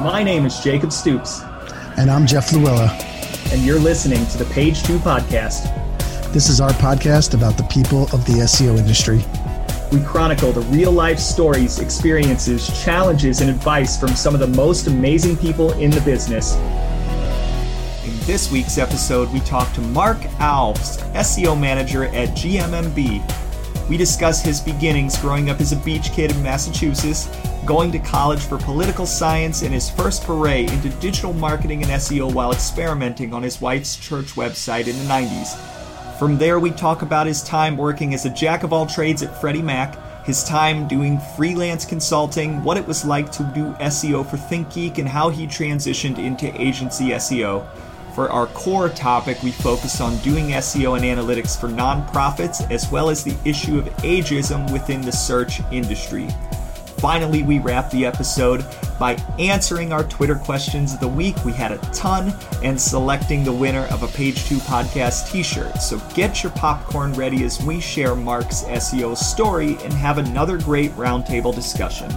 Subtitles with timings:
[0.00, 1.42] My name is Jacob Stoops.
[1.98, 2.88] And I'm Jeff Louella.
[3.52, 5.64] And you're listening to the Page Two Podcast.
[6.32, 9.22] This is our podcast about the people of the SEO industry.
[9.92, 14.86] We chronicle the real life stories, experiences, challenges, and advice from some of the most
[14.86, 16.54] amazing people in the business.
[18.02, 23.88] In this week's episode, we talk to Mark Alves, SEO manager at GMMB.
[23.90, 27.28] We discuss his beginnings growing up as a beach kid in Massachusetts
[27.70, 32.34] going to college for political science, and his first foray into digital marketing and SEO
[32.34, 35.56] while experimenting on his wife's church website in the 90s.
[36.18, 39.40] From there, we talk about his time working as a jack of all trades at
[39.40, 39.96] Freddie Mac,
[40.26, 45.08] his time doing freelance consulting, what it was like to do SEO for ThinkGeek, and
[45.08, 47.64] how he transitioned into agency SEO.
[48.16, 53.10] For our core topic, we focus on doing SEO and analytics for nonprofits, as well
[53.10, 56.26] as the issue of ageism within the search industry.
[57.00, 58.62] Finally, we wrap the episode
[58.98, 61.34] by answering our Twitter questions of the week.
[61.46, 65.80] We had a ton and selecting the winner of a Page 2 podcast t shirt.
[65.80, 70.90] So get your popcorn ready as we share Mark's SEO story and have another great
[70.92, 72.10] roundtable discussion.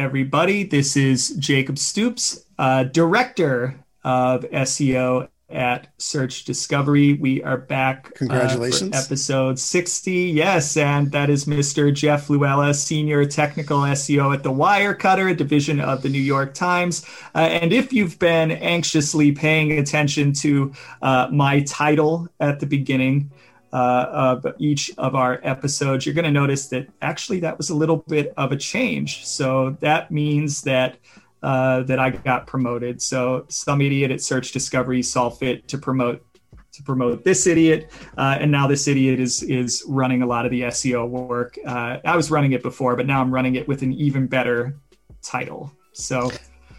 [0.00, 0.62] Everybody.
[0.62, 7.12] This is Jacob Stoops, uh, director of SEO at Search Discovery.
[7.12, 8.14] We are back.
[8.14, 8.96] Congratulations.
[8.96, 10.10] Uh, episode 60.
[10.10, 10.78] Yes.
[10.78, 11.92] And that is Mr.
[11.92, 17.04] Jeff Louella, senior technical SEO at The Wirecutter, a division of the New York Times.
[17.34, 23.30] Uh, and if you've been anxiously paying attention to uh, my title at the beginning,
[23.72, 27.74] uh, of each of our episodes, you're going to notice that actually that was a
[27.74, 29.24] little bit of a change.
[29.26, 30.98] So that means that
[31.42, 33.00] uh, that I got promoted.
[33.00, 36.24] So some idiot at Search Discovery saw fit to promote
[36.72, 40.50] to promote this idiot, uh, and now this idiot is is running a lot of
[40.50, 41.58] the SEO work.
[41.66, 44.76] Uh, I was running it before, but now I'm running it with an even better
[45.22, 45.72] title.
[45.92, 46.30] So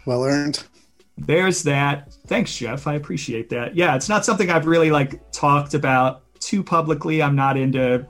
[0.06, 0.64] well earned.
[1.18, 2.12] There's that.
[2.26, 2.86] Thanks, Jeff.
[2.86, 3.76] I appreciate that.
[3.76, 7.22] Yeah, it's not something I've really like talked about too publicly.
[7.22, 8.06] I'm not into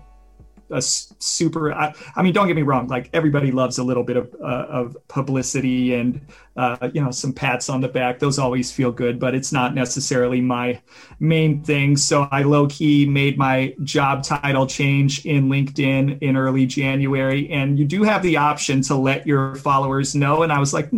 [0.72, 1.72] a super.
[1.72, 2.88] I, I, mean, don't get me wrong.
[2.88, 6.20] Like everybody loves a little bit of uh, of publicity and
[6.56, 8.18] uh, you know some pats on the back.
[8.18, 10.80] Those always feel good, but it's not necessarily my
[11.20, 11.96] main thing.
[11.96, 17.78] So I low key made my job title change in LinkedIn in early January, and
[17.78, 20.42] you do have the option to let your followers know.
[20.42, 20.90] And I was like,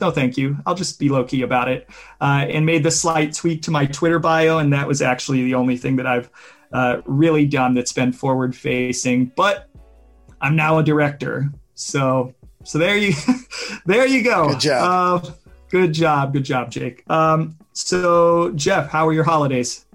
[0.00, 1.88] no thank you i'll just be low key about it
[2.20, 5.54] uh, and made the slight tweak to my twitter bio and that was actually the
[5.54, 6.30] only thing that i've
[6.72, 9.26] uh, really done that's been forward facing.
[9.36, 9.68] But
[10.40, 12.34] I'm now a director, so
[12.64, 13.14] so there you
[13.86, 14.50] there you go.
[14.50, 15.24] Good job.
[15.24, 15.30] Uh,
[15.70, 16.32] good job.
[16.32, 17.08] Good job, Jake.
[17.10, 19.86] Um, so Jeff, how were your holidays?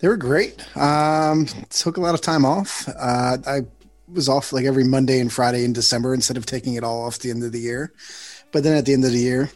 [0.00, 0.64] They were great.
[0.76, 2.88] Um, took a lot of time off.
[2.88, 3.60] Uh, I
[4.08, 7.18] was off like every Monday and Friday in December instead of taking it all off
[7.18, 7.92] the end of the year.
[8.52, 9.50] But then at the end of the year,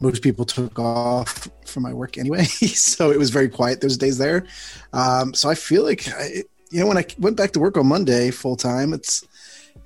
[0.00, 4.18] most people took off from my work anyway, so it was very quiet those days
[4.18, 4.46] there.
[4.92, 7.86] Um, so I feel like, I, you know, when I went back to work on
[7.86, 9.24] Monday full time, it's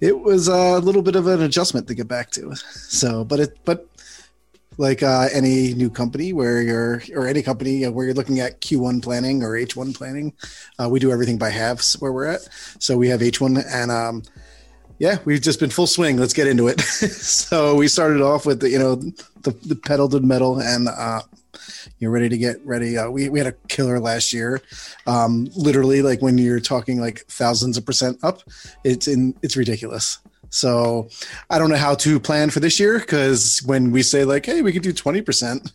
[0.01, 2.55] it was a little bit of an adjustment to get back to.
[2.55, 3.87] So, but it but
[4.79, 9.03] like uh, any new company where you're or any company where you're looking at Q1
[9.03, 10.33] planning or H1 planning,
[10.81, 12.49] uh, we do everything by halves where we're at.
[12.79, 14.23] So we have H1 and um,
[14.99, 16.17] yeah, we've just been full swing.
[16.17, 16.81] Let's get into it.
[16.81, 20.89] so we started off with the, you know the, the pedal to the metal and
[20.89, 21.23] uh,
[21.99, 22.99] you're ready to get ready.
[22.99, 24.61] Uh, we we had a killer last year.
[25.07, 28.43] Um, literally, like when you're talking like thousands of percent up,
[28.85, 30.19] it's in it's ridiculous.
[30.51, 31.09] So
[31.51, 34.63] I don't know how to plan for this year because when we say like, hey,
[34.63, 35.73] we could do twenty percent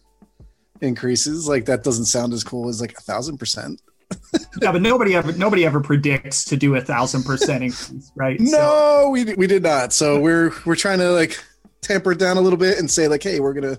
[0.81, 3.81] increases, like that doesn't sound as cool as like a thousand percent
[4.62, 8.40] yeah, but nobody ever nobody ever predicts to do a thousand percent increase, right?
[8.40, 9.10] No, so.
[9.10, 9.94] we we did not.
[9.94, 11.38] So we're we're trying to like
[11.82, 13.78] tamper it down a little bit and say like, hey, we're gonna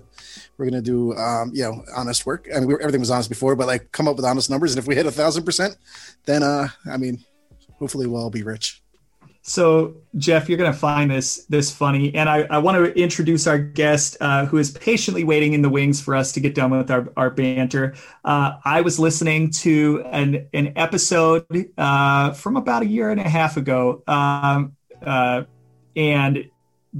[0.57, 2.47] we're gonna do um, you know honest work.
[2.55, 4.71] I mean, we, everything was honest before, but like come up with honest numbers.
[4.71, 5.77] And if we hit a thousand percent,
[6.25, 7.23] then uh, I mean,
[7.79, 8.81] hopefully we'll all be rich.
[9.47, 13.45] So, Jeff, you're going to find this this funny, and I, I want to introduce
[13.45, 16.71] our guest, uh, who is patiently waiting in the wings for us to get done
[16.71, 17.93] with our, our banter.
[18.23, 21.45] Uh, I was listening to an an episode
[21.77, 24.75] uh, from about a year and a half ago, um,
[25.05, 25.43] uh,
[25.95, 26.49] and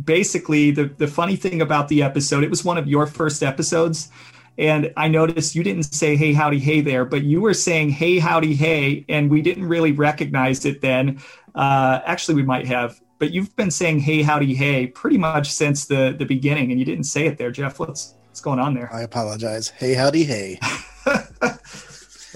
[0.03, 4.11] basically, the the funny thing about the episode, it was one of your first episodes.
[4.57, 8.19] And I noticed you didn't say hey howdy hey there, but you were saying hey
[8.19, 11.19] howdy hey, and we didn't really recognize it then
[11.55, 15.85] uh, actually, we might have but you've been saying "Hey, howdy, hey" pretty much since
[15.85, 17.79] the the beginning, and you didn't say it there, Jeff.
[17.79, 18.93] What's what's going on there?
[18.93, 19.69] I apologize.
[19.69, 20.59] Hey, howdy, hey.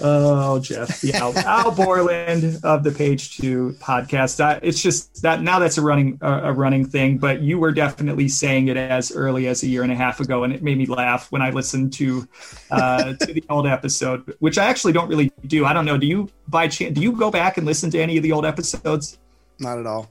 [0.02, 4.40] Oh, Jeff, yeah, Al, Al Borland of the Page Two podcast.
[4.40, 7.72] Uh, it's just that now that's a running uh, a running thing, but you were
[7.72, 10.78] definitely saying it as early as a year and a half ago, and it made
[10.78, 12.26] me laugh when I listened to
[12.70, 15.64] uh, to the old episode, which I actually don't really do.
[15.64, 15.98] I don't know.
[15.98, 18.46] Do you by chance do you go back and listen to any of the old
[18.46, 19.18] episodes?
[19.58, 20.10] Not at all.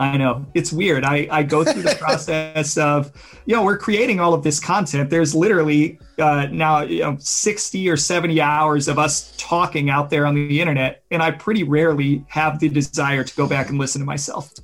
[0.00, 1.04] I know it's weird.
[1.04, 3.12] I, I go through the process of,
[3.44, 5.10] you know, we're creating all of this content.
[5.10, 10.24] There's literally uh, now, you know, 60 or 70 hours of us talking out there
[10.24, 11.04] on the internet.
[11.10, 14.54] And I pretty rarely have the desire to go back and listen to myself.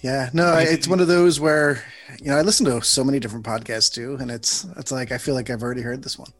[0.00, 1.82] Yeah, no, it's one of those where,
[2.20, 4.16] you know, I listen to so many different podcasts too.
[4.20, 6.30] And it's, it's like, I feel like I've already heard this one.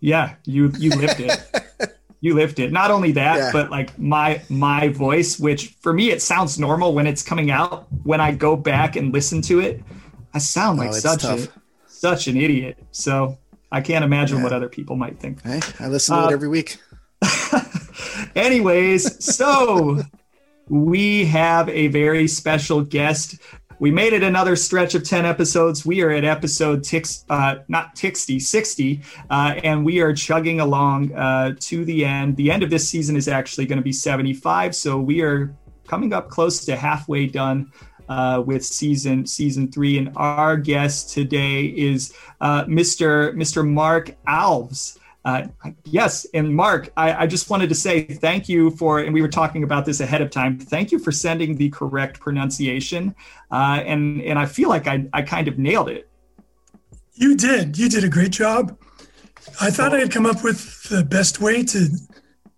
[0.00, 1.38] Yeah, you, you lived it.
[2.22, 2.70] you lived it.
[2.72, 3.50] Not only that, yeah.
[3.52, 7.88] but like my my voice, which for me it sounds normal when it's coming out.
[8.04, 9.82] When I go back and listen to it,
[10.32, 11.48] I sound like oh, such tough.
[11.48, 12.78] a such an idiot.
[12.92, 13.38] So
[13.72, 14.44] I can't imagine yeah.
[14.44, 15.42] what other people might think.
[15.42, 16.78] Hey, I listen to uh, it every week.
[18.36, 20.00] anyways, so
[20.68, 23.36] we have a very special guest
[23.82, 25.84] we made it another stretch of 10 episodes.
[25.84, 31.12] We are at episode tix, uh, not 60, 60, uh, and we are chugging along
[31.16, 32.36] uh, to the end.
[32.36, 35.52] The end of this season is actually going to be 75, so we are
[35.88, 37.72] coming up close to halfway done.
[38.08, 42.12] Uh, with season season three, and our guest today is
[42.42, 43.32] uh, Mr.
[43.34, 43.66] Mr.
[43.66, 44.98] Mark Alves.
[45.24, 45.46] Uh,
[45.84, 49.28] yes, and Mark, I, I, just wanted to say thank you for, and we were
[49.28, 50.58] talking about this ahead of time.
[50.58, 53.14] Thank you for sending the correct pronunciation,
[53.52, 56.08] uh, and and I feel like I I kind of nailed it.
[57.14, 57.78] You did.
[57.78, 58.76] You did a great job.
[59.60, 61.88] I thought I had come up with the best way to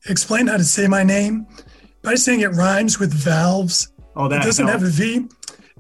[0.07, 1.47] explain how to say my name
[2.03, 3.93] by saying it rhymes with valves.
[4.17, 4.85] Oh, that it doesn't helped.
[4.85, 5.29] have a V,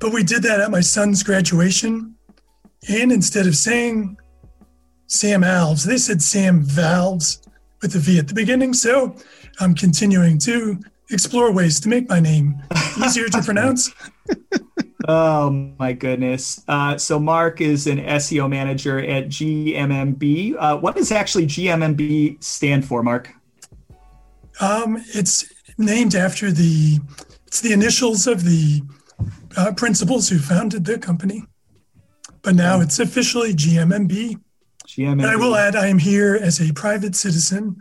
[0.00, 2.14] but we did that at my son's graduation,
[2.90, 4.18] and instead of saying
[5.06, 5.84] Sam Alves.
[5.84, 7.42] They said Sam Valves
[7.82, 8.72] with a V at the beginning.
[8.72, 9.16] So
[9.60, 10.78] I'm continuing to
[11.10, 12.62] explore ways to make my name
[13.04, 13.92] easier to pronounce.
[15.08, 16.62] oh my goodness.
[16.66, 20.56] Uh, so Mark is an SEO manager at GMMB.
[20.58, 23.30] Uh, what does actually GMMB stand for, Mark?
[24.60, 26.98] Um, it's named after the
[27.46, 28.82] it's the initials of the
[29.56, 31.44] uh, principals who founded the company.
[32.42, 34.40] But now it's officially GMMB.
[34.96, 35.24] GM.
[35.24, 37.80] I will add, I am here as a private citizen.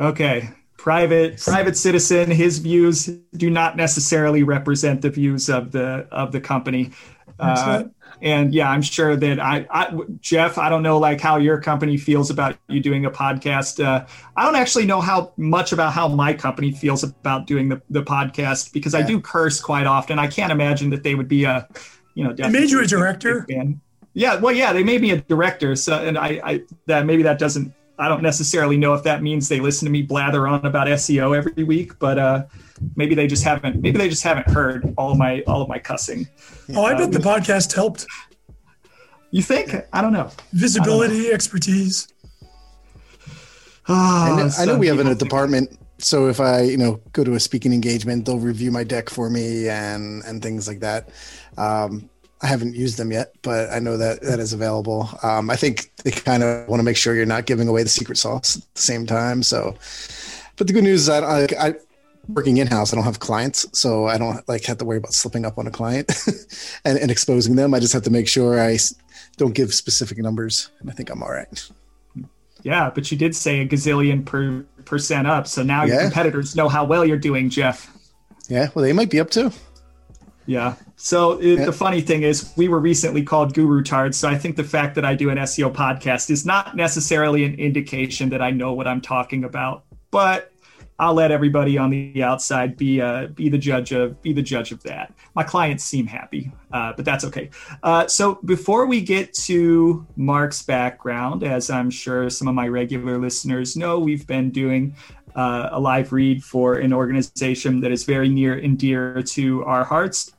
[0.00, 2.30] Okay, private private citizen.
[2.30, 3.06] His views
[3.36, 6.92] do not necessarily represent the views of the of the company.
[7.38, 7.84] Uh,
[8.22, 11.96] and yeah, I'm sure that I, I, Jeff, I don't know like how your company
[11.96, 13.84] feels about you doing a podcast.
[13.84, 14.06] Uh,
[14.36, 18.02] I don't actually know how much about how my company feels about doing the, the
[18.02, 19.00] podcast because yeah.
[19.00, 20.18] I do curse quite often.
[20.18, 21.68] I can't imagine that they would be a,
[22.14, 23.46] you know, I made you a director.
[23.50, 23.80] Fan.
[24.14, 27.38] Yeah, well, yeah, they made me a director, so and I, I that maybe that
[27.38, 27.74] doesn't.
[27.98, 31.36] I don't necessarily know if that means they listen to me blather on about SEO
[31.36, 32.44] every week, but uh,
[32.96, 33.82] maybe they just haven't.
[33.82, 36.28] Maybe they just haven't heard all of my all of my cussing.
[36.74, 38.06] Oh, I bet the um, podcast helped.
[39.32, 39.74] You think?
[39.92, 40.30] I don't know.
[40.52, 41.34] Visibility, don't know.
[41.34, 42.06] expertise.
[43.88, 45.76] Oh, I know, I know we have in a department.
[45.98, 49.28] So if I, you know, go to a speaking engagement, they'll review my deck for
[49.28, 51.08] me and and things like that.
[51.58, 52.08] Um,
[52.44, 55.08] I haven't used them yet, but I know that that is available.
[55.22, 57.88] Um, I think they kind of want to make sure you're not giving away the
[57.88, 59.42] secret sauce at the same time.
[59.42, 59.74] So,
[60.56, 61.74] but the good news is I, I, I
[62.28, 65.14] working in house, I don't have clients, so I don't like have to worry about
[65.14, 66.12] slipping up on a client
[66.84, 67.72] and, and exposing them.
[67.72, 68.78] I just have to make sure I
[69.38, 71.70] don't give specific numbers, and I think I'm all right.
[72.62, 76.68] Yeah, but you did say a gazillion per percent up, so now your competitors know
[76.68, 77.90] how well you're doing, Jeff.
[78.48, 79.50] Yeah, well, they might be up too.
[80.46, 80.76] Yeah.
[80.96, 84.18] So it, the funny thing is, we were recently called Guru Tards.
[84.18, 87.54] So I think the fact that I do an SEO podcast is not necessarily an
[87.54, 89.84] indication that I know what I'm talking about.
[90.10, 90.52] But
[90.98, 94.70] I'll let everybody on the outside be uh, be the judge of be the judge
[94.70, 95.12] of that.
[95.34, 97.50] My clients seem happy, uh, but that's okay.
[97.82, 103.18] Uh, so before we get to Mark's background, as I'm sure some of my regular
[103.18, 104.94] listeners know, we've been doing
[105.34, 109.82] uh, a live read for an organization that is very near and dear to our
[109.82, 110.32] hearts.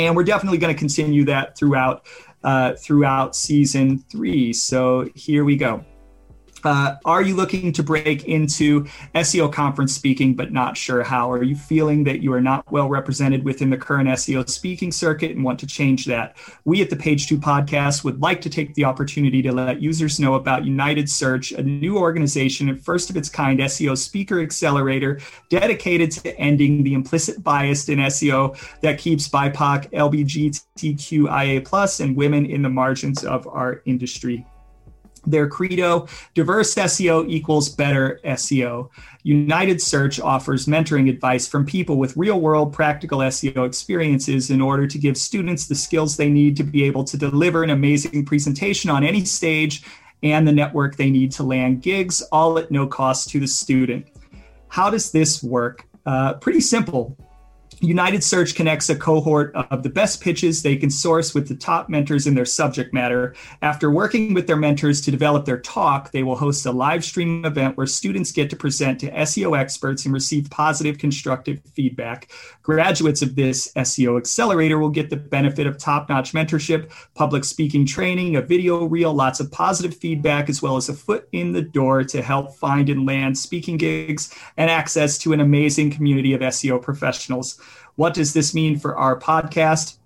[0.00, 2.06] And we're definitely going to continue that throughout
[2.42, 4.52] uh, throughout season three.
[4.52, 5.84] So here we go.
[6.64, 11.30] Uh, are you looking to break into SEO conference speaking but not sure how?
[11.30, 15.32] Are you feeling that you are not well represented within the current SEO speaking circuit
[15.32, 16.36] and want to change that?
[16.64, 20.20] We at the Page Two podcast would like to take the opportunity to let users
[20.20, 25.20] know about United Search, a new organization and first of its kind SEO speaker accelerator
[25.48, 31.60] dedicated to ending the implicit bias in SEO that keeps BIPOC, LBGTQIA,
[32.00, 34.44] and women in the margins of our industry
[35.26, 38.88] their credo diverse SEO equals better SEO.
[39.22, 44.86] United Search offers mentoring advice from people with real world practical SEO experiences in order
[44.86, 48.90] to give students the skills they need to be able to deliver an amazing presentation
[48.90, 49.82] on any stage
[50.22, 54.06] and the network they need to land gigs, all at no cost to the student.
[54.68, 55.86] How does this work?
[56.06, 57.16] Uh, pretty simple.
[57.80, 61.88] United Search connects a cohort of the best pitches they can source with the top
[61.88, 63.34] mentors in their subject matter.
[63.62, 67.44] After working with their mentors to develop their talk, they will host a live stream
[67.46, 72.30] event where students get to present to SEO experts and receive positive, constructive feedback.
[72.70, 77.84] Graduates of this SEO accelerator will get the benefit of top notch mentorship, public speaking
[77.84, 81.62] training, a video reel, lots of positive feedback, as well as a foot in the
[81.62, 86.42] door to help find and land speaking gigs and access to an amazing community of
[86.42, 87.60] SEO professionals.
[87.96, 89.96] What does this mean for our podcast?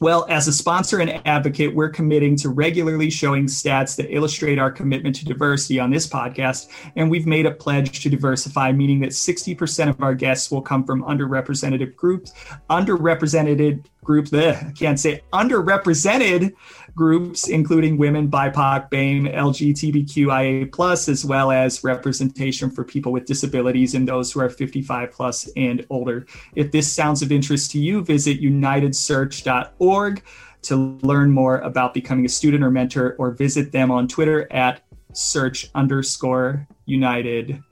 [0.00, 4.70] Well, as a sponsor and advocate, we're committing to regularly showing stats that illustrate our
[4.70, 6.68] commitment to diversity on this podcast.
[6.96, 10.84] And we've made a pledge to diversify, meaning that 60% of our guests will come
[10.84, 12.32] from underrepresented groups,
[12.70, 16.54] underrepresented groups, I can't say underrepresented
[16.94, 23.94] groups, including women, BIPOC, BAME, LGBTQIA plus, as well as representation for people with disabilities
[23.94, 26.26] and those who are 55 plus and older.
[26.54, 30.22] If this sounds of interest to you, visit unitedsearch.org
[30.62, 34.82] to learn more about becoming a student or mentor, or visit them on Twitter at
[35.12, 37.62] search underscore united.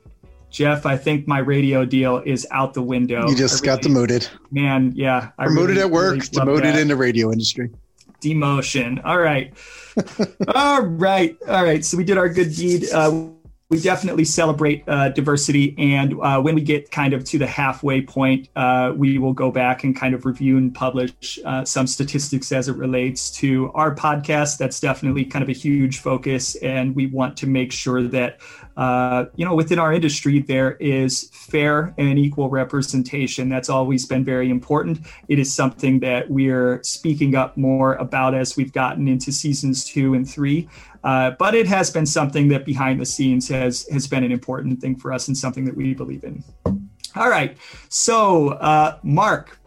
[0.50, 3.28] Jeff, I think my radio deal is out the window.
[3.28, 4.28] You just really, got demoted.
[4.50, 5.30] Man, yeah.
[5.38, 7.70] I Promoted really, at work, really demoted in the radio industry.
[8.20, 9.00] Demotion.
[9.04, 9.52] All right.
[10.54, 11.36] all right.
[11.48, 11.84] All right.
[11.84, 12.90] So we did our good deed.
[12.92, 13.28] Uh,
[13.70, 15.74] we definitely celebrate uh, diversity.
[15.76, 19.50] And uh, when we get kind of to the halfway point, uh, we will go
[19.50, 23.94] back and kind of review and publish uh, some statistics as it relates to our
[23.94, 24.56] podcast.
[24.56, 26.54] That's definitely kind of a huge focus.
[26.56, 28.40] And we want to make sure that,
[28.78, 33.50] uh, you know, within our industry, there is fair and equal representation.
[33.50, 35.06] That's always been very important.
[35.28, 40.14] It is something that we're speaking up more about as we've gotten into seasons two
[40.14, 40.70] and three.
[41.08, 44.78] Uh, but it has been something that behind the scenes has has been an important
[44.78, 46.44] thing for us and something that we believe in.
[47.16, 47.56] All right,
[47.88, 49.58] so uh, Mark,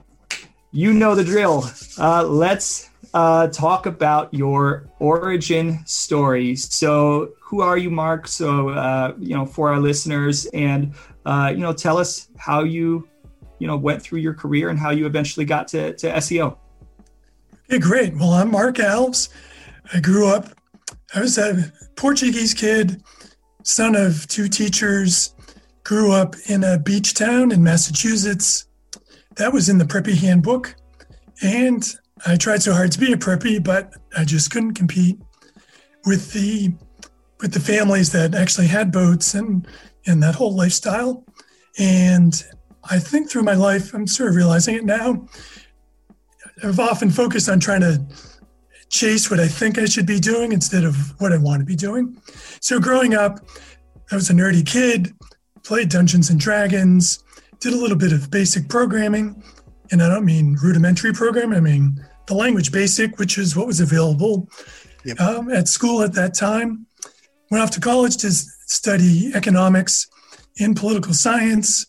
[0.71, 1.65] you know the drill.
[1.97, 6.55] Uh, let's uh, talk about your origin story.
[6.55, 8.27] So, who are you, Mark?
[8.27, 10.93] So, uh, you know, for our listeners, and
[11.25, 13.09] you know, tell us how you,
[13.57, 16.55] you know, went through your career and how you eventually got to, to SEO.
[17.67, 18.15] Okay, great.
[18.15, 19.29] Well, I'm Mark Alves.
[19.91, 20.60] I grew up
[21.13, 23.03] I was a Portuguese kid,
[23.63, 25.35] son of two teachers,
[25.83, 28.65] grew up in a beach town in Massachusetts.
[29.35, 30.75] That was in the preppy handbook.
[31.41, 31.83] And
[32.25, 35.17] I tried so hard to be a preppy, but I just couldn't compete
[36.05, 36.73] with the
[37.39, 39.67] with the families that actually had boats and
[40.05, 41.25] and that whole lifestyle.
[41.77, 42.41] And
[42.89, 45.27] I think through my life, I'm sort of realizing it now.
[46.63, 48.05] I've often focused on trying to
[48.91, 51.75] chase what I think I should be doing instead of what I want to be
[51.75, 52.21] doing.
[52.59, 53.39] So growing up,
[54.11, 55.13] I was a nerdy kid,
[55.63, 57.23] played Dungeons and Dragons,
[57.59, 59.41] did a little bit of basic programming.
[59.91, 63.79] And I don't mean rudimentary programming, I mean the language basic, which is what was
[63.79, 64.49] available
[65.03, 65.19] yep.
[65.19, 66.85] um, at school at that time.
[67.49, 70.07] Went off to college to study economics
[70.59, 71.85] and political science,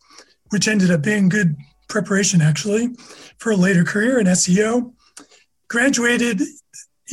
[0.50, 1.56] which ended up being good
[1.88, 2.88] preparation actually
[3.38, 4.92] for a later career in SEO.
[5.68, 6.42] Graduated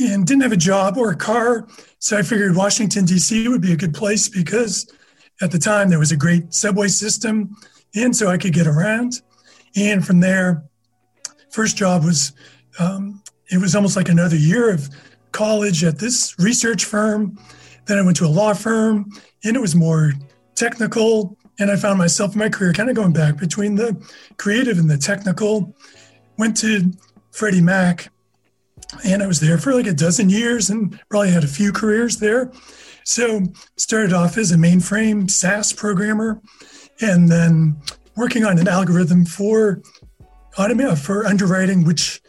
[0.00, 1.66] and didn't have a job or a car.
[1.98, 3.48] So I figured Washington, D.C.
[3.48, 4.92] would be a good place because
[5.40, 7.56] at the time there was a great subway system.
[7.94, 9.20] And so I could get around.
[9.76, 10.64] And from there,
[11.50, 12.32] first job was,
[12.78, 14.88] um, it was almost like another year of
[15.32, 17.38] college at this research firm.
[17.86, 19.10] Then I went to a law firm
[19.44, 20.12] and it was more
[20.54, 21.36] technical.
[21.58, 23.96] And I found myself in my career kind of going back between the
[24.38, 25.74] creative and the technical.
[26.38, 26.92] Went to
[27.32, 28.10] Freddie Mac
[29.04, 32.16] and I was there for like a dozen years and probably had a few careers
[32.18, 32.52] there.
[33.04, 33.42] So
[33.76, 36.40] started off as a mainframe SAS programmer,
[37.00, 37.80] and then
[38.16, 39.82] working on an algorithm for
[40.56, 42.20] automate for underwriting, which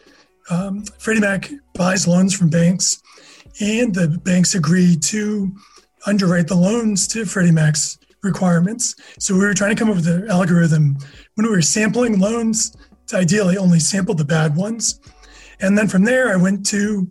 [0.50, 3.02] um, Freddie Mac buys loans from banks,
[3.60, 5.52] and the banks agree to
[6.06, 8.94] underwrite the loans to Freddie Mac's requirements.
[9.18, 10.96] So we were trying to come up with an algorithm
[11.34, 12.74] when we were sampling loans
[13.08, 15.00] to ideally only sample the bad ones.
[15.62, 17.10] And then from there, I went to,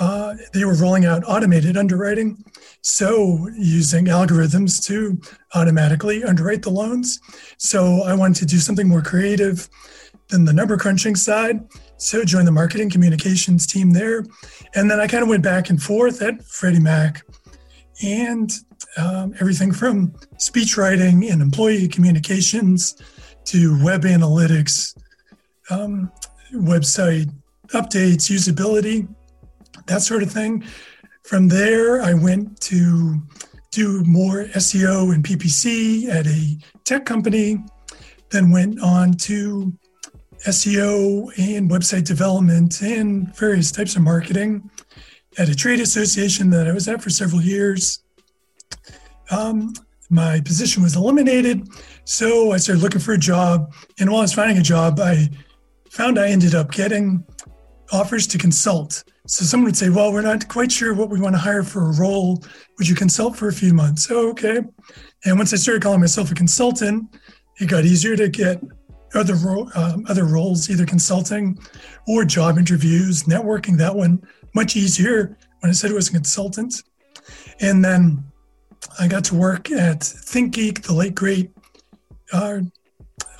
[0.00, 2.44] uh, they were rolling out automated underwriting.
[2.82, 5.20] So using algorithms to
[5.54, 7.20] automatically underwrite the loans.
[7.58, 9.68] So I wanted to do something more creative
[10.28, 11.60] than the number crunching side.
[11.96, 14.24] So joined the marketing communications team there.
[14.74, 17.24] And then I kind of went back and forth at Freddie Mac
[18.02, 18.50] and
[18.96, 22.96] um, everything from speech writing and employee communications
[23.44, 24.96] to web analytics,
[25.70, 26.10] um,
[26.52, 27.30] website
[27.72, 29.08] updates, usability,
[29.86, 30.64] that sort of thing.
[31.24, 33.20] From there, I went to
[33.70, 37.58] do more SEO and PPC at a tech company,
[38.30, 39.72] then went on to
[40.46, 44.68] SEO and website development and various types of marketing
[45.38, 48.02] at a trade association that I was at for several years.
[49.30, 49.72] Um,
[50.10, 51.66] my position was eliminated,
[52.04, 53.72] so I started looking for a job.
[53.98, 55.30] And while I was finding a job, I
[55.88, 57.24] found I ended up getting
[57.92, 59.04] offers to consult.
[59.26, 61.90] So someone would say, Well, we're not quite sure what we want to hire for
[61.90, 62.42] a role.
[62.78, 64.08] Would you consult for a few months?
[64.10, 64.60] Oh, okay.
[65.24, 67.16] And once I started calling myself a consultant,
[67.60, 68.60] it got easier to get
[69.14, 69.34] other
[69.74, 71.58] um, other roles, either consulting
[72.08, 73.76] or job interviews, networking.
[73.76, 74.22] That one
[74.54, 76.82] much easier when I said it was a consultant.
[77.60, 78.24] And then
[78.98, 81.52] I got to work at ThinkGeek, the late great,
[82.32, 82.60] uh,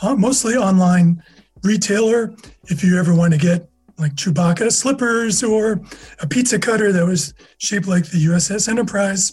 [0.02, 1.22] mostly online
[1.64, 2.34] retailer.
[2.66, 3.68] If you ever want to get
[4.02, 5.80] like Chewbacca slippers or
[6.20, 9.32] a pizza cutter that was shaped like the USS Enterprise,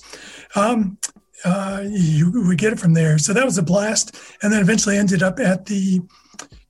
[0.55, 0.97] um,
[1.43, 3.17] uh, you would get it from there.
[3.17, 4.15] So that was a blast.
[4.41, 6.01] And then eventually ended up at the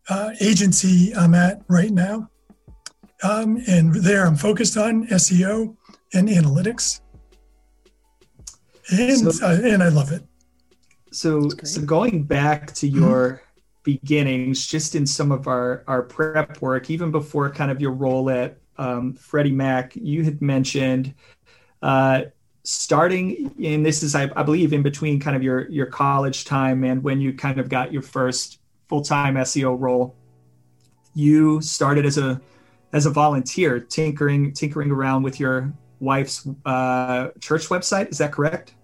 [0.10, 2.30] uh, agency I'm at right now.
[3.22, 5.76] Um, and there I'm focused on SEO
[6.14, 7.02] and analytics
[8.92, 10.24] and so, uh, and I love it.
[11.12, 13.49] So so going back to your mm-hmm.
[13.98, 18.30] Beginnings, just in some of our our prep work, even before kind of your role
[18.30, 21.14] at um, Freddie Mac, you had mentioned
[21.82, 22.24] uh,
[22.64, 26.84] starting, and this is I, I believe in between kind of your your college time
[26.84, 30.16] and when you kind of got your first full time SEO role.
[31.16, 32.40] You started as a
[32.94, 38.10] as a volunteer, tinkering tinkering around with your wife's uh, church website.
[38.12, 38.76] Is that correct?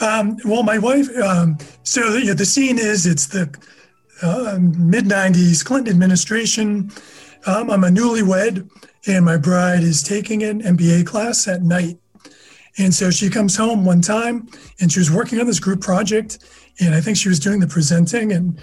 [0.00, 1.08] Um, well, my wife.
[1.16, 3.52] Um, so the, the scene is it's the
[4.22, 6.90] uh, mid '90s Clinton administration.
[7.46, 8.68] Um, I'm a newlywed,
[9.06, 11.98] and my bride is taking an MBA class at night.
[12.78, 14.48] And so she comes home one time,
[14.80, 16.38] and she was working on this group project,
[16.80, 18.60] and I think she was doing the presenting and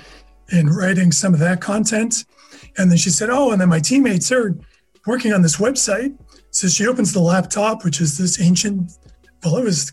[0.51, 2.25] and writing some of that content.
[2.77, 4.55] And then she said, "Oh, and then my teammates are
[5.07, 6.15] working on this website."
[6.51, 8.91] So she opens the laptop, which is this ancient.
[9.43, 9.91] Well, it was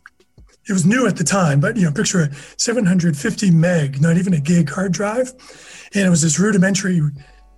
[0.71, 4.35] it was new at the time, but you know, picture a 750 meg, not even
[4.35, 5.33] a gig hard drive.
[5.95, 7.01] And it was this rudimentary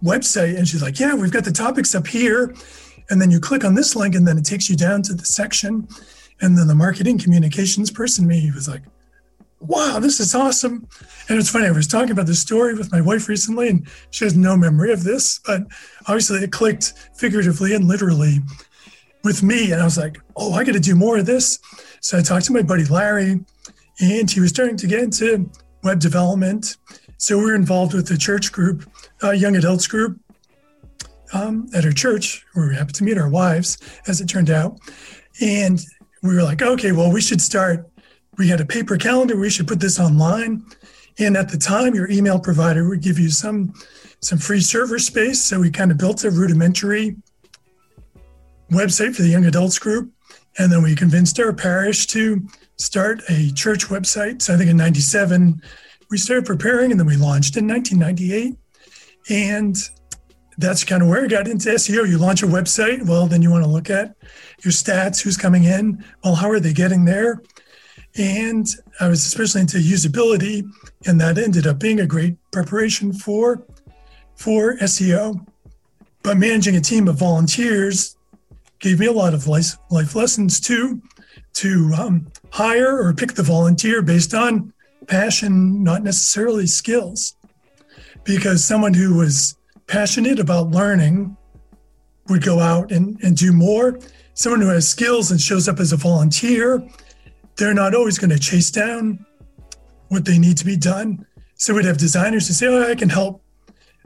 [0.02, 0.56] website.
[0.56, 2.54] And she's like, Yeah, we've got the topics up here.
[3.10, 5.26] And then you click on this link, and then it takes you down to the
[5.26, 5.86] section.
[6.40, 8.82] And then the marketing communications person, me, was like,
[9.60, 10.88] Wow, this is awesome.
[11.28, 14.24] And it's funny, I was talking about this story with my wife recently, and she
[14.24, 15.62] has no memory of this, but
[16.08, 18.38] obviously it clicked figuratively and literally
[19.22, 19.70] with me.
[19.70, 21.58] And I was like, Oh, I got to do more of this.
[22.02, 23.40] So I talked to my buddy Larry,
[24.00, 25.48] and he was starting to get into
[25.84, 26.76] web development.
[27.16, 28.90] So we were involved with the church group,
[29.22, 30.18] uh, young adults group
[31.32, 34.80] um, at our church, where we happened to meet our wives, as it turned out.
[35.40, 35.80] And
[36.24, 37.88] we were like, okay, well, we should start.
[38.36, 39.38] We had a paper calendar.
[39.38, 40.64] We should put this online.
[41.20, 43.74] And at the time, your email provider would give you some
[44.20, 45.40] some free server space.
[45.40, 47.16] So we kind of built a rudimentary
[48.72, 50.12] website for the young adults group.
[50.58, 54.42] And then we convinced our parish to start a church website.
[54.42, 55.62] So I think in 97,
[56.10, 58.56] we started preparing and then we launched in 1998.
[59.30, 59.76] And
[60.58, 62.06] that's kind of where I got into SEO.
[62.06, 64.14] You launch a website, well, then you want to look at
[64.62, 67.42] your stats, who's coming in, well, how are they getting there?
[68.16, 68.66] And
[69.00, 70.68] I was especially into usability,
[71.06, 73.64] and that ended up being a great preparation for
[74.36, 75.46] for SEO.
[76.22, 78.16] But managing a team of volunteers
[78.82, 81.00] gave me a lot of life, life lessons too,
[81.54, 84.72] to um, hire or pick the volunteer based on
[85.06, 87.36] passion, not necessarily skills.
[88.24, 91.36] Because someone who was passionate about learning
[92.28, 93.98] would go out and, and do more.
[94.34, 96.86] Someone who has skills and shows up as a volunteer,
[97.56, 99.24] they're not always going to chase down
[100.08, 101.24] what they need to be done.
[101.54, 103.42] So we'd have designers who say, Oh, I can help.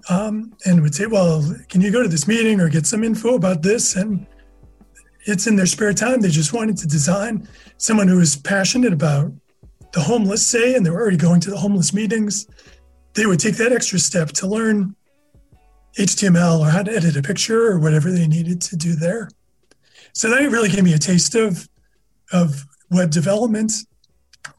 [0.09, 3.35] Um, and would say, Well, can you go to this meeting or get some info
[3.35, 3.97] about this?
[3.97, 4.27] And
[5.27, 6.21] it's in their spare time.
[6.21, 9.33] They just wanted to design someone who was passionate about
[9.93, 12.47] the homeless, say, and they were already going to the homeless meetings.
[13.15, 14.95] They would take that extra step to learn
[15.99, 19.29] HTML or how to edit a picture or whatever they needed to do there.
[20.13, 21.69] So that really gave me a taste of,
[22.33, 23.73] of web development,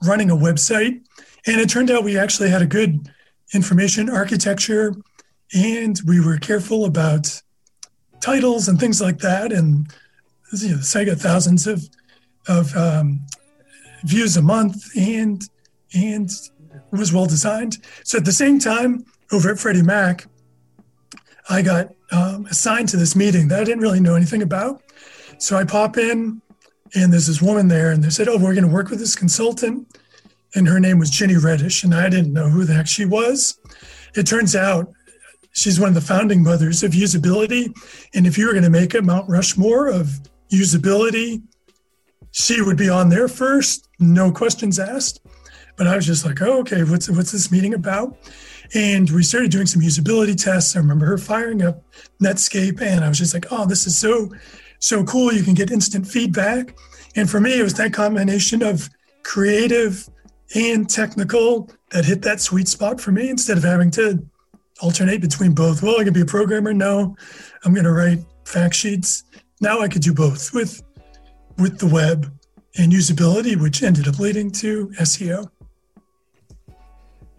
[0.03, 1.01] running a website.
[1.45, 3.09] And it turned out we actually had a good
[3.53, 4.95] information architecture
[5.53, 7.41] and we were careful about
[8.19, 9.51] titles and things like that.
[9.51, 9.87] And
[10.53, 11.83] you know, got thousands of,
[12.47, 13.25] of um,
[14.03, 15.41] views a month and,
[15.93, 16.29] and
[16.91, 17.77] was well designed.
[18.03, 20.25] So at the same time, over at Freddie Mac,
[21.49, 24.81] I got um, assigned to this meeting that I didn't really know anything about.
[25.37, 26.41] So I pop in,
[26.95, 29.15] and there's this woman there, and they said, "Oh, we're going to work with this
[29.15, 29.97] consultant,"
[30.55, 33.59] and her name was Ginny Redish, and I didn't know who the heck she was.
[34.15, 34.91] It turns out
[35.51, 37.73] she's one of the founding mothers of usability,
[38.13, 40.19] and if you were going to make a Mount Rushmore of
[40.51, 41.41] usability,
[42.31, 45.21] she would be on there first, no questions asked.
[45.77, 48.17] But I was just like, oh, okay, what's what's this meeting about?
[48.73, 50.75] And we started doing some usability tests.
[50.75, 51.83] I remember her firing up
[52.21, 54.29] Netscape, and I was just like, oh, this is so
[54.79, 55.31] so cool.
[55.31, 56.75] You can get instant feedback.
[57.15, 58.89] And for me, it was that combination of
[59.23, 60.07] creative
[60.55, 64.23] and technical that hit that sweet spot for me instead of having to
[64.81, 65.81] alternate between both.
[65.81, 66.73] Well, I can be a programmer.
[66.73, 67.15] No,
[67.63, 69.23] I'm going to write fact sheets.
[69.59, 70.83] Now I could do both with
[71.57, 72.31] with the web
[72.77, 75.49] and usability, which ended up leading to SEO.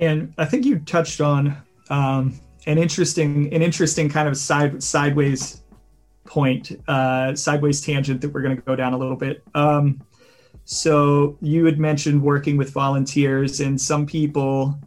[0.00, 1.56] And I think you touched on
[1.90, 5.62] um, an interesting, an interesting kind of side sideways
[6.24, 9.42] point, uh, sideways tangent that we're going to go down a little bit.
[9.54, 10.02] Um,
[10.64, 14.78] so you had mentioned working with volunteers and some people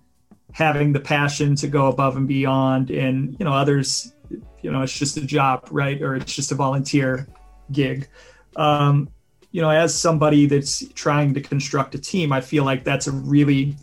[0.53, 4.13] having the passion to go above and beyond, and you know others,
[4.61, 7.27] you know, it's just a job, right, or it's just a volunteer
[7.71, 8.07] gig.
[8.55, 9.09] Um,
[9.51, 13.11] you know, as somebody that's trying to construct a team, I feel like that's a
[13.11, 13.75] really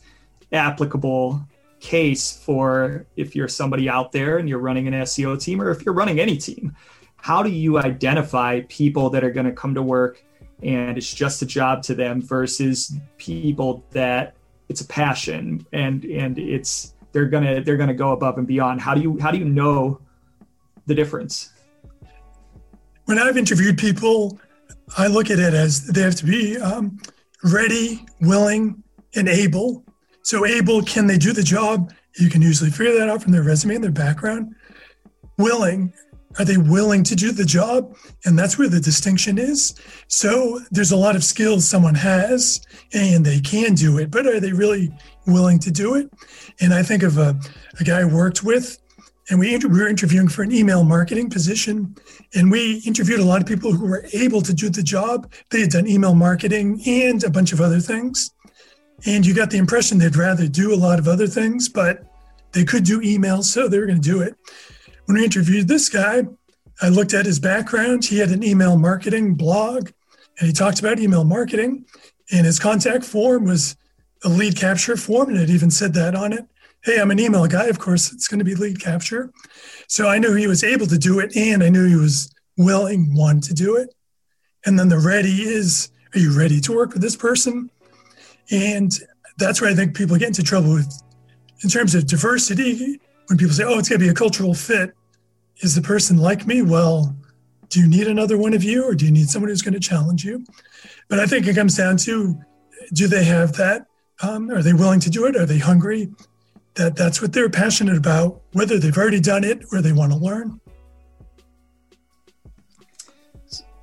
[0.53, 1.47] applicable
[1.81, 5.85] case for if you're somebody out there and you're running an SEO team or if
[5.85, 6.75] you're running any team.
[7.17, 10.25] How do you identify people that are going to come to work
[10.62, 14.35] and it's just a job to them versus people that
[14.69, 18.81] it's a passion and and it's they're to they're to go above and beyond.
[18.81, 20.01] How do you how do you know
[20.88, 21.53] the difference?
[23.05, 24.38] When I've interviewed people,
[24.96, 26.98] I look at it as they have to be um,
[27.44, 28.83] ready, willing,
[29.14, 29.85] and able
[30.29, 31.90] so able, can they do the job?
[32.18, 34.55] You can usually figure that out from their resume and their background.
[35.38, 35.90] Willing,
[36.38, 37.96] are they willing to do the job?
[38.27, 39.72] And that's where the distinction is.
[40.09, 42.61] So there's a lot of skills someone has
[42.92, 44.92] and they can do it, but are they really
[45.27, 46.11] willing to do it?
[46.61, 47.35] And I think of a,
[47.81, 48.77] a guy I worked with,
[49.31, 51.95] and we, we were interviewing for an email marketing position.
[52.35, 55.31] And we interviewed a lot of people who were able to do the job.
[55.51, 58.31] They had done email marketing and a bunch of other things.
[59.07, 62.05] And you got the impression they'd rather do a lot of other things, but
[62.53, 64.35] they could do email so they were going to do it.
[65.05, 66.25] When we interviewed this guy,
[66.81, 68.05] I looked at his background.
[68.05, 69.91] He had an email marketing blog,
[70.38, 71.85] and he talked about email marketing.
[72.33, 73.77] And his contact form was
[74.25, 76.47] a lead capture form, and it even said that on it.
[76.88, 77.66] Hey, I'm an email guy.
[77.66, 79.31] Of course, it's going to be lead capture.
[79.88, 83.14] So I knew he was able to do it, and I knew he was willing,
[83.14, 83.94] one, to do it.
[84.64, 87.70] And then the ready is, are you ready to work with this person?
[88.51, 88.90] And
[89.37, 90.90] that's where I think people get into trouble with,
[91.62, 94.94] in terms of diversity, when people say, oh, it's going to be a cultural fit.
[95.61, 96.62] Is the person like me?
[96.62, 97.14] Well,
[97.68, 99.81] do you need another one of you or do you need someone who's going to
[99.81, 100.42] challenge you?
[101.11, 102.35] But I think it comes down to
[102.94, 103.85] do they have that?
[104.22, 105.37] Um, are they willing to do it?
[105.37, 106.09] Are they hungry?
[106.79, 110.19] That that's what they're passionate about, whether they've already done it or they want to
[110.19, 110.61] learn.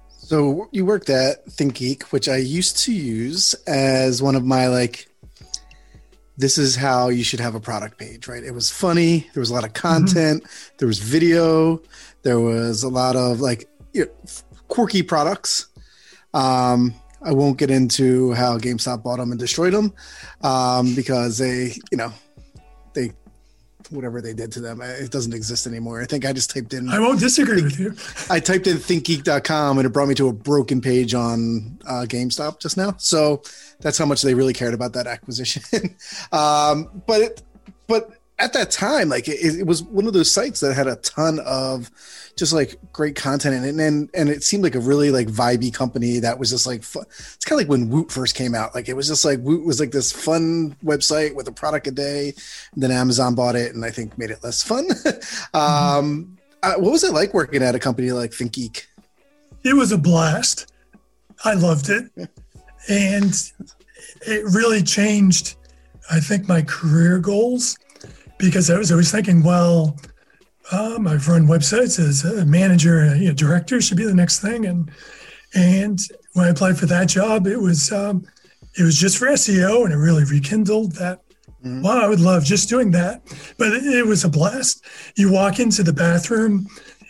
[0.08, 5.08] So you worked at ThinkGeek, which I used to use as one of my like
[6.38, 8.44] this is how you should have a product page, right?
[8.44, 9.88] It was funny, there was a lot of mm-hmm.
[9.88, 10.76] content, mm-hmm.
[10.78, 11.82] there was video,
[12.24, 14.12] there was a lot of like you know,
[14.68, 15.68] quirky products.
[16.34, 19.94] Um, I won't get into how GameStop bought them and destroyed them
[20.42, 22.14] um, because they, you know,
[23.92, 24.82] whatever they did to them.
[24.82, 26.02] It doesn't exist anymore.
[26.02, 26.90] I think I just typed in.
[26.90, 27.96] I won't disagree with you.
[28.30, 32.60] I typed in thinkgeek.com and it brought me to a broken page on uh, GameStop
[32.60, 32.96] just now.
[32.98, 33.44] So
[33.80, 35.64] that's how much they really cared about that acquisition.
[36.32, 37.42] um, but it,
[37.88, 40.98] but at that time, like it, it, was one of those sites that had a
[40.98, 41.90] ton of
[42.36, 45.28] just like great content in it, and and, and it seemed like a really like
[45.28, 47.06] vibey company that was just like fun.
[47.10, 48.76] it's kind of like when Woot first came out.
[48.76, 51.92] Like it was just like Woot was like this fun website with a product a
[51.92, 52.34] day.
[52.74, 54.88] And then Amazon bought it, and I think made it less fun.
[55.54, 58.86] um, uh, what was it like working at a company like ThinkGeek?
[59.66, 60.72] it was a blast.
[61.44, 62.10] I loved it.
[62.88, 63.34] And
[64.28, 65.56] it really changed,
[66.12, 67.80] I think, my career goals
[68.38, 69.98] because I was always thinking, well,
[70.72, 74.66] um, I've run websites as a manager, a, a director should be the next thing.
[74.66, 74.92] And
[75.54, 76.00] and
[76.34, 78.26] when I applied for that job, it was um,
[78.78, 81.22] it was just for SEO, and it really rekindled that.
[81.64, 81.82] Mm-hmm.
[81.82, 83.22] Wow, I would love just doing that.
[83.58, 84.86] But it, it was a blast.
[85.16, 86.68] You walk into the bathroom,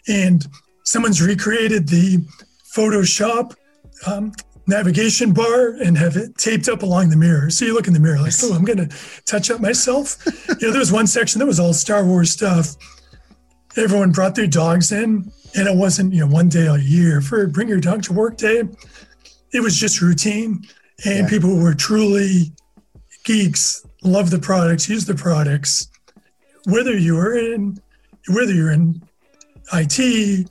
[0.08, 0.46] and
[0.84, 2.20] someone's recreated the
[2.76, 3.56] Photoshop
[4.06, 4.32] um,
[4.68, 7.50] navigation bar and have it taped up along the mirror.
[7.50, 10.18] So you look in the mirror like, oh, I'm going to touch up myself.
[10.60, 12.76] you know, there was one section that was all Star Wars stuff.
[13.78, 17.46] Everyone brought their dogs in, and it wasn't you know one day a year for
[17.48, 18.64] bring your dog to work day.
[19.52, 20.66] It was just routine,
[21.06, 21.30] and yeah.
[21.30, 22.54] people were truly
[23.26, 25.90] geeks, love the products, use the products,
[26.66, 27.80] whether you were in
[28.30, 29.02] whether you're in
[29.74, 30.50] IT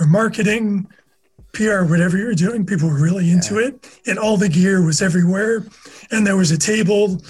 [0.00, 0.88] or marketing,
[1.52, 3.68] PR, whatever you're doing, people were really into yeah.
[3.68, 5.66] it, and all the gear was everywhere,
[6.10, 7.20] and there was a table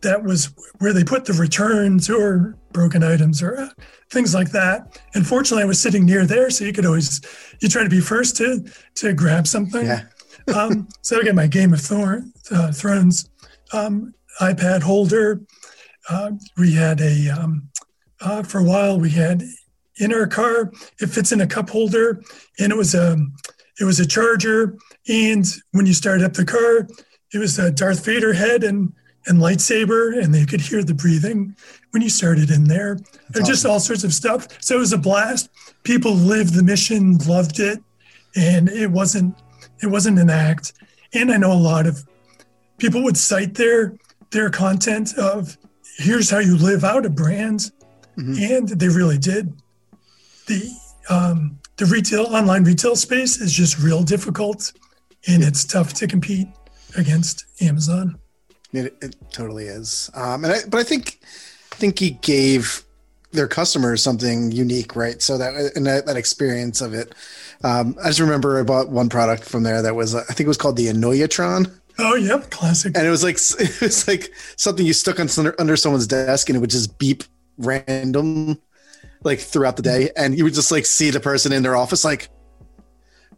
[0.00, 3.68] that was where they put the returns or broken items or
[4.10, 5.00] things like that.
[5.14, 7.20] And fortunately, I was sitting near there, so you could always
[7.60, 8.64] you try to be first to
[8.96, 9.86] to grab something.
[9.86, 10.04] Yeah.
[10.54, 13.28] um, so I got my Game of Thorn, uh, Thrones
[13.72, 15.42] um, iPad holder.
[16.08, 17.68] Uh, we had a um,
[18.20, 19.42] uh, for a while we had
[19.98, 20.72] in our car.
[21.00, 22.22] It fits in a cup holder,
[22.58, 23.16] and it was a
[23.80, 24.76] it was a charger.
[25.08, 26.88] And when you started up the car,
[27.32, 28.92] it was a Darth Vader head and
[29.26, 31.54] and lightsaber, and they could hear the breathing
[31.90, 32.92] when you started in there.
[32.92, 33.04] and
[33.36, 33.44] awesome.
[33.44, 34.46] just all sorts of stuff.
[34.62, 35.50] So it was a blast.
[35.82, 37.78] People lived the mission, loved it,
[38.36, 39.36] and it wasn't
[39.82, 40.72] it wasn't an act.
[41.12, 42.04] And I know a lot of
[42.78, 43.96] people would cite their
[44.30, 45.56] their content of
[45.96, 47.70] here's how you live out a brand,
[48.16, 48.34] mm-hmm.
[48.38, 49.52] and they really did.
[50.48, 50.70] The
[51.08, 54.72] um, the retail online retail space is just real difficult,
[55.26, 56.48] and it's tough to compete
[56.96, 58.18] against Amazon.
[58.72, 60.10] It, it totally is.
[60.14, 61.20] Um, and I, but I think,
[61.72, 62.84] I think he gave
[63.32, 65.20] their customers something unique, right?
[65.22, 67.14] So that and that, that experience of it.
[67.62, 70.48] Um, I just remember I bought one product from there that was I think it
[70.48, 71.78] was called the Annoyatron.
[71.98, 72.96] Oh, yep, classic.
[72.96, 76.56] And it was like it was like something you stuck on under someone's desk, and
[76.56, 77.24] it would just beep
[77.58, 78.60] random,
[79.24, 82.04] like throughout the day, and you would just like see the person in their office
[82.04, 82.28] like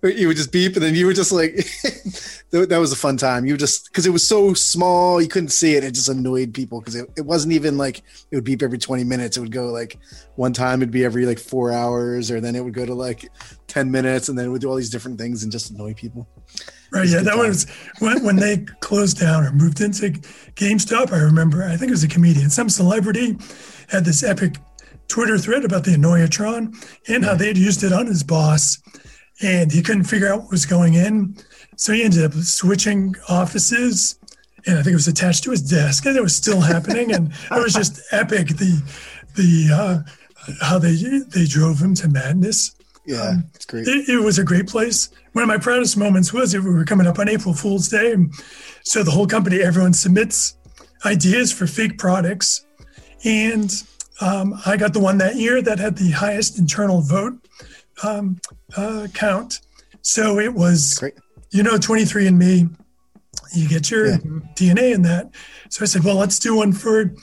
[0.03, 1.55] you would just beep and then you were just like
[2.51, 3.45] that was a fun time.
[3.45, 6.81] You just because it was so small you couldn't see it it just annoyed people
[6.81, 7.99] because it, it wasn't even like
[8.31, 9.37] it would beep every 20 minutes.
[9.37, 9.99] It would go like
[10.37, 13.29] one time it'd be every like four hours or then it would go to like
[13.67, 16.27] 10 minutes and then it would do all these different things and just annoy people.
[16.93, 17.39] Right yeah that time.
[17.39, 20.11] was when, when they closed down or moved into
[20.57, 23.39] gamestop i remember i think it was a comedian some celebrity
[23.89, 24.57] had this epic
[25.11, 26.75] twitter thread about the annoyatron
[27.09, 28.79] and how they'd used it on his boss
[29.43, 31.37] and he couldn't figure out what was going in.
[31.77, 34.19] So he ended up switching offices,
[34.67, 37.33] and I think it was attached to his desk, and it was still happening, and
[37.33, 38.49] it was just epic.
[38.49, 38.83] The
[39.37, 40.95] the uh, how they
[41.29, 42.77] they drove him to madness.
[43.07, 43.89] Yeah, um, it's great.
[43.89, 45.09] It, it, was a great place.
[45.33, 48.15] One of my proudest moments was we were coming up on April Fool's Day,
[48.85, 50.57] so the whole company, everyone submits
[51.07, 52.67] ideas for fake products,
[53.25, 53.73] and
[54.21, 57.35] um, I got the one that year that had the highest internal vote
[58.03, 58.41] um,
[58.77, 59.61] uh, count.
[60.03, 61.15] So it was, Great.
[61.51, 62.75] you know, 23andMe,
[63.55, 64.17] you get your yeah.
[64.55, 65.31] DNA in that.
[65.69, 67.15] So I said, well, let's do one for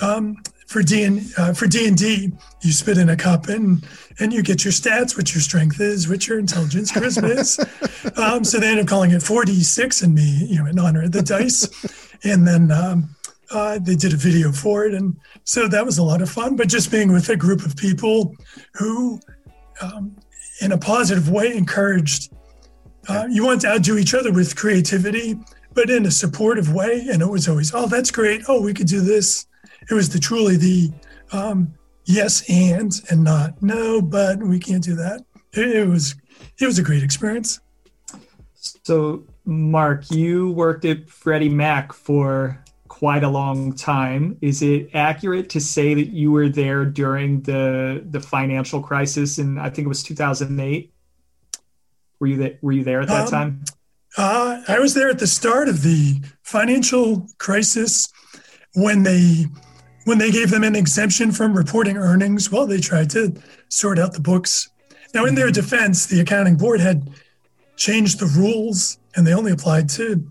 [0.00, 2.32] um, for D and uh, for D and D.
[2.62, 3.84] You spit in a cup and
[4.18, 7.58] and you get your stats, what your strength is, what your intelligence, charisma is.
[8.16, 11.12] Um, so they ended up calling it 4D6 and me, you know, in honor of
[11.12, 11.68] the dice.
[12.24, 13.14] And then um,
[13.50, 16.56] uh, they did a video for it, and so that was a lot of fun.
[16.56, 18.34] But just being with a group of people
[18.74, 19.20] who
[19.80, 20.16] um,
[20.60, 22.32] in a positive way, encouraged.
[23.08, 25.38] Uh, you want to outdo each other with creativity,
[25.72, 27.06] but in a supportive way.
[27.10, 28.42] And it was always, oh, that's great.
[28.46, 29.46] Oh, we could do this.
[29.90, 30.90] It was the truly the
[31.32, 31.72] um,
[32.04, 35.24] yes and and not no, but we can't do that.
[35.52, 36.14] It, it was
[36.58, 37.60] it was a great experience.
[38.54, 42.59] So, Mark, you worked at Freddie Mac for
[43.00, 44.36] quite a long time.
[44.42, 49.58] Is it accurate to say that you were there during the the financial crisis And
[49.58, 50.92] I think it was 2008?
[52.18, 53.64] Were you there, were you there at that um, time?
[54.18, 58.12] Uh, I was there at the start of the financial crisis
[58.74, 59.46] when they
[60.04, 62.52] when they gave them an exemption from reporting earnings.
[62.52, 63.34] Well, they tried to
[63.70, 64.68] sort out the books.
[65.14, 65.54] Now, in their mm-hmm.
[65.54, 67.08] defense, the accounting board had
[67.76, 70.22] changed the rules, and they only applied to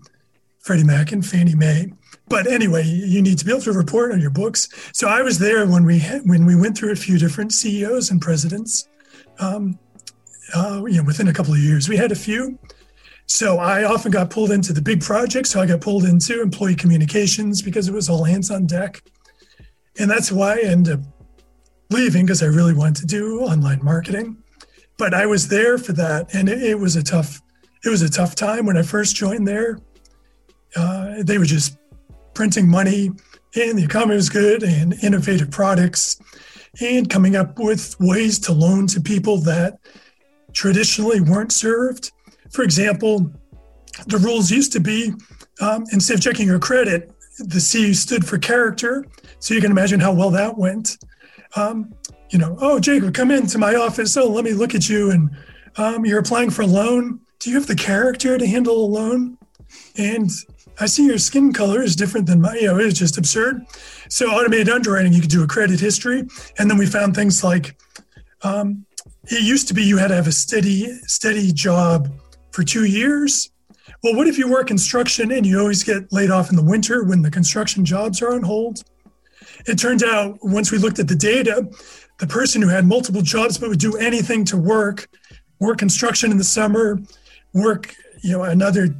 [0.60, 1.90] Freddie Mac and Fannie Mae
[2.30, 4.68] but anyway, you need to be able to report on your books.
[4.92, 8.22] So I was there when we when we went through a few different CEOs and
[8.22, 8.88] presidents,
[9.40, 9.78] um,
[10.54, 11.88] uh, you know, within a couple of years.
[11.88, 12.58] We had a few.
[13.26, 15.50] So I often got pulled into the big projects.
[15.50, 19.02] So I got pulled into employee communications because it was all hands on deck.
[19.98, 21.00] And that's why I ended up
[21.90, 24.36] leaving because I really wanted to do online marketing.
[24.98, 26.32] But I was there for that.
[26.34, 27.40] And it, it was a tough,
[27.84, 29.78] it was a tough time when I first joined there.
[30.76, 31.76] Uh, they were just
[32.40, 33.10] printing money
[33.54, 36.18] and the economy was good and innovative products
[36.80, 39.78] and coming up with ways to loan to people that
[40.54, 42.12] traditionally weren't served.
[42.50, 43.30] For example,
[44.06, 45.12] the rules used to be
[45.60, 49.04] um, instead of checking your credit, the C stood for character.
[49.38, 50.96] So you can imagine how well that went.
[51.56, 51.94] Um,
[52.30, 54.16] you know, oh, Jacob, come into my office.
[54.16, 55.10] Oh, let me look at you.
[55.10, 55.30] And
[55.76, 57.20] um, you're applying for a loan.
[57.38, 59.36] Do you have the character to handle a loan?
[59.98, 60.30] And
[60.80, 63.66] I see your skin color is different than my, you know, it's just absurd.
[64.08, 66.26] So automated underwriting, you could do a credit history.
[66.58, 67.78] And then we found things like
[68.42, 68.86] um,
[69.24, 72.08] it used to be you had to have a steady, steady job
[72.52, 73.50] for two years.
[74.02, 77.04] Well, what if you work construction and you always get laid off in the winter
[77.04, 78.82] when the construction jobs are on hold?
[79.66, 81.68] It turned out once we looked at the data,
[82.18, 85.08] the person who had multiple jobs but would do anything to work,
[85.58, 86.98] work construction in the summer,
[87.52, 88.94] work, you know, another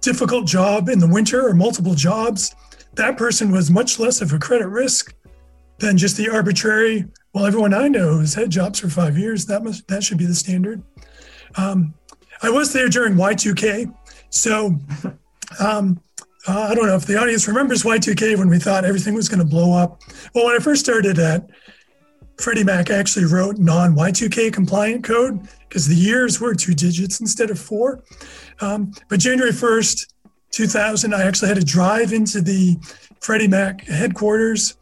[0.00, 2.54] difficult job in the winter or multiple jobs,
[2.94, 5.14] that person was much less of a credit risk
[5.78, 7.06] than just the arbitrary.
[7.32, 9.46] Well, everyone I know has had jobs for five years.
[9.46, 10.82] That must that should be the standard.
[11.56, 11.94] Um,
[12.42, 13.92] I was there during Y2K,
[14.30, 14.76] so
[15.60, 16.00] um,
[16.48, 19.40] uh, I don't know if the audience remembers Y2K when we thought everything was going
[19.40, 20.02] to blow up.
[20.34, 21.48] Well, when I first started at
[22.38, 27.20] Freddie Mac, I actually wrote non Y2K compliant code because the years were two digits
[27.20, 28.02] instead of four.
[28.60, 30.06] Um, but January 1st,
[30.50, 32.76] 2000, I actually had to drive into the
[33.20, 34.76] Freddie Mac headquarters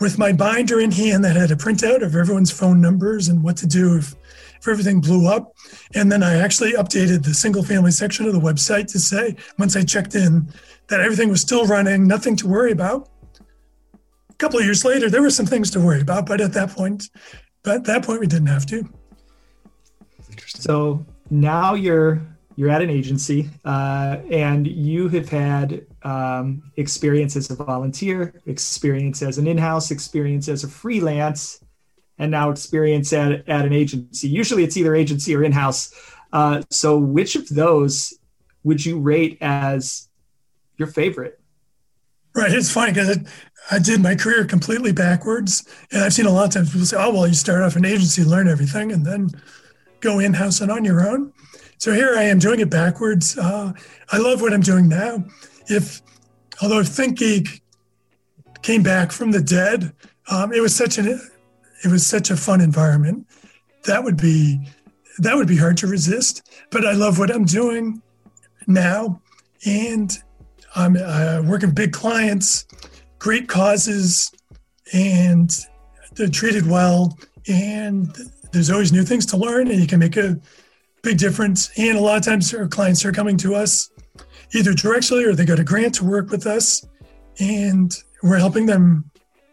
[0.00, 3.56] with my binder in hand that had a printout of everyone's phone numbers and what
[3.56, 4.14] to do if,
[4.60, 5.56] if everything blew up.
[5.94, 9.76] And then I actually updated the single family section of the website to say, once
[9.76, 10.52] I checked in,
[10.88, 13.08] that everything was still running, nothing to worry about.
[14.30, 16.70] A couple of years later, there were some things to worry about, but at that
[16.70, 17.10] point,
[17.64, 18.88] but at that point, we didn't have to.
[20.46, 22.22] So now you're
[22.58, 29.22] you're at an agency uh, and you have had um, experience as a volunteer, experience
[29.22, 31.62] as an in-house, experience as a freelance,
[32.18, 34.26] and now experience at, at an agency.
[34.26, 35.94] Usually it's either agency or in-house.
[36.32, 38.12] Uh, so which of those
[38.64, 40.08] would you rate as
[40.78, 41.38] your favorite?
[42.34, 42.50] Right.
[42.50, 43.18] It's funny because
[43.70, 45.64] I did my career completely backwards.
[45.92, 47.84] And I've seen a lot of times people say, oh, well, you start off an
[47.84, 49.30] agency, learn everything, and then
[50.00, 51.32] go in-house and on your own.
[51.78, 53.38] So here I am doing it backwards.
[53.38, 53.72] Uh,
[54.10, 55.24] I love what I'm doing now.
[55.68, 56.02] If,
[56.60, 57.60] although ThinkGeek
[58.62, 59.92] came back from the dead,
[60.28, 63.28] um, it was such an, it was such a fun environment.
[63.84, 64.68] That would be,
[65.18, 66.50] that would be hard to resist.
[66.72, 68.02] But I love what I'm doing
[68.66, 69.22] now,
[69.64, 70.18] and
[70.74, 72.66] I'm uh, working with big clients,
[73.20, 74.32] great causes,
[74.92, 75.56] and
[76.16, 77.16] they're treated well.
[77.46, 78.14] And
[78.50, 80.40] there's always new things to learn, and you can make a
[81.02, 81.70] big difference.
[81.78, 83.90] And a lot of times our clients are coming to us
[84.54, 86.86] either directly or they got a grant to work with us.
[87.40, 89.10] And we're helping them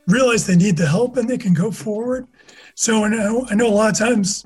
[0.08, 2.28] realize they need the help and they can go forward.
[2.76, 4.46] So I know, I know a lot of times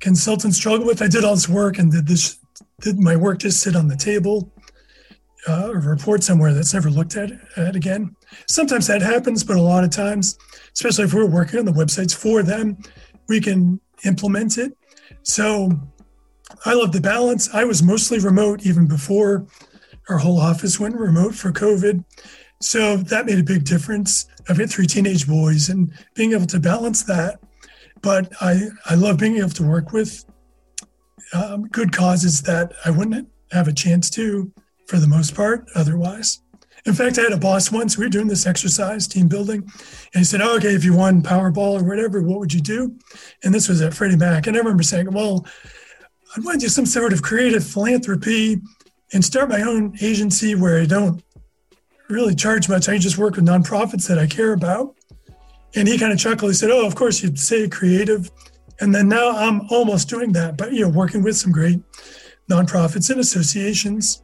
[0.00, 2.38] consultants struggle with, I did all this work and did this,
[2.80, 4.52] did my work just sit on the table
[5.48, 8.14] uh, or report somewhere that's never looked at, at again.
[8.46, 10.38] Sometimes that happens, but a lot of times,
[10.72, 12.78] especially if we're working on the websites for them,
[13.28, 14.76] we can implement it.
[15.22, 15.70] So
[16.64, 17.48] I love the balance.
[17.52, 19.46] I was mostly remote even before
[20.08, 22.04] our whole office went remote for COVID.
[22.60, 24.26] So that made a big difference.
[24.48, 27.40] I've got three teenage boys and being able to balance that.
[28.02, 30.24] But I, I love being able to work with
[31.32, 34.52] um, good causes that I wouldn't have a chance to
[34.86, 36.40] for the most part otherwise.
[36.86, 40.20] In fact, I had a boss once, we were doing this exercise, team building, and
[40.20, 42.96] he said, oh, okay, if you won Powerball or whatever, what would you do?
[43.44, 44.46] And this was at Freddie Mac.
[44.46, 45.46] And I remember saying, well,
[46.36, 48.60] I'd want to do some sort of creative philanthropy
[49.12, 51.22] and start my own agency where I don't
[52.08, 52.88] really charge much.
[52.88, 54.94] I just work with nonprofits that I care about.
[55.74, 56.50] And he kind of chuckled.
[56.50, 58.30] He said, Oh, of course, you'd say creative.
[58.80, 61.80] And then now I'm almost doing that, but you know, working with some great
[62.50, 64.22] nonprofits and associations.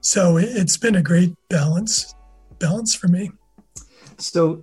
[0.00, 2.14] So it's been a great balance,
[2.58, 3.30] balance for me.
[4.18, 4.62] So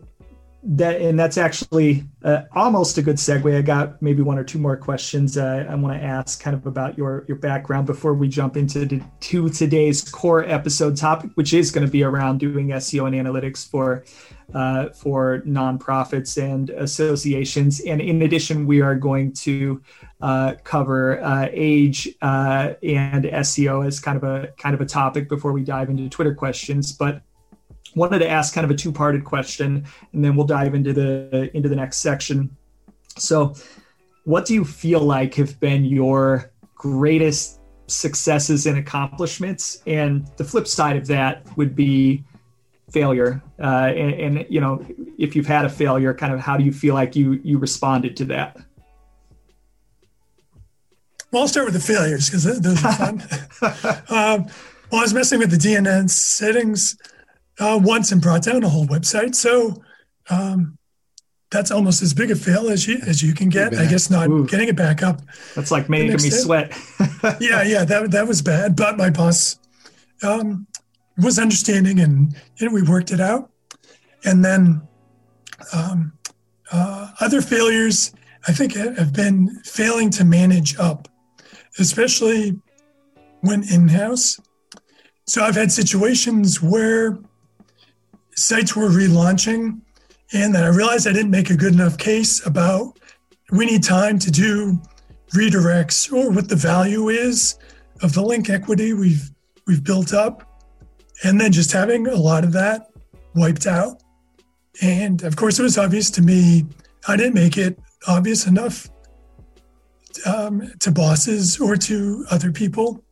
[0.65, 3.57] that and that's actually uh, almost a good segue.
[3.57, 6.65] I got maybe one or two more questions uh, I want to ask, kind of
[6.65, 11.53] about your your background before we jump into the, to today's core episode topic, which
[11.53, 14.05] is going to be around doing SEO and analytics for
[14.53, 17.81] uh, for nonprofits and associations.
[17.81, 19.81] And in addition, we are going to
[20.21, 25.27] uh, cover uh, age uh, and SEO as kind of a kind of a topic
[25.27, 27.21] before we dive into Twitter questions, but
[27.95, 31.69] wanted to ask kind of a two-parted question and then we'll dive into the into
[31.69, 32.55] the next section.
[33.17, 33.55] So
[34.25, 39.83] what do you feel like have been your greatest successes and accomplishments?
[39.85, 42.23] And the flip side of that would be
[42.89, 43.41] failure.
[43.59, 44.85] Uh, and, and, you know
[45.17, 48.15] if you've had a failure kind of how do you feel like you you responded
[48.17, 48.57] to that?
[51.31, 53.23] Well i'll start with the failures because those are fun.
[54.09, 54.45] Um,
[54.91, 56.97] well i was messing with the DNN settings
[57.59, 59.35] uh, once and brought down a whole website.
[59.35, 59.81] So
[60.29, 60.77] um,
[61.51, 63.75] that's almost as big a fail as you as you can get.
[63.75, 64.45] I guess not Ooh.
[64.47, 65.21] getting it back up.
[65.55, 66.29] That's like making me day.
[66.29, 66.73] sweat.
[67.39, 68.75] yeah, yeah, that that was bad.
[68.75, 69.59] But my boss
[70.23, 70.67] um,
[71.17, 73.51] was understanding, and you know, we worked it out.
[74.25, 74.81] And then
[75.73, 76.13] um,
[76.71, 78.13] uh, other failures,
[78.47, 81.07] I think, have been failing to manage up,
[81.77, 82.59] especially
[83.41, 84.39] when in house.
[85.27, 87.19] So I've had situations where
[88.35, 89.81] sites were relaunching,
[90.33, 92.99] and then I realized I didn't make a good enough case about
[93.51, 94.79] we need time to do
[95.33, 97.57] redirects or what the value is
[98.01, 99.29] of the link equity we've
[99.67, 100.61] we've built up,
[101.23, 102.89] and then just having a lot of that
[103.35, 104.01] wiped out.
[104.81, 106.65] And of course, it was obvious to me
[107.07, 107.77] I didn't make it
[108.07, 108.89] obvious enough
[110.25, 113.03] um, to bosses or to other people.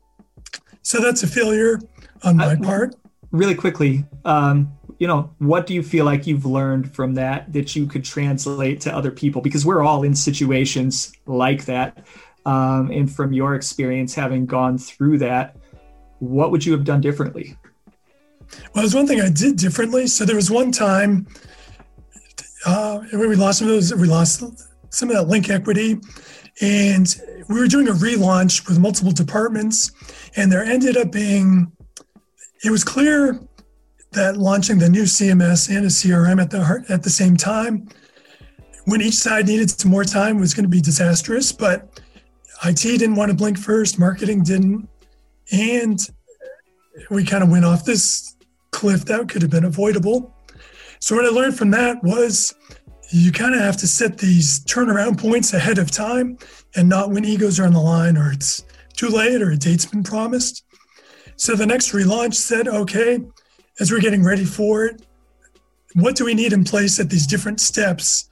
[0.82, 1.80] So that's a failure
[2.24, 2.96] on my uh, part.
[3.32, 4.72] Really quickly, um,
[5.02, 8.80] you know, what do you feel like you've learned from that that you could translate
[8.82, 9.42] to other people?
[9.42, 12.06] Because we're all in situations like that.
[12.46, 15.58] Um, and from your experience, having gone through that,
[16.20, 17.58] what would you have done differently?
[18.76, 20.06] Well, there's one thing I did differently.
[20.06, 21.26] So there was one time
[22.68, 24.44] uh, we lost some of those, we lost
[24.92, 26.00] some of that link equity,
[26.62, 29.94] and we were doing a relaunch with multiple departments,
[30.36, 31.72] and there ended up being,
[32.64, 33.40] it was clear
[34.12, 37.88] that launching the new CMS and a CRM at the at the same time,
[38.86, 41.52] when each side needed some more time, was going to be disastrous.
[41.52, 42.02] But
[42.66, 44.88] IT didn't want to blink first, marketing didn't,
[45.52, 46.00] and
[47.10, 48.36] we kind of went off this
[48.72, 50.34] cliff that could have been avoidable.
[51.00, 52.54] So what I learned from that was
[53.10, 56.38] you kind of have to set these turnaround points ahead of time
[56.76, 58.64] and not when egos are on the line or it's
[58.96, 60.64] too late or a date's been promised.
[61.36, 63.20] So the next relaunch said, okay,
[63.80, 65.02] as we're getting ready for it,
[65.96, 68.30] what do we need in place at these different steps?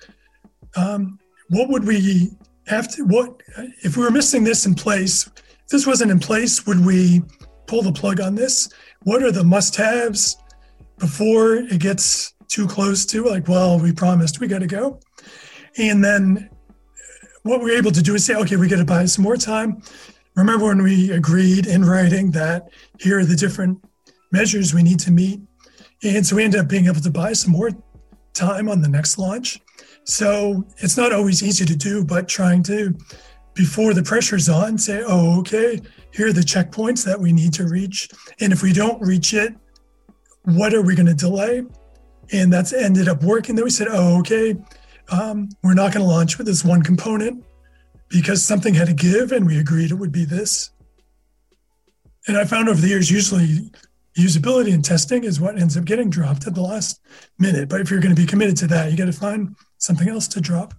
[0.75, 1.19] Um,
[1.49, 2.31] what would we
[2.67, 3.41] have to, what,
[3.83, 7.21] if we were missing this in place, if this wasn't in place, would we
[7.67, 8.69] pull the plug on this?
[9.03, 10.37] What are the must haves
[10.97, 14.99] before it gets too close to like, well, we promised we got to go?
[15.77, 16.49] And then
[17.43, 19.81] what we're able to do is say, okay, we got to buy some more time.
[20.35, 22.69] Remember when we agreed in writing that
[22.99, 23.83] here are the different
[24.31, 25.41] measures we need to meet.
[26.03, 27.71] And so we ended up being able to buy some more
[28.33, 29.59] time on the next launch.
[30.05, 32.95] So it's not always easy to do, but trying to,
[33.53, 35.81] before the pressure's on, say, oh, okay,
[36.13, 38.09] here are the checkpoints that we need to reach.
[38.39, 39.53] And if we don't reach it,
[40.43, 41.63] what are we going to delay?
[42.31, 43.55] And that's ended up working.
[43.55, 44.55] Then we said, oh, okay,
[45.11, 47.43] um, we're not going to launch with this one component
[48.07, 50.71] because something had to give and we agreed it would be this.
[52.27, 53.71] And I found over the years, usually
[54.19, 57.01] usability and testing is what ends up getting dropped at the last
[57.37, 57.69] minute.
[57.69, 60.27] But if you're going to be committed to that, you got to find something else
[60.29, 60.73] to drop.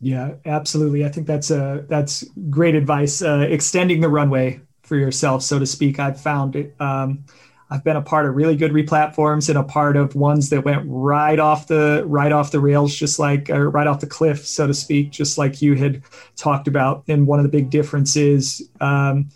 [0.00, 1.04] Yeah, absolutely.
[1.04, 3.20] I think that's a that's great advice.
[3.20, 5.98] Uh, extending the runway for yourself, so to speak.
[5.98, 6.74] I've found it.
[6.80, 7.24] Um,
[7.70, 10.84] I've been a part of really good replatforms and a part of ones that went
[10.86, 14.66] right off the right off the rails, just like uh, right off the cliff, so
[14.66, 16.02] to speak, just like you had
[16.36, 17.04] talked about.
[17.08, 19.28] And one of the big differences um,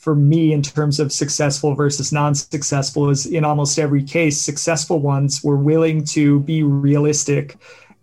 [0.00, 5.44] for me in terms of successful versus non-successful is in almost every case successful ones
[5.44, 7.58] were willing to be realistic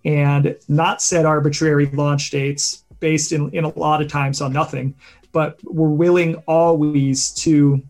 [0.05, 4.93] and not set arbitrary launch dates based in, in a lot of times on nothing
[5.31, 7.81] but were willing always to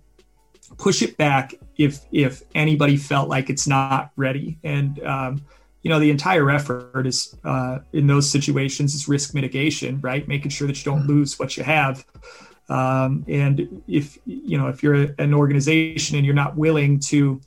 [0.77, 4.57] push it back if if anybody felt like it's not ready.
[4.63, 5.41] And um,
[5.81, 10.27] you know the entire effort is uh, in those situations is risk mitigation right?
[10.27, 11.19] Making sure that you don't mm-hmm.
[11.19, 12.05] lose what you have
[12.69, 17.39] um, and if you know if you're an organization and you're not willing to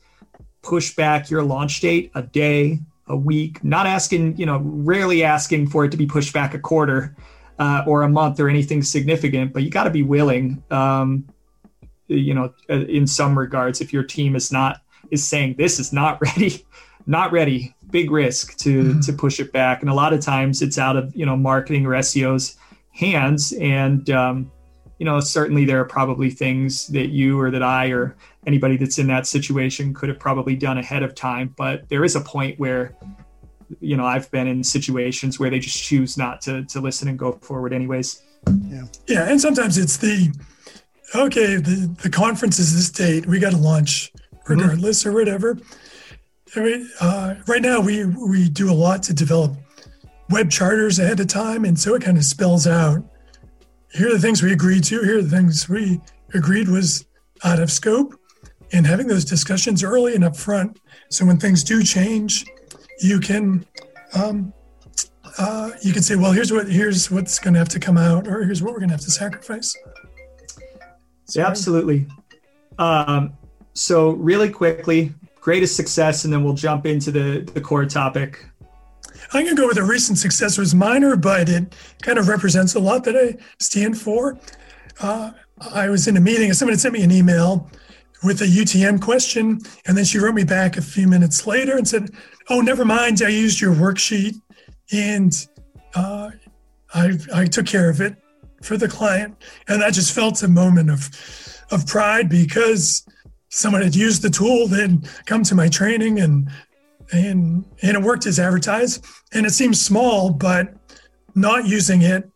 [0.63, 2.79] push back your launch date a day,
[3.11, 6.59] a week, not asking, you know, rarely asking for it to be pushed back a
[6.59, 7.15] quarter
[7.59, 11.27] uh, or a month or anything significant, but you got to be willing, um,
[12.07, 15.93] you know, uh, in some regards, if your team is not is saying this is
[15.93, 16.65] not ready,
[17.07, 19.01] not ready, big risk to mm-hmm.
[19.01, 21.87] to push it back, and a lot of times it's out of you know marketing
[21.87, 22.57] or SEO's
[22.93, 24.51] hands, and um,
[25.01, 28.99] you know certainly there are probably things that you or that I or anybody that's
[28.99, 32.61] in that situation could have probably done ahead of time, but there is a point
[32.61, 32.95] where
[33.81, 37.19] you know I've been in situations where they just choose not to to listen and
[37.19, 38.23] go forward anyways.
[38.69, 40.35] Yeah, yeah, and sometimes it's the
[41.15, 44.53] okay the the conference is this date we got to launch mm-hmm.
[44.53, 45.11] regardless mm-hmm.
[45.11, 45.59] or whatever.
[46.55, 49.57] I mean, uh, right now we we do a lot to develop
[50.29, 53.03] web charters ahead of time, and so it kind of spells out.
[53.93, 55.03] Here are the things we agreed to.
[55.03, 56.01] Here are the things we
[56.35, 57.07] agreed was
[57.45, 58.15] out of scope,
[58.73, 60.77] and having those discussions early and upfront,
[61.09, 62.47] so when things do change,
[63.01, 63.65] you can
[64.15, 64.53] um,
[65.39, 68.29] uh, you can say, well, here's what here's what's going to have to come out,
[68.29, 69.77] or here's what we're going to have to sacrifice.
[71.35, 72.07] Yeah, absolutely.
[72.79, 73.35] Um,
[73.73, 78.47] so, really quickly, greatest success, and then we'll jump into the the core topic.
[79.33, 80.59] I'm going to go with a recent success.
[80.59, 84.39] Was minor, but it kind of represents a lot that I stand for.
[85.01, 85.33] Uh,
[85.73, 87.71] I was in a meeting, and somebody sent me an email
[88.23, 89.61] with a UTM question.
[89.87, 92.11] And then she wrote me back a few minutes later and said,
[92.49, 93.23] Oh, never mind.
[93.23, 94.35] I used your worksheet
[94.93, 95.33] and
[95.95, 96.31] uh,
[96.93, 98.17] I, I took care of it
[98.63, 99.37] for the client.
[99.69, 101.09] And I just felt a moment of,
[101.71, 103.07] of pride because
[103.49, 106.51] someone had used the tool, then come to my training and,
[107.13, 109.05] and, and it worked as advertised.
[109.33, 110.75] And it seems small, but
[111.35, 112.29] not using it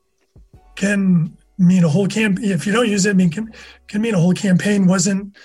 [0.76, 2.38] can mean a whole camp.
[2.40, 3.52] If you don't use it, mean can,
[3.86, 5.36] can mean a whole campaign wasn't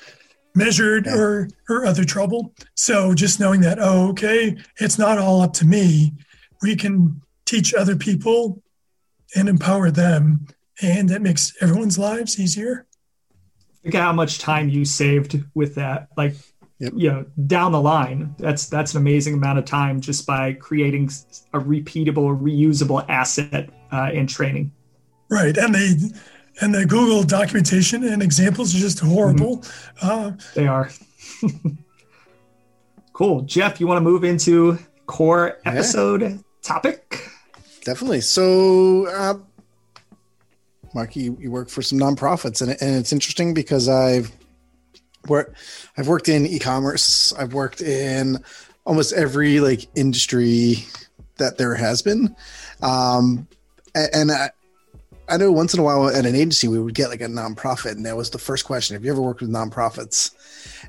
[0.55, 1.15] measured yeah.
[1.15, 2.53] or or other trouble.
[2.75, 6.13] So just knowing that, oh, okay, it's not all up to me.
[6.61, 8.61] We can teach other people
[9.36, 10.47] and empower them,
[10.82, 12.86] and that makes everyone's lives easier.
[13.84, 16.09] Look at how much time you saved with that.
[16.17, 16.36] Like,
[16.80, 16.93] yep.
[16.95, 21.05] you know, down the line, that's that's an amazing amount of time just by creating
[21.53, 24.71] a repeatable, reusable asset uh, in training.
[25.30, 25.95] Right, and they
[26.61, 29.57] and the Google documentation and examples are just horrible.
[29.57, 30.09] Mm-hmm.
[30.09, 30.89] Uh, they are.
[33.13, 33.41] cool.
[33.41, 36.38] Jeff, you want to move into core episode yeah.
[36.61, 37.30] topic?
[37.84, 38.21] Definitely.
[38.21, 39.36] So, uh,
[40.93, 44.32] Mark, you, you work for some nonprofits, and, and it's interesting because I've
[45.28, 45.57] worked,
[45.97, 47.34] I've worked in e-commerce.
[47.34, 48.43] I've worked in
[48.86, 50.86] almost every like industry
[51.38, 52.36] that there has been,
[52.82, 53.47] um,
[53.95, 54.49] and, and I,
[55.30, 57.91] I know once in a while at an agency we would get like a nonprofit,
[57.91, 60.32] and that was the first question: Have you ever worked with nonprofits?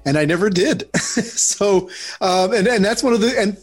[0.07, 0.89] And I never did.
[0.97, 3.59] so, um, and and that's one of the and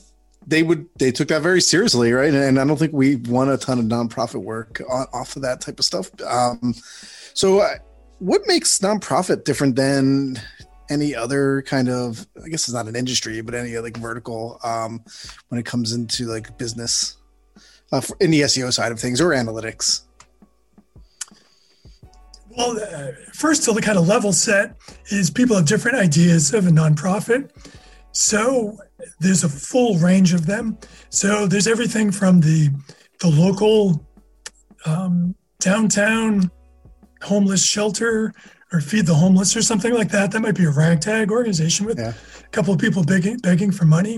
[0.48, 2.30] they would they took that very seriously, right?
[2.30, 5.42] And, and I don't think we won a ton of nonprofit work on, off of
[5.42, 6.10] that type of stuff.
[6.22, 6.74] Um,
[7.34, 7.76] so, uh,
[8.20, 10.42] what makes nonprofit different than
[10.90, 12.26] any other kind of?
[12.44, 15.04] I guess it's not an industry, but any like vertical um,
[15.50, 17.18] when it comes into like business
[17.92, 20.02] uh, in the SEO side of things or analytics.
[22.58, 24.76] Well, uh, first, to the kind of level set
[25.12, 27.52] is people have different ideas of a nonprofit.
[28.14, 28.78] So
[29.20, 30.78] there's a full range of them.
[31.10, 32.70] So there's everything from the
[33.20, 34.08] the local
[34.86, 36.50] um, downtown
[37.22, 38.34] homeless shelter
[38.74, 40.32] or feed the homeless or something like that.
[40.32, 42.14] That might be a ragtag organization with yeah.
[42.40, 44.16] a couple of people begging begging for money,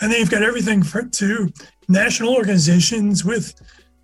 [0.00, 1.52] and then you've got everything for, to
[1.88, 3.54] national organizations with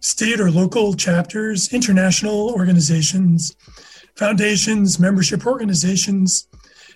[0.01, 3.57] state or local chapters, international organizations,
[4.17, 6.49] foundations, membership organizations.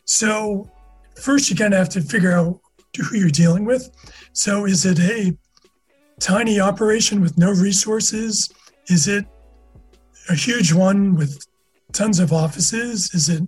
[0.05, 0.71] So,
[1.17, 2.61] first, you kind of have to figure out
[2.97, 3.91] who you're dealing with.
[4.33, 5.37] So, is it a
[6.21, 8.51] tiny operation with no resources?
[8.89, 9.25] Is it
[10.29, 11.47] a huge one with
[11.93, 13.13] tons of offices?
[13.15, 13.43] Is it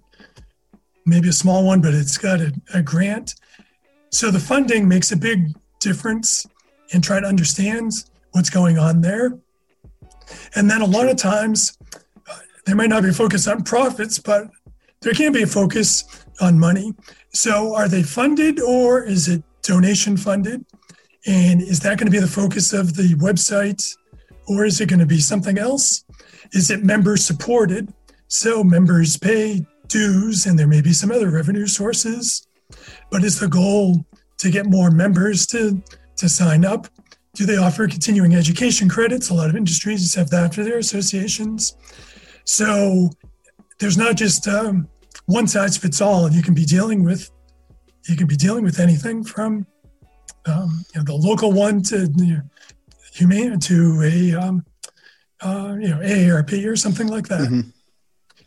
[1.06, 3.34] maybe a small one, but it's got a, a grant?
[4.10, 5.46] So, the funding makes a big
[5.80, 6.46] difference
[6.90, 7.92] in trying to understand
[8.32, 9.38] what's going on there.
[10.54, 11.76] And then a lot of times
[12.28, 12.36] uh,
[12.66, 14.48] they might not be focused on profits, but
[15.00, 16.92] there can be a focus on money.
[17.32, 20.64] So are they funded or is it donation funded?
[21.26, 23.96] And is that going to be the focus of the website
[24.46, 26.04] or is it going to be something else?
[26.52, 27.92] Is it member supported?
[28.32, 32.46] So members pay dues and there may be some other revenue sources,
[33.10, 34.06] but is the goal
[34.38, 35.82] to get more members to,
[36.16, 36.88] to sign up?
[37.34, 39.28] Do they offer continuing education credits?
[39.28, 41.76] A lot of industries have that for their associations.
[42.44, 43.10] So
[43.78, 44.88] there's not just um,
[45.26, 46.32] one size fits all.
[46.32, 47.30] You can be dealing with
[48.08, 49.66] you can be dealing with anything from
[50.46, 52.42] um, you know, the local one to you know,
[53.12, 54.64] humane to a um,
[55.42, 57.42] uh, you know AARP or something like that.
[57.42, 57.68] Mm-hmm.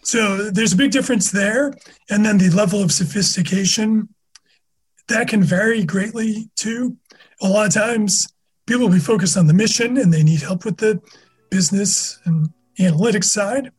[0.05, 1.73] So there's a big difference there,
[2.09, 4.07] and then the level of sophistication
[5.07, 6.97] that can vary greatly too.
[7.41, 8.27] A lot of times,
[8.67, 11.01] people will be focused on the mission and they need help with the
[11.49, 12.49] business and
[12.79, 13.71] analytics side,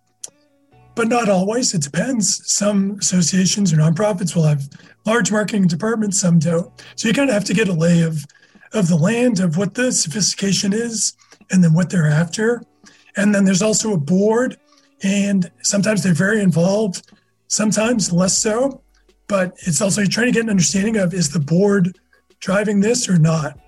[0.94, 1.74] but not always.
[1.74, 2.42] It depends.
[2.52, 4.68] Some associations or nonprofits will have
[5.04, 6.70] large marketing departments, some don't.
[6.96, 8.24] So you kind of have to get a lay of
[8.72, 11.16] of the land of what the sophistication is
[11.50, 12.62] and then what they're after.
[13.16, 14.58] And then there's also a board,
[15.02, 17.10] and sometimes they're very involved,
[17.48, 18.82] sometimes less so.
[19.28, 21.98] But it's also you're trying to get an understanding of is the board
[22.40, 23.58] driving this or not?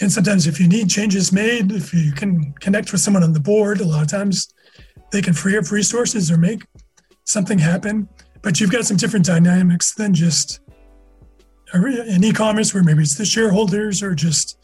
[0.00, 3.40] And sometimes if you need changes made, if you can connect with someone on the
[3.40, 4.48] board, a lot of times
[5.12, 6.64] they can free up resources or make
[7.24, 8.08] something happen.
[8.42, 10.60] But you've got some different dynamics than just
[11.74, 14.58] in e-commerce where maybe it's the shareholders or just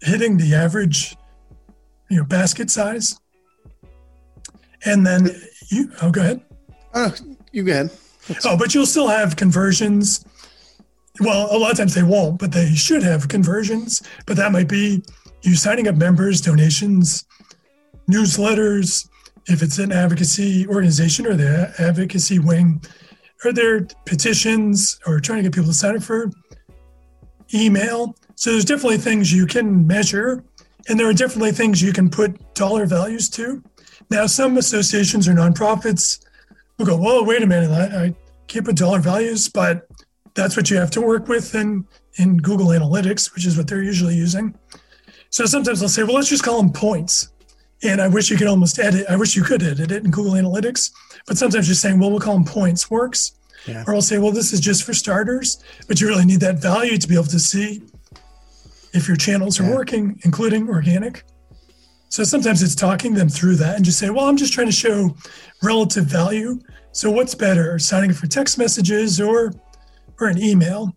[0.00, 1.16] hitting the average
[2.10, 3.18] you know basket size
[4.84, 5.28] and then
[5.68, 6.42] you oh go ahead
[6.94, 7.14] oh
[7.52, 7.90] you go ahead
[8.28, 10.24] That's oh but you'll still have conversions
[11.20, 14.68] well a lot of times they won't but they should have conversions but that might
[14.68, 15.02] be
[15.42, 17.24] you signing up members donations
[18.10, 19.08] newsletters
[19.46, 22.80] if it's an advocacy organization or the advocacy wing
[23.44, 26.30] are there petitions or trying to get people to sign up for
[27.52, 28.16] email?
[28.36, 30.44] So there's definitely things you can measure,
[30.88, 33.62] and there are definitely things you can put dollar values to.
[34.14, 36.24] Now, some associations or nonprofits
[36.78, 38.14] will go, "Well, wait a minute, I, I
[38.46, 39.88] can't dollar values," but
[40.34, 41.84] that's what you have to work with in
[42.18, 44.54] in Google Analytics, which is what they're usually using.
[45.30, 47.32] So sometimes I'll say, "Well, let's just call them points."
[47.82, 49.04] And I wish you could almost edit.
[49.10, 50.92] I wish you could edit it in Google Analytics,
[51.26, 53.32] but sometimes just saying, well, we'll call them points works.
[53.66, 53.84] Yeah.
[53.86, 56.96] Or I'll say, well, this is just for starters, but you really need that value
[56.96, 57.82] to be able to see
[58.94, 59.74] if your channels are yeah.
[59.74, 61.24] working, including organic.
[62.14, 64.72] So sometimes it's talking them through that and just say, well, I'm just trying to
[64.72, 65.16] show
[65.64, 66.60] relative value.
[66.92, 69.52] So what's better, signing for text messages or
[70.20, 70.94] or an email?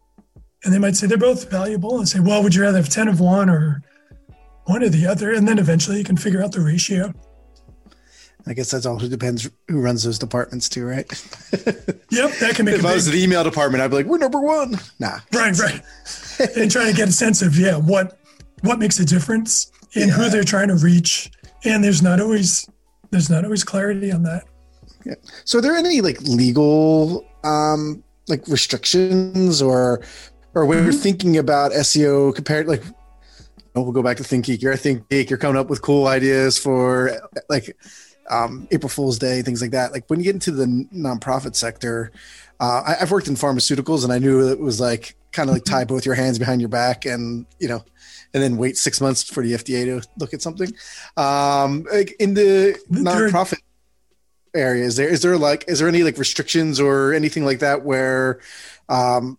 [0.64, 3.08] And they might say they're both valuable and say, well, would you rather have 10
[3.08, 3.82] of one or
[4.66, 5.34] one or the other?
[5.34, 7.12] And then eventually you can figure out the ratio.
[8.46, 11.10] I guess that's also depends who runs those departments too, right?
[12.12, 12.76] yep, that can make.
[12.76, 15.18] if I was the email department, I'd be like, "We're number one." Nah.
[15.34, 15.82] Right, right.
[16.56, 18.20] and trying to get a sense of yeah, what
[18.62, 20.14] what makes a difference and yeah.
[20.14, 21.32] who they're trying to reach,
[21.66, 22.68] and there's not always
[23.12, 24.46] there's not always clarity on that.
[25.06, 25.16] Yeah.
[25.46, 30.02] So, are there any like legal um like restrictions or
[30.54, 30.86] or when mm-hmm.
[30.86, 32.84] you're thinking about SEO compared like
[33.84, 34.62] we'll go back to ThinkGeek.
[34.62, 35.30] You're I ThinkGeek.
[35.30, 37.12] You're coming up with cool ideas for
[37.50, 37.78] like
[38.30, 39.92] um, April Fool's Day, things like that.
[39.92, 42.12] Like when you get into the nonprofit sector,
[42.60, 45.64] uh, I, have worked in pharmaceuticals, and I knew it was like kind of like
[45.64, 47.84] tie both your hands behind your back, and you know,
[48.34, 50.72] and then wait six months for the FDA to look at something.
[51.16, 53.60] Um, like in the nonprofit
[54.56, 57.84] area, is there is there like is there any like restrictions or anything like that
[57.84, 58.40] where
[58.90, 59.38] um,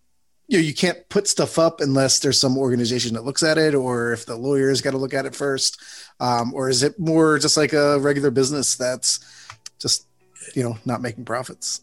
[0.49, 3.75] you know you can't put stuff up unless there's some organization that looks at it
[3.75, 5.81] or if the lawyers got to look at it first
[6.19, 9.19] um, or is it more just like a regular business that's
[9.79, 10.07] just
[10.55, 11.81] you know not making profits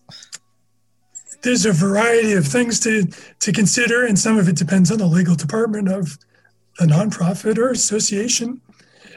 [1.43, 3.07] there's a variety of things to
[3.39, 6.19] to consider and some of it depends on the legal department of
[6.81, 8.61] a nonprofit or association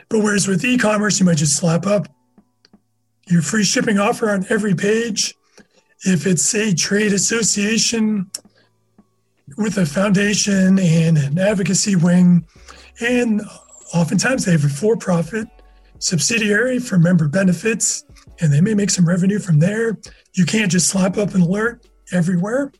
[0.09, 2.07] but whereas with e-commerce you might just slap up
[3.27, 5.35] your free shipping offer on every page
[6.05, 8.29] if it's a trade association
[9.57, 12.45] with a foundation and an advocacy wing.
[13.01, 13.41] And
[13.93, 15.47] oftentimes they have a for profit
[15.99, 18.05] subsidiary for member benefits,
[18.39, 19.97] and they may make some revenue from there.
[20.33, 22.71] You can't just slap up an alert everywhere.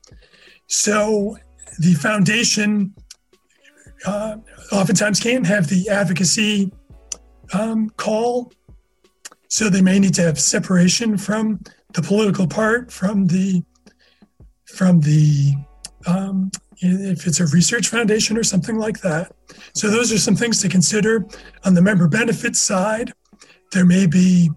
[0.68, 1.38] So
[1.80, 2.94] the foundation
[4.06, 4.38] uh,
[4.72, 6.72] oftentimes can't have the advocacy
[7.54, 8.52] um, call.
[9.48, 11.60] So they may need to have separation from
[11.94, 13.64] the political part, from the
[14.68, 15.56] from the
[16.06, 19.34] um, if it's a research foundation or something like that.
[19.74, 21.26] So those are some things to consider.
[21.66, 23.12] On the member benefits side,
[23.72, 24.52] there may be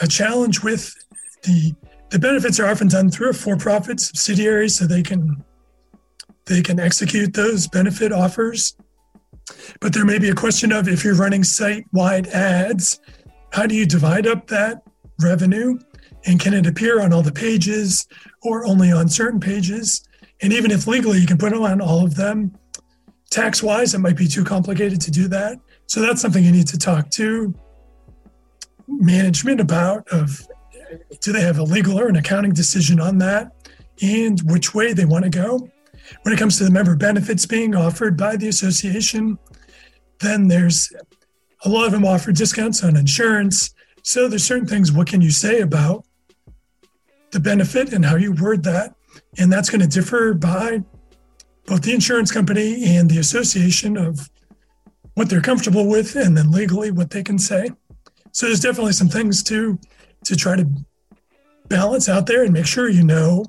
[0.00, 0.92] a challenge with
[1.44, 1.72] the
[2.10, 5.42] the benefits are often done through a for-profit subsidiary, so they can
[6.46, 8.76] they can execute those benefit offers.
[9.80, 13.00] But there may be a question of if you're running site-wide ads,
[13.52, 14.82] how do you divide up that
[15.20, 15.78] revenue?
[16.24, 18.06] And can it appear on all the pages
[18.42, 20.06] or only on certain pages?
[20.40, 22.56] And even if legally you can put it on all of them,
[23.30, 25.58] tax wise, it might be too complicated to do that.
[25.86, 27.54] So that's something you need to talk to
[28.88, 30.46] management about of
[31.20, 33.52] do they have a legal or an accounting decision on that
[34.02, 35.68] and which way they want to go.
[36.22, 39.38] When it comes to the member benefits being offered by the association,
[40.20, 40.92] then there's
[41.64, 43.74] a lot of them offer discounts on insurance.
[44.02, 44.92] So there's certain things.
[44.92, 46.04] What can you say about
[47.30, 48.94] the benefit and how you word that?
[49.38, 50.82] And that's going to differ by
[51.66, 54.28] both the insurance company and the association of
[55.14, 57.70] what they're comfortable with, and then legally what they can say.
[58.32, 59.78] So there's definitely some things to
[60.24, 60.66] to try to
[61.68, 63.44] balance out there and make sure you know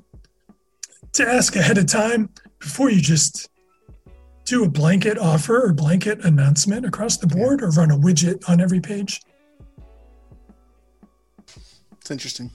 [1.12, 2.28] to ask ahead of time
[2.64, 3.50] before you just
[4.46, 8.60] do a blanket offer or blanket announcement across the board or run a widget on
[8.60, 9.20] every page.
[12.00, 12.50] It's interesting.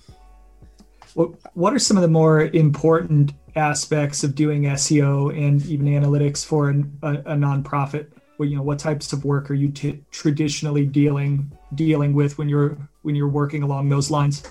[1.14, 6.44] What What are some of the more important aspects of doing SEO and even analytics
[6.44, 8.08] for an, a, a nonprofit?
[8.40, 12.50] Well, you know, what types of work are you t- traditionally dealing dealing with when
[12.50, 14.44] you're when you're working along those lines?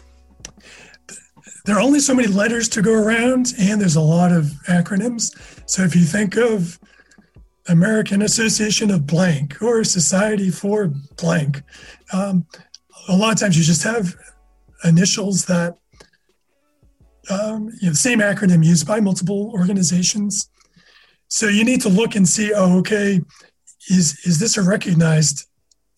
[1.68, 5.36] There are only so many letters to go around, and there's a lot of acronyms.
[5.68, 6.78] So if you think of
[7.68, 11.60] American Association of Blank or Society for Blank,
[12.14, 12.46] um,
[13.08, 14.16] a lot of times you just have
[14.82, 15.76] initials that
[17.28, 20.48] um, you know, same acronym used by multiple organizations.
[21.28, 23.20] So you need to look and see, oh, okay,
[23.90, 25.46] is is this a recognized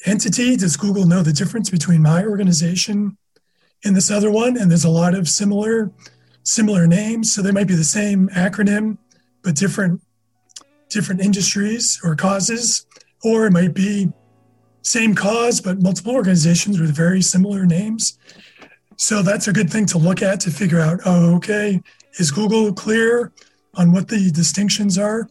[0.04, 0.56] entity?
[0.56, 3.16] Does Google know the difference between my organization
[3.84, 4.56] and this other one?
[4.56, 5.90] And there's a lot of similar
[6.42, 8.98] similar names, so they might be the same acronym
[9.42, 10.00] but different
[10.88, 12.86] different industries or causes,
[13.22, 14.10] or it might be
[14.82, 18.18] same cause but multiple organizations with very similar names.
[18.96, 21.80] So that's a good thing to look at to figure out, oh, okay,
[22.18, 23.32] is Google clear
[23.74, 25.28] on what the distinctions are?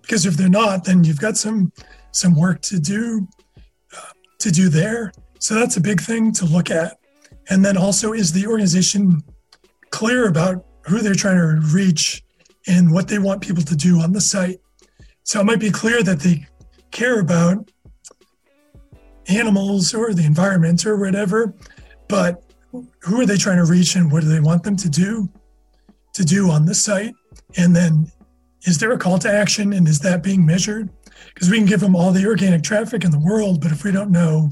[0.00, 1.72] Because if they're not, then you've got some
[2.10, 3.28] some work to do
[3.96, 5.12] uh, to do there.
[5.38, 6.98] So that's a big thing to look at.
[7.50, 9.22] And then also, is the organization
[9.90, 12.22] clear about who they're trying to reach
[12.66, 14.60] and what they want people to do on the site?
[15.22, 16.46] So it might be clear that they
[16.90, 17.70] care about
[19.28, 21.54] animals or the environment or whatever,
[22.08, 22.48] but
[23.00, 25.28] who are they trying to reach and what do they want them to do
[26.14, 27.14] to do on the site
[27.56, 28.10] and then
[28.62, 30.90] is there a call to action and is that being measured
[31.32, 33.92] because we can give them all the organic traffic in the world but if we
[33.92, 34.48] don't know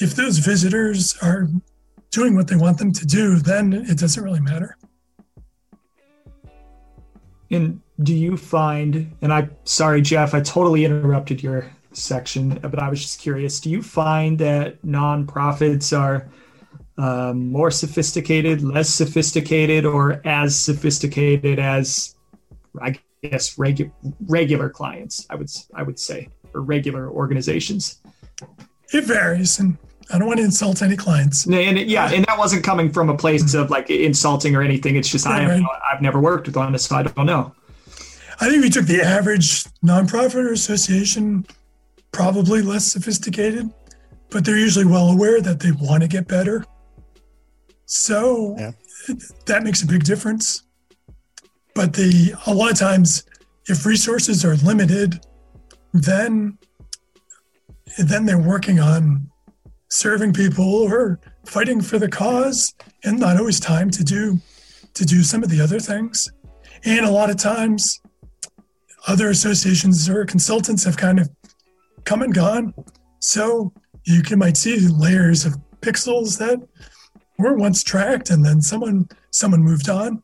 [0.00, 1.48] if those visitors are
[2.14, 4.76] doing what they want them to do then it doesn't really matter
[7.50, 12.88] and do you find and I'm sorry jeff i totally interrupted your section but i
[12.88, 16.28] was just curious do you find that nonprofits are
[16.96, 22.14] um, more sophisticated, less sophisticated, or as sophisticated as
[22.80, 23.92] I guess regu-
[24.26, 25.26] regular clients.
[25.30, 28.00] I would I would say or regular organizations.
[28.92, 29.76] It varies, and
[30.12, 31.46] I don't want to insult any clients.
[31.46, 34.96] And, and yeah, and that wasn't coming from a place of like insulting or anything.
[34.96, 35.62] It's just I right.
[35.90, 37.54] I've never worked with one, so I don't know.
[38.40, 41.46] I think we took the average nonprofit or association,
[42.12, 43.72] probably less sophisticated,
[44.30, 46.64] but they're usually well aware that they want to get better
[47.86, 48.72] so yeah.
[49.46, 50.64] that makes a big difference.
[51.74, 53.24] But the a lot of times,
[53.66, 55.24] if resources are limited,
[55.92, 56.58] then
[57.98, 59.30] then they're working on
[59.88, 62.74] serving people or fighting for the cause,
[63.04, 64.38] and not always time to do
[64.94, 66.30] to do some of the other things.
[66.84, 68.00] And a lot of times,
[69.06, 71.28] other associations or consultants have kind of
[72.04, 72.74] come and gone.
[73.18, 73.72] So
[74.04, 76.66] you can might see layers of pixels that
[77.38, 80.22] were once tracked and then someone someone moved on.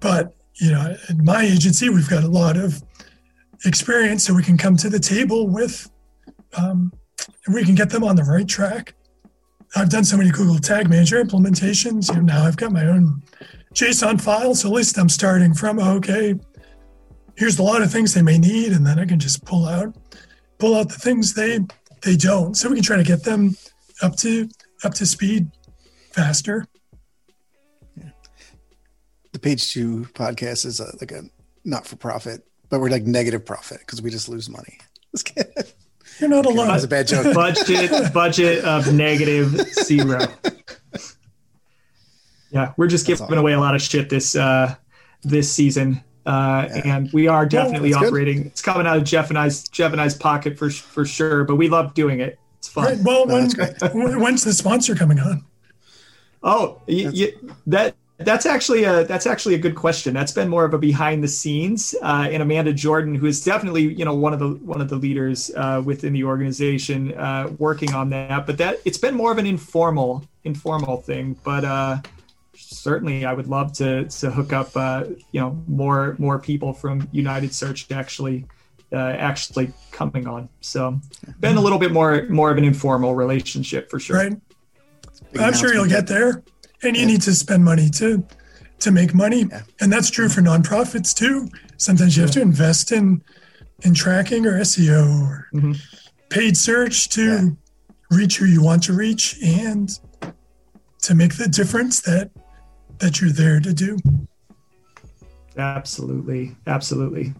[0.00, 2.82] But you know, at my agency, we've got a lot of
[3.64, 5.90] experience, so we can come to the table with,
[6.56, 6.92] um,
[7.46, 8.94] and we can get them on the right track.
[9.76, 12.08] I've done so many Google Tag Manager implementations.
[12.08, 13.22] You know, now I've got my own
[13.74, 16.34] JSON file, so at least I'm starting from oh, okay.
[17.36, 19.96] Here's a lot of things they may need, and then I can just pull out
[20.58, 21.58] pull out the things they
[22.02, 22.54] they don't.
[22.54, 23.56] So we can try to get them
[24.02, 24.48] up to
[24.84, 25.50] up to speed
[26.12, 26.66] faster.
[29.32, 31.22] The page two podcast is a, like a
[31.64, 34.78] not for profit, but we're like negative profit because we just lose money.
[36.20, 36.68] You're not alone.
[36.68, 37.34] That's a bad joke.
[37.34, 39.50] budget budget of negative
[39.84, 40.26] zero.
[42.50, 43.38] Yeah, we're just giving awesome.
[43.38, 44.74] away a lot of shit this uh,
[45.22, 46.02] this season.
[46.26, 46.96] Uh, yeah.
[46.96, 48.38] and we are definitely well, operating.
[48.38, 48.46] Good.
[48.46, 51.56] It's coming out of Jeff and I's Jeff and I's pocket for for sure, but
[51.56, 52.38] we love doing it.
[52.58, 52.84] It's fun.
[52.84, 52.98] Right.
[53.02, 53.46] Well, no,
[53.92, 55.44] when, when's the sponsor coming on?
[56.42, 60.14] Oh, y- y- that that's actually a that's actually a good question.
[60.14, 61.94] That's been more of a behind the scenes.
[62.00, 64.96] Uh, and Amanda Jordan, who is definitely you know one of the one of the
[64.96, 68.46] leaders uh, within the organization, uh, working on that.
[68.46, 71.36] But that it's been more of an informal informal thing.
[71.42, 71.98] But uh,
[72.54, 77.08] certainly I would love to to hook up uh, you know more more people from
[77.10, 78.46] United Search to actually
[78.92, 80.48] uh, actually coming on.
[80.60, 81.00] So
[81.40, 84.16] been a little bit more more of an informal relationship for sure.
[84.16, 84.40] Right.
[85.38, 86.44] I'm sure you'll get there,
[86.84, 87.08] and you yeah.
[87.08, 88.24] need to spend money to
[88.80, 89.62] to make money, yeah.
[89.80, 91.48] and that's true for nonprofits too.
[91.76, 93.22] Sometimes you have to invest in
[93.82, 95.72] in tracking or SEO or mm-hmm.
[96.28, 97.56] paid search to
[98.10, 99.98] reach who you want to reach and
[101.02, 102.30] to make the difference that
[102.98, 103.98] that you're there to do.
[105.56, 107.34] Absolutely, absolutely.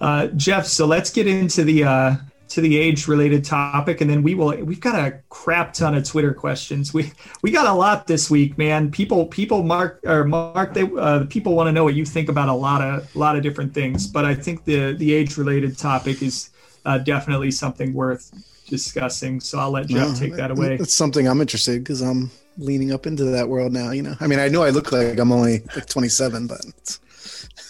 [0.00, 2.14] Uh, Jeff, so let's get into the uh,
[2.50, 4.56] to the age related topic, and then we will.
[4.64, 6.92] We've got a crap ton of Twitter questions.
[6.92, 8.90] We we got a lot this week, man.
[8.90, 12.48] People people mark or mark they uh, people want to know what you think about
[12.48, 14.06] a lot of a lot of different things.
[14.06, 16.50] But I think the the age related topic is
[16.84, 18.32] uh, definitely something worth
[18.66, 19.40] discussing.
[19.40, 20.74] So I'll let Jeff no, take that away.
[20.74, 23.92] It's something I'm interested because I'm leaning up into that world now.
[23.92, 26.98] You know, I mean, I know I look like I'm only like 27, but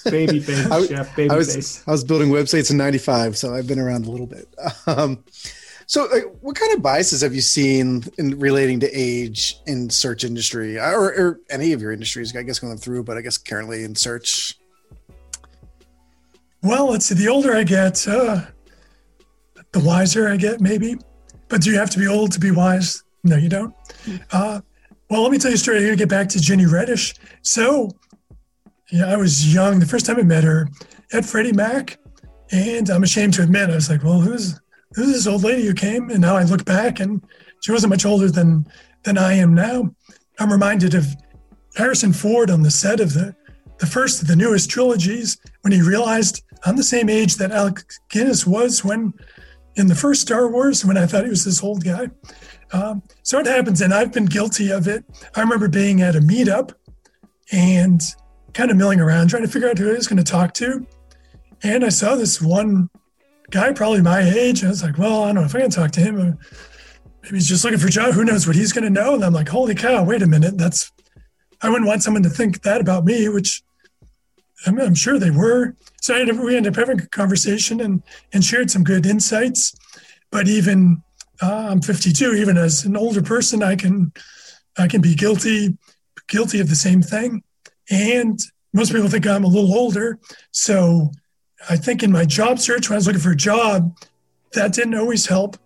[0.04, 1.84] baby face, I, Jeff, baby I was, face.
[1.86, 4.48] I was building websites in '95, so I've been around a little bit.
[4.86, 5.22] Um,
[5.86, 10.22] so, like, what kind of biases have you seen in relating to age in search
[10.22, 12.34] industry, or, or any of your industries?
[12.36, 14.56] I guess going through, but I guess currently in search.
[16.62, 17.14] Well, let's see.
[17.14, 18.42] The older I get, uh,
[19.72, 20.96] the wiser I get, maybe.
[21.48, 23.02] But do you have to be old to be wise?
[23.24, 23.74] No, you don't.
[24.30, 24.60] Uh,
[25.10, 25.78] well, let me tell you a story.
[25.78, 27.18] I'm going to get back to Ginny Redish.
[27.42, 27.90] So,
[28.90, 30.68] yeah, I was young the first time I met her
[31.12, 31.98] at Freddie Mac,
[32.50, 34.58] and I'm ashamed to admit I was like, "Well, who's
[34.94, 37.22] who's this old lady who came?" And now I look back, and
[37.62, 38.66] she wasn't much older than
[39.04, 39.94] than I am now.
[40.38, 41.06] I'm reminded of
[41.76, 43.34] Harrison Ford on the set of the
[43.78, 47.80] the first of the newest trilogies when he realized I'm the same age that Alec
[48.10, 49.14] Guinness was when
[49.76, 52.10] in the first Star Wars when I thought he was this old guy.
[52.72, 55.04] Um, so it happens, and I've been guilty of it.
[55.34, 56.72] I remember being at a meetup
[57.52, 58.00] and
[58.54, 60.86] kind of milling around, trying to figure out who I was going to talk to.
[61.62, 62.88] And I saw this one
[63.50, 64.60] guy, probably my age.
[64.60, 66.38] And I was like, well, I don't know if I can talk to him.
[67.22, 68.14] Maybe he's just looking for a job.
[68.14, 69.14] Who knows what he's going to know?
[69.14, 70.56] And I'm like, holy cow, wait a minute.
[70.56, 70.90] That's,
[71.60, 73.62] I wouldn't want someone to think that about me, which
[74.66, 75.76] I'm, I'm sure they were.
[76.00, 79.74] So ended, we ended up having a conversation and, and shared some good insights.
[80.30, 81.02] But even
[81.42, 82.34] uh, I'm 52.
[82.34, 84.12] Even as an older person, I can
[84.78, 85.76] I can be guilty
[86.28, 87.42] guilty of the same thing.
[87.90, 88.38] And
[88.72, 90.18] most people think I'm a little older.
[90.52, 91.10] So
[91.68, 93.96] I think in my job search, when I was looking for a job,
[94.52, 95.56] that didn't always help.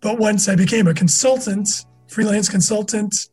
[0.00, 1.68] But once I became a consultant,
[2.06, 3.28] freelance consultant,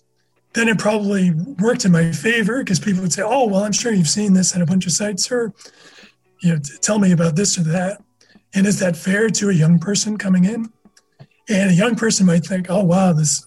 [0.54, 3.92] then it probably worked in my favor because people would say, "Oh, well, I'm sure
[3.92, 5.54] you've seen this at a bunch of sites, or
[6.42, 8.02] you know, tell me about this or that."
[8.56, 10.72] And is that fair to a young person coming in?
[11.50, 13.46] And a young person might think, oh, wow, this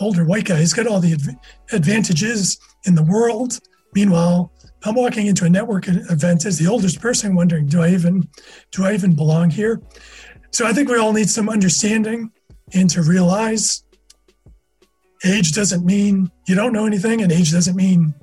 [0.00, 1.36] older white guy, he's got all the adv-
[1.70, 3.58] advantages in the world.
[3.98, 4.52] Meanwhile,
[4.84, 8.28] I'm walking into a network event as the oldest person wondering, do I even
[8.70, 9.82] do I even belong here?
[10.52, 12.30] So I think we all need some understanding
[12.74, 13.82] and to realize
[15.24, 18.14] age doesn't mean you don't know anything and age doesn't mean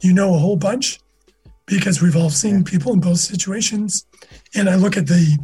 [0.00, 1.00] you know a whole bunch
[1.66, 4.06] because we've all seen people in both situations.
[4.54, 5.36] And I look at the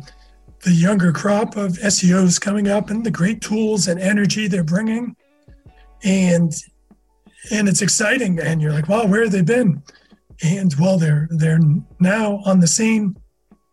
[0.60, 5.16] the younger crop of SEOs coming up and the great tools and energy they're bringing.
[6.04, 6.52] And
[7.50, 8.38] and it's exciting.
[8.38, 9.82] And you're like, wow, where have they been?
[10.42, 11.60] And well, they're they're
[12.00, 13.16] now on the scene.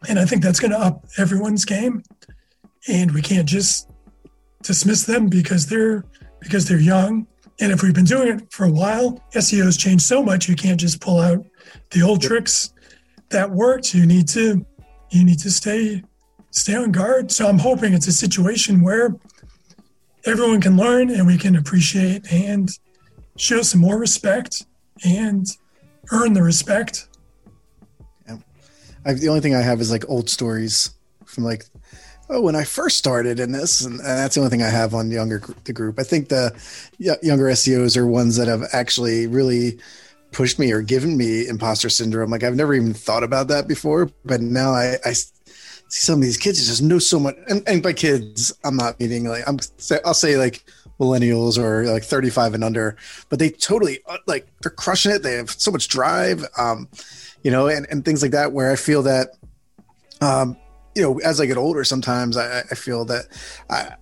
[0.08, 2.04] And I think that's going to up everyone's game.
[2.88, 3.90] And we can't just
[4.64, 6.04] dismiss them because they're
[6.40, 7.28] because they're young.
[7.60, 10.80] And if we've been doing it for a while, SEO's changed so much you can't
[10.80, 11.46] just pull out
[11.92, 12.74] the old tricks
[13.30, 13.94] that worked.
[13.94, 14.66] You need to
[15.10, 16.04] you need to stay
[16.52, 17.32] stay on guard.
[17.32, 19.16] So I'm hoping it's a situation where
[20.26, 22.70] everyone can learn and we can appreciate and
[23.40, 24.66] show some more respect
[25.06, 25.48] and
[26.12, 27.08] earn the respect.
[28.28, 28.38] Yeah.
[29.06, 30.92] I, the only thing I have is like old stories
[31.26, 31.66] from like,
[32.30, 34.94] oh, when I first started in this, and, and that's the only thing I have
[34.94, 36.00] on younger the group.
[36.00, 36.52] I think the
[37.00, 39.80] younger SEOs are ones that have actually really
[40.32, 42.30] pushed me or given me imposter syndrome.
[42.30, 45.32] Like I've never even thought about that before, but now I, I see
[45.88, 47.36] some of these kids just know so much.
[47.48, 49.60] And, and by kids, I'm not meaning like I'm.
[50.06, 50.64] I'll say like
[51.00, 52.96] millennials or like 35 and under,
[53.30, 55.24] but they totally uh, like they're crushing it.
[55.24, 56.88] They have so much drive, um,
[57.44, 58.52] you know, and and things like that.
[58.52, 59.30] Where I feel that,
[60.22, 60.58] um,
[60.96, 63.28] you know, as I get older, sometimes I, I feel that
[63.70, 63.96] I,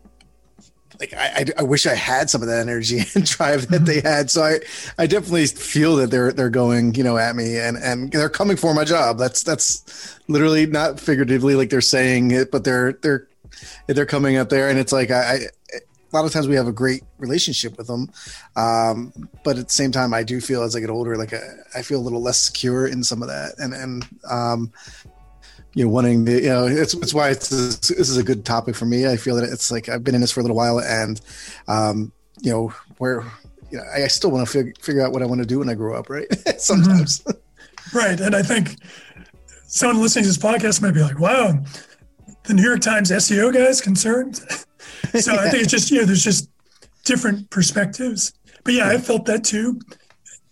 [1.00, 4.32] like I, I, wish I had some of that energy and drive that they had.
[4.32, 4.60] So I,
[4.98, 8.58] I definitely feel that they're they're going, you know, at me and and they're coming
[8.58, 9.18] for my job.
[9.20, 13.28] That's that's literally not figuratively like they're saying it, but they're they're
[13.88, 15.40] they're coming up there, and it's like I, I
[16.12, 18.10] a lot of times we have a great relationship with them.
[18.56, 19.12] Um,
[19.44, 21.42] but at the same time, I do feel as I get older, like I,
[21.76, 23.56] I feel a little less secure in some of that.
[23.58, 24.72] And, and, um,
[25.74, 28.76] you know, wanting the you know, it's, it's why it's, this is a good topic
[28.76, 29.08] for me.
[29.08, 31.20] I feel that it's like, I've been in this for a little while and,
[31.68, 33.24] um, you know, where,
[33.70, 35.70] you know, I still want to fig- figure out what I want to do when
[35.70, 36.10] I grow up.
[36.10, 36.28] Right.
[36.58, 37.20] Sometimes.
[37.20, 37.98] Mm-hmm.
[37.98, 38.20] Right.
[38.20, 38.78] And I think
[39.68, 41.60] someone listening to this podcast might be like, wow,
[42.44, 44.40] the New York Times SEO guys concerned.
[45.20, 46.50] so I think it's just, you know, there's just
[47.06, 48.34] different perspectives.
[48.64, 49.80] But yeah, I felt that too.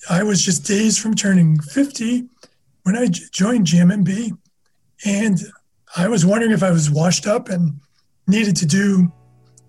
[0.10, 2.26] I was just days from turning 50
[2.84, 4.38] when I joined GMMB.
[5.06, 5.40] And
[5.96, 7.80] I was wondering if I was washed up and
[8.28, 9.12] needed to do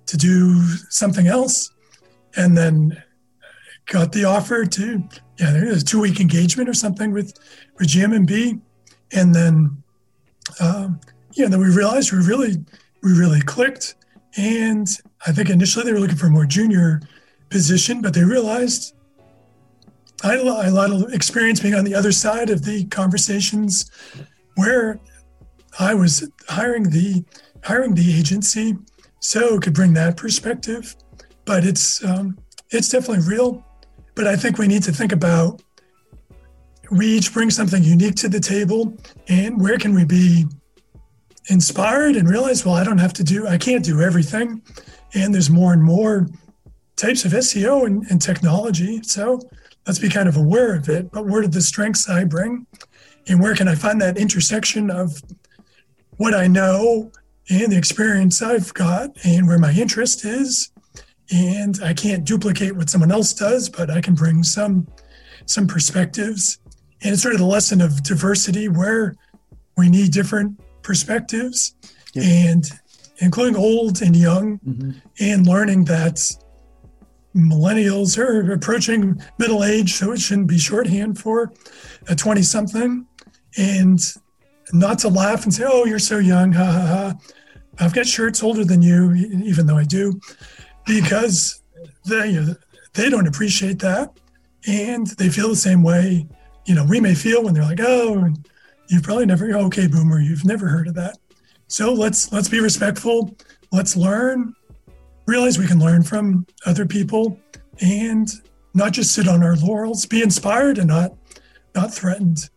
[0.06, 1.70] to do something else.
[2.36, 3.02] And then
[3.86, 5.08] got the offer to
[5.38, 7.38] yeah, there was a two week engagement or something with
[7.78, 8.60] with GMMB.
[9.12, 9.82] And then
[10.60, 11.00] um,
[11.32, 12.64] yeah, then we realized we really
[13.02, 13.94] we really clicked
[14.37, 14.89] and
[15.26, 17.01] I think initially they were looking for a more junior
[17.51, 18.95] position, but they realized
[20.22, 23.91] I had a lot, of experience being on the other side of the conversations
[24.55, 24.99] where
[25.78, 27.24] I was hiring the
[27.62, 28.76] hiring the agency,
[29.20, 30.97] so could bring that perspective.
[31.45, 32.39] But it's um,
[32.70, 33.64] it's definitely real.
[34.14, 35.62] But I think we need to think about
[36.91, 38.97] we each bring something unique to the table,
[39.28, 40.47] and where can we be
[41.49, 44.62] inspired and realized, well, I don't have to do, I can't do everything.
[45.14, 46.28] And there's more and more
[46.97, 49.03] types of SEO and, and technology.
[49.03, 49.40] So
[49.86, 51.11] let's be kind of aware of it.
[51.12, 52.66] But where are the strengths I bring?
[53.28, 55.20] And where can I find that intersection of
[56.16, 57.11] what I know
[57.49, 60.70] and the experience I've got and where my interest is?
[61.32, 64.86] And I can't duplicate what someone else does, but I can bring some
[65.47, 66.59] some perspectives.
[67.03, 69.14] And it's sort of the lesson of diversity where
[69.76, 71.74] we need different perspectives
[72.14, 72.22] yeah.
[72.22, 72.64] and
[73.18, 74.91] including old and young mm-hmm.
[75.18, 76.16] and learning that
[77.34, 81.53] millennials are approaching middle age so it shouldn't be shorthand for
[82.09, 83.05] a 20 something
[83.59, 84.01] and
[84.72, 87.14] not to laugh and say oh you're so young ha ha ha
[87.80, 89.12] i've got shirts older than you
[89.45, 90.18] even though i do
[90.87, 91.62] because
[92.09, 92.39] they
[92.95, 94.12] they don't appreciate that
[94.68, 96.26] and they feel the same way
[96.64, 98.32] you know we may feel when they're like oh
[98.89, 101.18] You've probably never okay, boomer, you've never heard of that.
[101.68, 103.37] So let's let's be respectful.
[103.72, 104.55] Let's learn.
[105.26, 107.41] Realize we can learn from other people
[107.80, 108.28] and
[108.74, 110.07] not just sit on our laurels.
[110.07, 111.12] Be inspired and not
[111.74, 112.49] not threatened.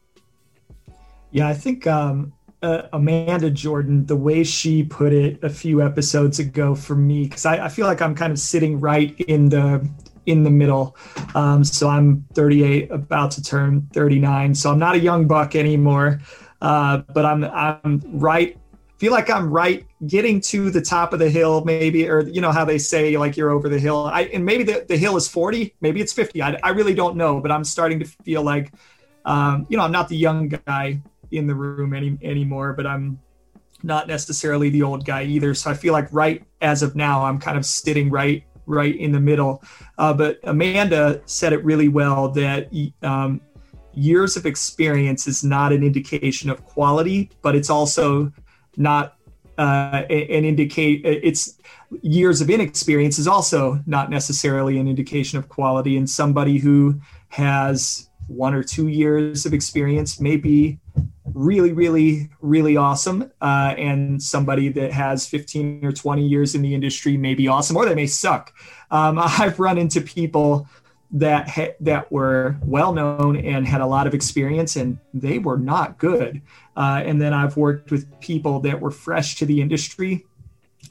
[1.31, 6.39] Yeah, I think um, uh, Amanda Jordan, the way she put it a few episodes
[6.39, 9.87] ago for me, because I, I, feel like I'm kind of sitting right in the
[10.25, 10.95] in the middle.
[11.35, 14.55] Um, so I'm 38, about to turn 39.
[14.55, 16.21] So I'm not a young buck anymore,
[16.61, 18.57] uh, but I'm I'm right.
[18.97, 22.51] Feel like I'm right, getting to the top of the hill, maybe, or you know
[22.51, 24.07] how they say like you're over the hill.
[24.07, 26.41] I and maybe the, the hill is 40, maybe it's 50.
[26.41, 28.73] I, I really don't know, but I'm starting to feel like,
[29.23, 31.01] um, you know, I'm not the young guy
[31.31, 33.19] in the room any anymore, but I'm
[33.83, 35.53] not necessarily the old guy either.
[35.53, 39.11] So I feel like right as of now, I'm kind of sitting right right in
[39.11, 39.63] the middle.
[39.97, 42.69] Uh, but Amanda said it really well that
[43.01, 43.41] um,
[43.93, 48.31] years of experience is not an indication of quality, but it's also
[48.77, 49.15] not
[49.57, 51.01] uh, an indicate.
[51.03, 51.59] It's
[52.01, 55.97] years of inexperience is also not necessarily an indication of quality.
[55.97, 60.79] And somebody who has one or two years of experience may be
[61.33, 63.31] really, really, really awesome.
[63.41, 67.77] Uh, and somebody that has 15 or 20 years in the industry may be awesome,
[67.77, 68.53] or they may suck.
[68.91, 70.67] Um, I've run into people
[71.11, 75.57] that ha- that were well known and had a lot of experience, and they were
[75.57, 76.41] not good.
[76.77, 80.25] Uh, and then I've worked with people that were fresh to the industry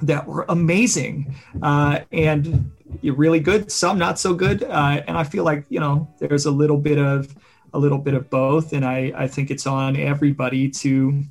[0.03, 2.70] that were amazing uh, and
[3.03, 3.70] really good.
[3.70, 4.62] Some not so good.
[4.62, 7.34] Uh, and I feel like you know there's a little bit of
[7.74, 8.72] a little bit of both.
[8.72, 11.22] And I, I think it's on everybody to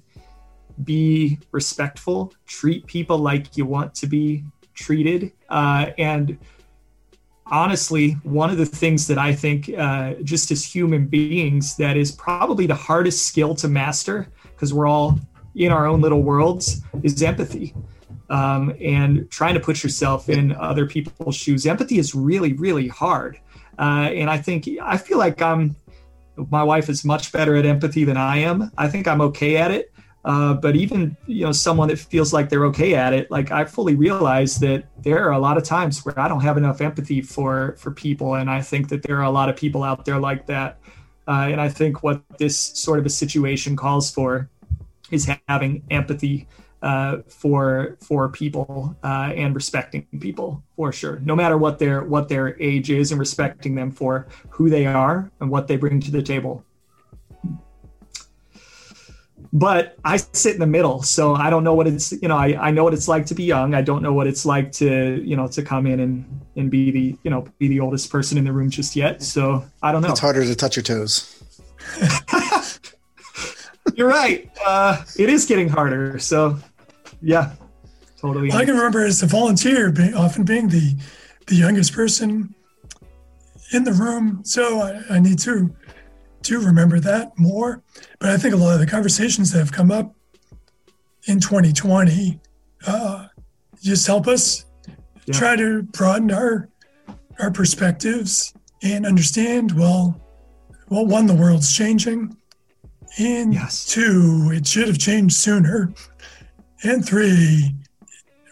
[0.84, 5.32] be respectful, treat people like you want to be treated.
[5.50, 6.38] Uh, and
[7.48, 12.12] honestly, one of the things that I think, uh, just as human beings, that is
[12.12, 15.20] probably the hardest skill to master because we're all
[15.56, 17.74] in our own little worlds is empathy.
[18.30, 21.66] Um, and trying to put yourself in other people's shoes.
[21.66, 23.40] Empathy is really, really hard.
[23.80, 25.78] Uh, and I think I feel like I'm
[26.50, 28.72] my wife is much better at empathy than I am.
[28.78, 29.92] I think I'm okay at it.
[30.26, 33.64] Uh, but even you know someone that feels like they're okay at it, like I
[33.64, 37.22] fully realize that there are a lot of times where I don't have enough empathy
[37.22, 40.20] for for people, and I think that there are a lot of people out there
[40.20, 40.80] like that.
[41.30, 44.50] Uh, and I think what this sort of a situation calls for
[45.12, 46.48] is having empathy
[46.82, 52.30] uh, for for people uh, and respecting people for sure, no matter what their what
[52.30, 56.12] their age is, and respecting them for who they are and what they bring to
[56.12, 56.64] the table.
[59.54, 62.68] But I sit in the middle, so I don't know what it's you know I,
[62.68, 63.74] I know what it's like to be young.
[63.74, 66.92] I don't know what it's like to you know to come in and and be
[66.92, 69.24] the you know be the oldest person in the room just yet.
[69.24, 70.10] So I don't know.
[70.10, 71.34] It's harder to touch your toes.
[73.96, 74.50] You're right.
[74.66, 76.20] Uh, it is getting harder.
[76.20, 76.60] So,
[77.22, 77.54] yeah,
[78.20, 78.52] totally.
[78.52, 80.96] All I can remember as a volunteer, being, often being the
[81.48, 82.54] the youngest person
[83.74, 84.42] in the room.
[84.44, 85.74] So I, I need to
[86.44, 87.84] to remember that more.
[88.20, 90.14] But I think a lot of the conversations that have come up
[91.26, 92.40] in 2020
[92.86, 93.28] uh,
[93.82, 94.66] just help us
[95.26, 95.34] yeah.
[95.34, 96.70] try to broaden our
[97.40, 99.72] our perspectives and understand.
[99.78, 100.20] Well,
[100.90, 102.36] well, one, the world's changing.
[103.20, 103.86] And yes.
[103.86, 105.92] two, it should have changed sooner.
[106.84, 107.74] And three,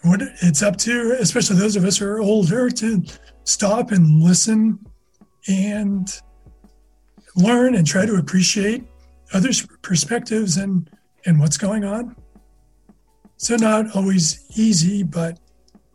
[0.03, 3.03] what it's up to, especially those of us who are older, to
[3.43, 4.79] stop and listen
[5.47, 6.09] and
[7.35, 8.83] learn and try to appreciate
[9.33, 10.89] others' perspectives and,
[11.25, 12.15] and what's going on.
[13.37, 15.39] So not always easy, but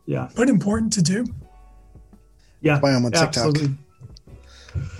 [0.05, 1.25] yeah, but important to do.
[2.61, 3.27] Yeah, why I'm on TikTok.
[3.29, 3.75] Absolutely.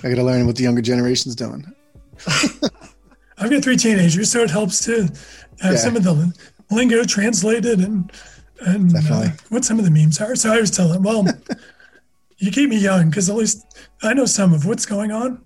[0.03, 1.71] I got to learn what the younger generation's doing.
[3.41, 5.01] I've got three teenagers, so it helps to
[5.61, 5.75] have yeah.
[5.75, 6.33] some of the
[6.69, 8.11] lingo translated and
[8.61, 10.35] and uh, what some of the memes are.
[10.35, 11.25] So I was telling them, well,
[12.37, 13.65] you keep me young because at least
[14.03, 15.43] I know some of what's going on.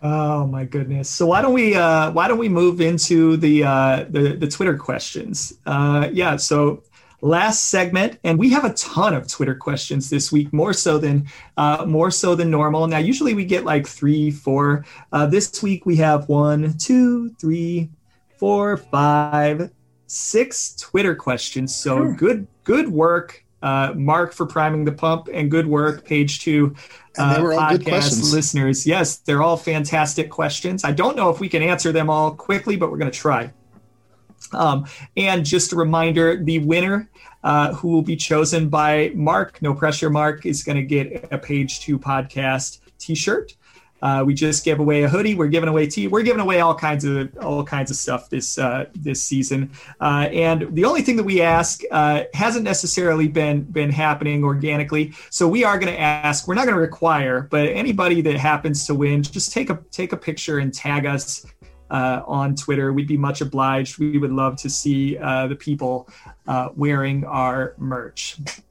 [0.00, 1.10] Oh my goodness!
[1.10, 4.76] So why don't we uh, why don't we move into the uh, the, the Twitter
[4.76, 5.52] questions?
[5.66, 6.36] Uh, yeah.
[6.36, 6.84] So
[7.20, 11.28] last segment, and we have a ton of Twitter questions this week, more so than
[11.56, 12.86] uh, more so than normal.
[12.86, 14.84] Now, usually we get like three, four.
[15.12, 17.90] Uh, this week we have one, two, three,
[18.38, 19.70] four, five,
[20.06, 21.74] six Twitter questions.
[21.74, 26.74] So good, good work, uh, Mark, for priming the pump, and good work, page two.
[27.18, 28.86] Uh, podcast listeners.
[28.86, 30.84] Yes, they're all fantastic questions.
[30.84, 33.52] I don't know if we can answer them all quickly, but we're going to try.
[34.54, 34.86] Um,
[35.16, 37.08] and just a reminder the winner
[37.44, 41.38] uh, who will be chosen by Mark, no pressure Mark, is going to get a
[41.38, 43.54] page two podcast t shirt.
[44.00, 45.34] Uh, we just gave away a hoodie.
[45.34, 46.06] We're giving away tea.
[46.06, 49.70] We're giving away all kinds of all kinds of stuff this uh, this season.
[50.00, 55.12] Uh, and the only thing that we ask uh, hasn't necessarily been been happening organically.
[55.30, 56.46] So we are going to ask.
[56.46, 60.12] We're not going to require, but anybody that happens to win, just take a take
[60.12, 61.44] a picture and tag us
[61.90, 62.92] uh, on Twitter.
[62.92, 63.98] We'd be much obliged.
[63.98, 66.08] We would love to see uh, the people
[66.46, 68.38] uh, wearing our merch.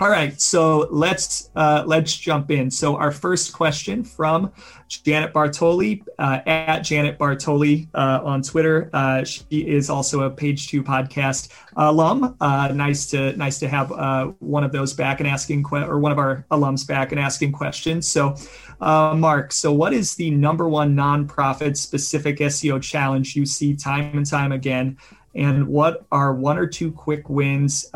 [0.00, 2.70] All right, so let's uh, let's jump in.
[2.70, 4.50] So our first question from
[4.88, 8.88] Janet Bartoli uh, at Janet Bartoli uh, on Twitter.
[8.94, 12.34] Uh, she is also a Page Two podcast alum.
[12.40, 15.98] Uh, nice to nice to have uh, one of those back and asking que- or
[15.98, 18.08] one of our alums back and asking questions.
[18.10, 18.36] So,
[18.80, 24.24] Mark, so what is the number one nonprofit specific SEO challenge you see time and
[24.24, 24.96] time again?
[25.34, 27.88] And what are one or two quick wins?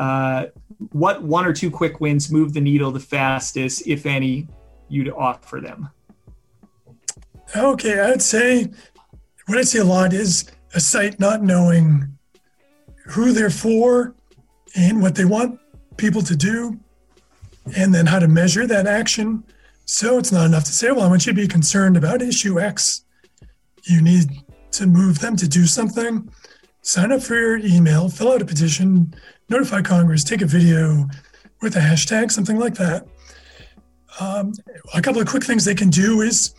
[0.91, 4.47] What one or two quick wins move the needle the fastest, if any,
[4.89, 5.89] you'd offer them?
[7.55, 8.67] Okay, I'd say
[9.45, 12.17] what I see a lot is a site not knowing
[13.05, 14.15] who they're for
[14.75, 15.59] and what they want
[15.97, 16.77] people to do,
[17.77, 19.43] and then how to measure that action.
[19.85, 22.59] So it's not enough to say, well, I want you to be concerned about issue
[22.59, 23.05] X.
[23.83, 26.29] You need to move them to do something.
[26.81, 29.13] Sign up for your email, fill out a petition,
[29.49, 31.07] notify Congress, take a video
[31.61, 33.07] with a hashtag, something like that.
[34.19, 34.53] Um,
[34.93, 36.55] a couple of quick things they can do is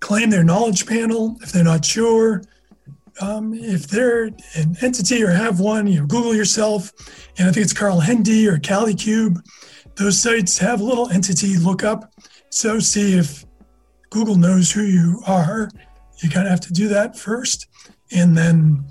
[0.00, 2.42] claim their knowledge panel if they're not sure.
[3.20, 6.92] Um, if they're an entity or have one, you know, Google yourself,
[7.38, 9.38] and I think it's Carl Hendy or Kalicube.
[9.94, 12.12] Those sites have a little entity lookup.
[12.50, 13.44] So see if
[14.10, 15.70] Google knows who you are.
[16.22, 17.66] You kind of have to do that first,
[18.10, 18.84] and then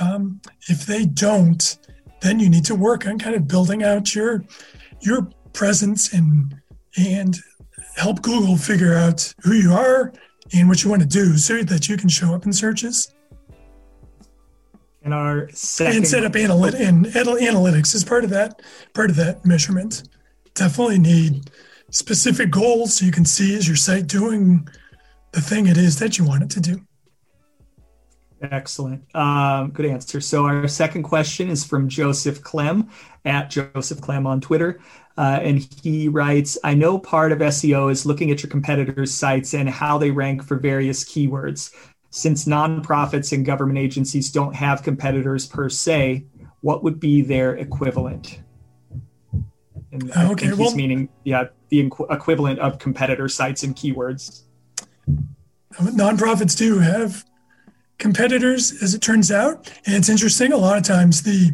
[0.00, 1.78] um, if they don't,
[2.24, 4.42] then you need to work on kind of building out your
[5.00, 6.56] your presence and
[6.96, 7.36] and
[7.96, 10.12] help Google figure out who you are
[10.52, 13.14] and what you want to do so that you can show up in searches.
[15.02, 18.62] And our second and set up analyt- and analytics is part of that
[18.94, 20.08] part of that measurement.
[20.54, 21.50] Definitely need
[21.90, 24.66] specific goals so you can see is your site doing
[25.32, 26.80] the thing it is that you want it to do.
[28.50, 29.04] Excellent.
[29.14, 30.20] Um, good answer.
[30.20, 32.90] So, our second question is from Joseph Clem
[33.24, 34.80] at Joseph Clem on Twitter.
[35.16, 39.54] Uh, and he writes I know part of SEO is looking at your competitors' sites
[39.54, 41.72] and how they rank for various keywords.
[42.10, 46.24] Since nonprofits and government agencies don't have competitors per se,
[46.60, 48.40] what would be their equivalent?
[49.92, 54.42] And I okay, think he's well, meaning yeah the equivalent of competitor sites and keywords.
[55.78, 57.24] Nonprofits do have
[57.98, 60.52] competitors, as it turns out, and it's interesting.
[60.52, 61.52] A lot of times, the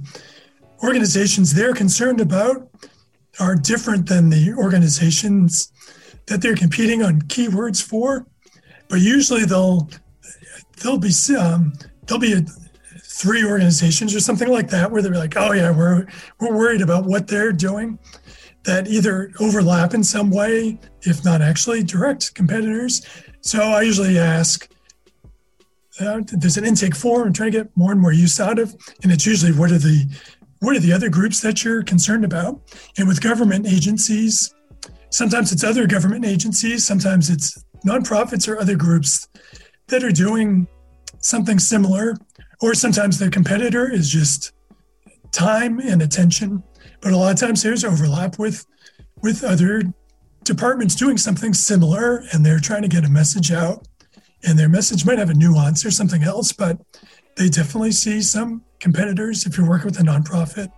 [0.82, 2.68] organizations they're concerned about
[3.38, 5.72] are different than the organizations
[6.26, 8.26] that they're competing on keywords for.
[8.88, 9.88] But usually, they'll
[10.82, 11.72] they'll be um,
[12.06, 12.42] there'll be a,
[13.02, 16.06] three organizations or something like that where they're like, oh yeah, we're
[16.40, 17.98] we're worried about what they're doing
[18.64, 23.06] that either overlap in some way, if not actually direct competitors.
[23.40, 24.68] So I usually ask,
[26.00, 28.74] Uh, there's an intake form I'm trying to get more and more use out of,
[29.02, 30.06] and it's usually what are the
[30.60, 32.60] what are the other groups that you're concerned about?
[32.98, 34.54] And with government agencies,
[35.10, 39.28] sometimes it's other government agencies, sometimes it's nonprofits or other groups
[39.88, 40.66] that are doing
[41.20, 42.16] something similar,
[42.60, 44.52] or sometimes the competitor is just
[45.32, 46.62] time and attention
[47.00, 48.66] but a lot of times there's overlap with
[49.22, 49.82] with other
[50.44, 53.86] departments doing something similar and they're trying to get a message out
[54.44, 56.78] and their message might have a nuance or something else but
[57.36, 60.70] they definitely see some competitors if you're working with a nonprofit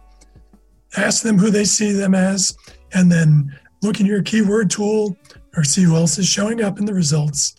[0.97, 2.57] ask them who they see them as
[2.93, 5.17] and then look in your keyword tool
[5.57, 7.57] or see who else is showing up in the results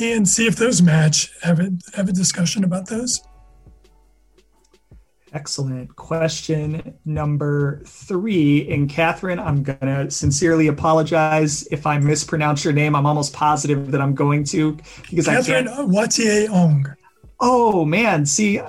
[0.00, 1.32] and see if those match.
[1.42, 3.20] Have a have a discussion about those
[5.32, 5.94] Excellent.
[5.94, 8.68] Question number three.
[8.70, 12.96] And Katherine, I'm going to sincerely apologize if I mispronounce your name.
[12.96, 14.76] I'm almost positive that I'm going to
[15.08, 15.88] because Katherine I can't.
[15.90, 16.96] Watier Ong.
[17.38, 18.26] Oh, man.
[18.26, 18.60] See,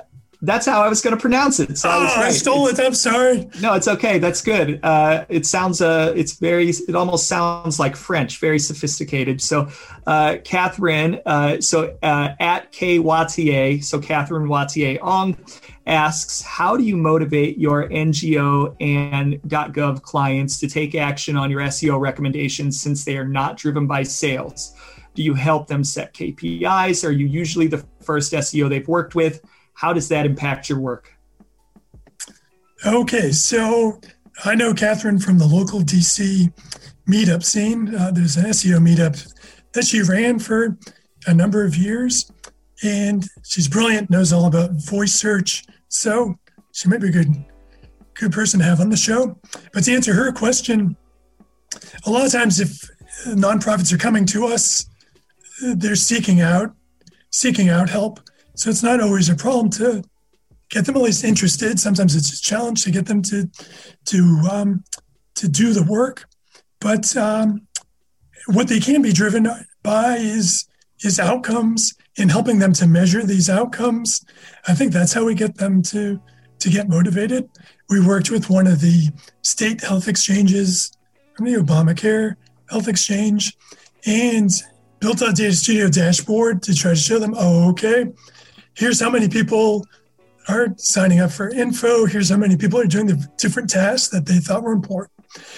[0.43, 1.77] that's how I was going to pronounce it.
[1.77, 2.25] So oh, I, right.
[2.25, 2.85] I stole it's, it.
[2.85, 3.47] I'm sorry.
[3.61, 4.17] No, it's okay.
[4.17, 4.79] That's good.
[4.81, 9.39] Uh, it sounds, uh, it's very, it almost sounds like French, very sophisticated.
[9.39, 9.69] So,
[10.07, 15.37] uh, Katherine, uh, so uh, at K Watier, so Katherine Watier Ong
[15.87, 21.61] asks, how do you motivate your NGO and .gov clients to take action on your
[21.61, 24.73] SEO recommendations since they are not driven by sales?
[25.13, 27.05] Do you help them set KPIs?
[27.05, 29.41] Are you usually the first SEO they've worked with?
[29.73, 31.13] How does that impact your work?
[32.85, 33.99] Okay, so
[34.45, 36.51] I know Katherine from the local DC
[37.07, 37.93] meetup scene.
[37.93, 39.33] Uh, there's an SEO meetup
[39.73, 40.77] that she ran for
[41.27, 42.31] a number of years,
[42.83, 46.35] and she's brilliant, knows all about voice search, so
[46.73, 47.45] she might be a good,
[48.13, 49.39] good person to have on the show.
[49.73, 50.95] But to answer her question,
[52.05, 52.81] a lot of times if
[53.25, 54.85] nonprofits are coming to us,
[55.61, 56.73] they're seeking out,
[57.29, 58.19] seeking out help.
[58.55, 60.03] So it's not always a problem to
[60.69, 61.79] get them at least interested.
[61.79, 63.49] Sometimes it's a challenge to get them to
[64.05, 64.83] to um,
[65.35, 66.25] to do the work.
[66.79, 67.67] But um,
[68.47, 69.47] what they can be driven
[69.83, 70.67] by is
[71.03, 74.25] is outcomes in helping them to measure these outcomes.
[74.67, 76.21] I think that's how we get them to
[76.59, 77.49] to get motivated.
[77.89, 79.09] We worked with one of the
[79.41, 80.91] state health exchanges
[81.33, 82.35] from the Obamacare
[82.69, 83.57] Health Exchange
[84.05, 84.49] and
[84.99, 88.05] built a Data Studio dashboard to try to show them, oh, okay,
[88.75, 89.87] here's how many people
[90.47, 92.05] are signing up for info.
[92.05, 95.11] Here's how many people are doing the different tasks that they thought were important.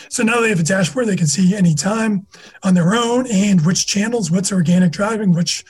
[0.09, 2.27] So now they have a dashboard they can see anytime
[2.63, 5.65] on their own and which channels, what's organic driving, which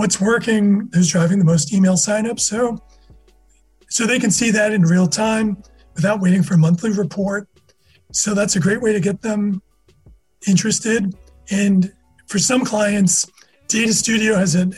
[0.00, 2.40] what's working, who's driving the most email signups.
[2.40, 2.78] So
[3.90, 5.62] so they can see that in real time
[5.94, 7.48] without waiting for a monthly report.
[8.12, 9.60] So that's a great way to get them
[10.48, 11.14] interested.
[11.50, 11.92] And
[12.28, 13.30] for some clients,
[13.68, 14.70] Data Studio has a,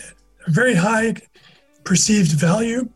[0.47, 1.15] a very high
[1.85, 2.89] perceived value.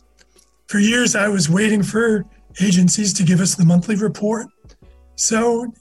[0.66, 2.24] For years, I was waiting for
[2.60, 4.48] agencies to give us the monthly report.
[5.14, 5.72] So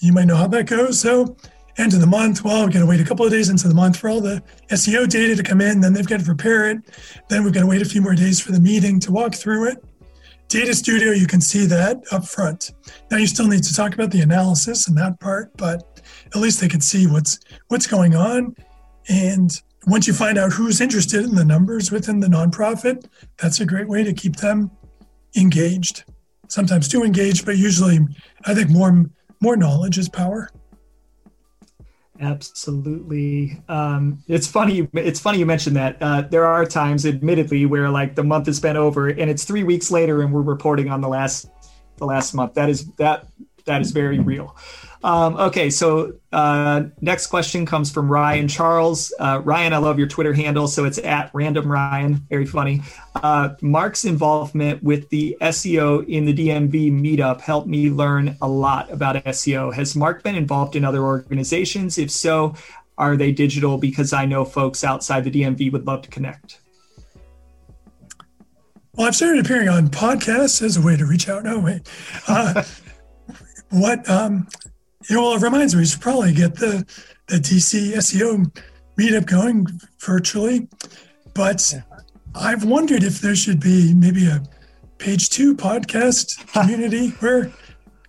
[0.00, 0.98] you might know how that goes.
[0.98, 1.36] So
[1.78, 3.74] end of the month, well, we've got to wait a couple of days into the
[3.74, 5.80] month for all the SEO data to come in.
[5.80, 6.78] Then they've got to prepare it.
[7.28, 9.68] Then we've got to wait a few more days for the meeting to walk through
[9.68, 9.84] it.
[10.48, 12.72] Data Studio, you can see that up front.
[13.10, 16.60] Now you still need to talk about the analysis and that part, but at least
[16.60, 17.38] they can see what's
[17.68, 18.54] what's going on.
[19.08, 19.50] And
[19.86, 23.06] once you find out who's interested in the numbers within the nonprofit,
[23.38, 24.70] that's a great way to keep them
[25.36, 26.04] engaged.
[26.48, 28.00] Sometimes too engaged, but usually
[28.44, 29.06] I think more
[29.40, 30.50] more knowledge is power.
[32.22, 33.60] Absolutely.
[33.68, 34.88] Um, it's funny.
[34.94, 35.96] It's funny you mentioned that.
[36.00, 39.64] Uh, there are times, admittedly, where like the month has been over and it's three
[39.64, 41.50] weeks later, and we're reporting on the last
[41.96, 42.54] the last month.
[42.54, 43.26] That is that
[43.64, 44.56] that is very real.
[45.04, 49.12] Um, okay, so uh, next question comes from Ryan Charles.
[49.18, 52.14] Uh, Ryan, I love your Twitter handle, so it's at random Ryan.
[52.30, 52.82] Very funny.
[53.16, 58.90] Uh, Mark's involvement with the SEO in the DMV meetup helped me learn a lot
[58.92, 59.74] about SEO.
[59.74, 61.98] Has Mark been involved in other organizations?
[61.98, 62.54] If so,
[62.96, 63.78] are they digital?
[63.78, 66.60] Because I know folks outside the DMV would love to connect.
[68.94, 71.42] well, I've started appearing on podcasts as a way to reach out.
[71.42, 71.88] No, wait.
[72.28, 72.62] Uh,
[73.70, 74.46] what, um,
[75.08, 76.84] you know, well, it reminds me, we should probably get the,
[77.26, 78.50] the DC SEO
[78.98, 79.66] meetup going
[80.00, 80.68] virtually.
[81.34, 81.82] But yeah.
[82.34, 84.42] I've wondered if there should be maybe a
[84.98, 87.52] page two podcast community where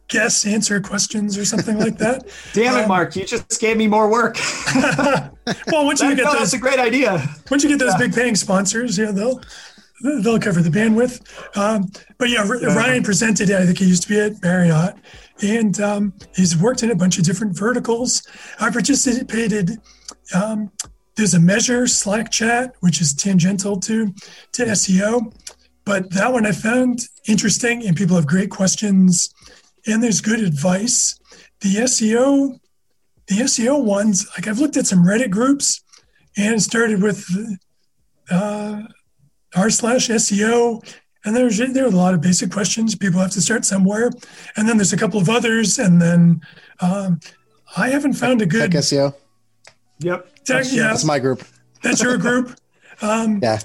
[0.08, 2.28] guests answer questions or something like that.
[2.54, 3.16] Damn it, um, Mark!
[3.16, 4.38] You just gave me more work.
[4.76, 7.28] well, once you get no, those, that's a great idea.
[7.50, 8.08] Once you get those yeah.
[8.08, 9.42] big paying sponsors, yeah, they'll
[10.22, 11.22] they'll cover the bandwidth.
[11.58, 13.52] Um, but yeah, Ryan presented.
[13.52, 14.96] I think he used to be at Marriott,
[15.44, 18.24] and um, he's worked in a bunch of different verticals.
[18.60, 19.72] I participated.
[20.34, 20.72] Um,
[21.16, 24.14] there's a measure Slack chat, which is tangential to
[24.54, 25.34] to SEO,
[25.86, 29.34] but that one I found interesting, and people have great questions,
[29.86, 31.20] and there's good advice.
[31.62, 32.60] The SEO,
[33.28, 35.84] the SEO ones, like I've looked at some Reddit groups,
[36.38, 37.26] and started with
[38.32, 38.82] uh,
[39.56, 40.84] r slash SEO,
[41.26, 42.96] and there's there are a lot of basic questions.
[42.96, 44.12] People have to start somewhere,
[44.56, 46.42] and then there's a couple of others, and then
[46.82, 47.20] um,
[47.78, 49.16] I haven't found a good Tech SEO.
[50.00, 51.44] Yep, Tech, yeah, that's my group.
[51.82, 52.58] That's your group.
[53.02, 53.60] Um, yeah.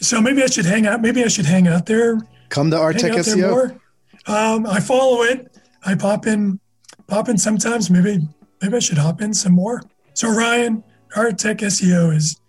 [0.00, 1.00] So maybe I should hang out.
[1.02, 2.18] Maybe I should hang out there.
[2.48, 3.78] Come to our Tech SEO.
[4.26, 5.56] Um, I follow it.
[5.84, 6.60] I pop in,
[7.06, 7.90] pop in sometimes.
[7.90, 8.26] Maybe
[8.62, 9.82] maybe I should hop in some more.
[10.14, 10.84] So Ryan,
[11.16, 12.40] our Tech SEO is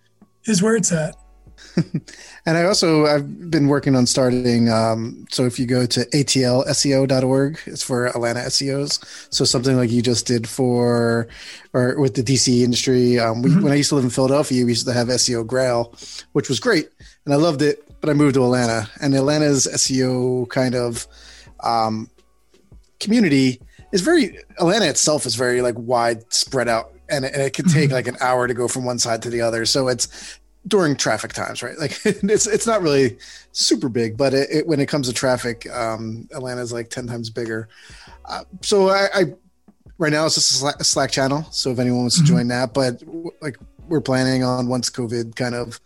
[0.46, 1.16] is where it's at.
[2.46, 4.70] and I also I've been working on starting.
[4.70, 9.34] Um, so if you go to atlseo.org, it's for Atlanta SEOs.
[9.34, 11.28] So something like you just did for
[11.74, 13.20] or with the DC industry.
[13.20, 13.64] Um, we, mm-hmm.
[13.64, 15.94] When I used to live in Philadelphia, we used to have SEO Grail,
[16.34, 16.90] which was great,
[17.26, 17.82] and I loved it.
[18.02, 21.08] But I moved to Atlanta, and Atlanta's SEO kind of
[21.62, 22.10] um,
[23.00, 23.62] community
[23.92, 27.86] is very Atlanta itself is very like wide spread out and, and it can take
[27.86, 27.94] mm-hmm.
[27.94, 29.66] like an hour to go from one side to the other.
[29.66, 31.78] So it's during traffic times, right?
[31.78, 33.18] Like it's it's not really
[33.52, 37.30] super big, but it, it, when it comes to traffic, um, Atlanta's like ten times
[37.30, 37.70] bigger.
[38.26, 39.24] Uh, so I, I,
[39.98, 41.46] right now it's just a Slack, channel.
[41.52, 42.36] So if anyone wants to mm-hmm.
[42.36, 43.04] join that, but
[43.42, 45.80] like we're planning on once COVID kind of,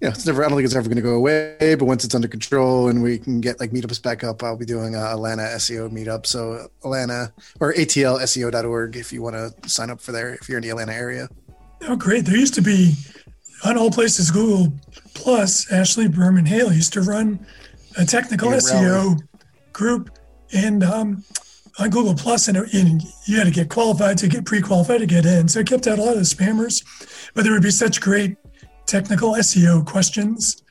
[0.00, 0.44] you know, it's never.
[0.44, 3.02] I don't think it's ever going to go away, but once it's under control and
[3.02, 6.26] we can get like meetups back up, I'll be doing a Atlanta SEO meetup.
[6.26, 10.62] So Atlanta or atlseo.org if you want to sign up for there if you're in
[10.62, 11.28] the Atlanta area.
[11.82, 12.24] Oh, great!
[12.24, 12.94] There used to be
[13.64, 14.72] on all places Google
[15.14, 17.44] Plus, Ashley Berman Hale used to run
[17.96, 19.18] a technical yeah, SEO
[19.72, 20.10] group
[20.52, 21.24] and um,
[21.78, 25.26] on Google Plus, and, and you had to get qualified to get pre-qualified to get
[25.26, 25.48] in.
[25.48, 26.84] So it kept out a lot of the spammers,
[27.34, 28.36] but there would be such great
[28.86, 30.62] technical SEO questions.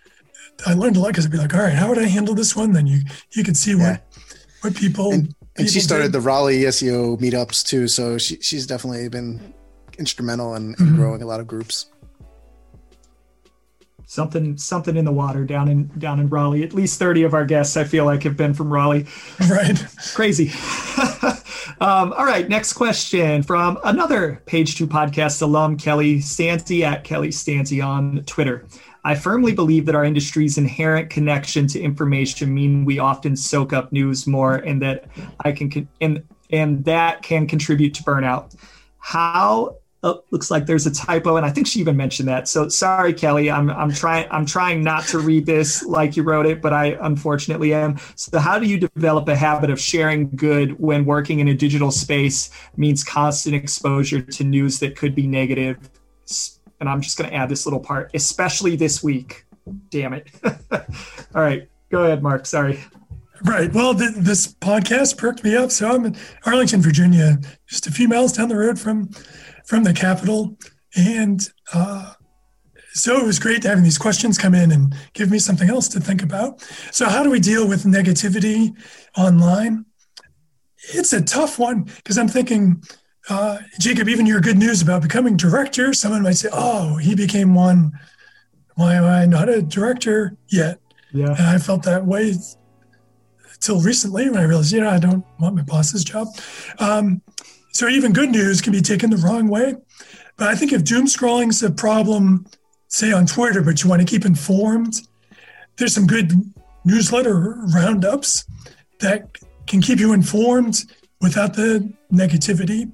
[0.65, 2.55] I learned a lot because I'd be like, all right, how would I handle this
[2.55, 2.71] one?
[2.71, 3.01] Then you
[3.31, 3.91] you could see yeah.
[3.91, 4.03] what
[4.61, 6.13] what people and, people and she started did.
[6.13, 7.87] the Raleigh SEO meetups too.
[7.87, 9.53] So she, she's definitely been
[9.99, 10.95] instrumental in, in mm-hmm.
[10.95, 11.87] growing a lot of groups
[14.15, 16.63] something something in the water down in down in Raleigh.
[16.63, 19.05] At least 30 of our guests I feel like have been from Raleigh.
[19.49, 19.85] Right.
[20.13, 20.51] Crazy.
[21.81, 27.29] um, all right, next question from another Page Two podcast alum, Kelly Stanze at Kelly
[27.29, 28.65] Stanze on Twitter.
[29.03, 33.91] I firmly believe that our industry's inherent connection to information mean we often soak up
[33.91, 35.05] news more and that
[35.41, 38.55] I can and and that can contribute to burnout.
[38.97, 39.75] How
[40.05, 42.47] oh, looks like there's a typo, and I think she even mentioned that.
[42.47, 43.51] So sorry, Kelly.
[43.51, 46.97] I'm I'm trying I'm trying not to read this like you wrote it, but I
[47.01, 47.97] unfortunately am.
[48.15, 51.91] So how do you develop a habit of sharing good when working in a digital
[51.91, 55.89] space means constant exposure to news that could be negative?
[56.79, 59.45] And I'm just going to add this little part, especially this week.
[59.89, 60.29] Damn it.
[60.71, 62.45] All right, go ahead, Mark.
[62.45, 62.79] Sorry.
[63.43, 63.73] Right.
[63.73, 65.69] Well, th- this podcast perked me up.
[65.69, 67.37] So I'm in Arlington, Virginia,
[67.67, 69.09] just a few miles down the road from
[69.65, 70.57] from the Capitol.
[70.95, 71.41] And
[71.73, 72.13] uh,
[72.93, 75.87] so it was great to having these questions come in and give me something else
[75.89, 76.61] to think about.
[76.91, 78.71] So, how do we deal with negativity
[79.17, 79.85] online?
[80.93, 82.81] It's a tough one because I'm thinking,
[83.29, 87.53] uh, Jacob, even your good news about becoming director, someone might say, oh, he became
[87.53, 87.91] one.
[88.75, 90.79] Why am I not a director yet?
[91.11, 91.29] Yeah.
[91.29, 92.35] And I felt that way
[93.59, 96.27] till recently when I realized, you know, I don't want my boss's job.
[96.79, 97.21] Um,
[97.75, 99.75] so even good news can be taken the wrong way.
[100.37, 102.45] But I think if doom scrolling is a problem,
[102.87, 105.01] say on Twitter, but you want to keep informed,
[105.75, 106.31] there's some good
[106.85, 108.45] newsletter roundups
[109.01, 109.27] that
[109.67, 110.85] can keep you informed
[111.19, 112.89] without the negativity.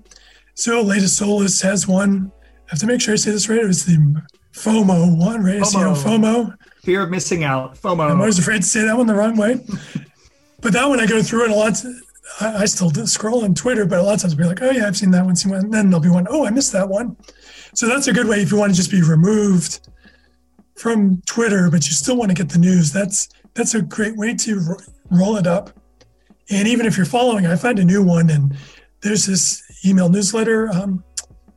[0.56, 2.32] So Aleyda Solis has one.
[2.41, 3.60] I have to make sure I say this right.
[3.60, 4.20] It was the
[4.53, 5.62] FOMO one, right?
[5.62, 5.95] FOMO.
[5.95, 6.56] FOMO.
[6.82, 7.76] Fear of missing out.
[7.76, 8.10] FOMO.
[8.10, 9.64] I'm always afraid to say that one the wrong way.
[10.60, 11.84] but that one I go through it a lot.
[12.41, 14.72] I, I still scroll on Twitter, but a lot of times I'll be like, oh
[14.72, 15.61] yeah, I've seen that one, seen one.
[15.61, 17.15] And then there'll be one, oh, I missed that one.
[17.73, 19.88] So that's a good way if you want to just be removed
[20.76, 22.91] from Twitter, but you still want to get the news.
[22.91, 24.77] That's that's a great way to ro-
[25.09, 25.72] roll it up.
[26.49, 28.57] And even if you're following, I find a new one, and
[29.01, 31.03] there's this email newsletter um,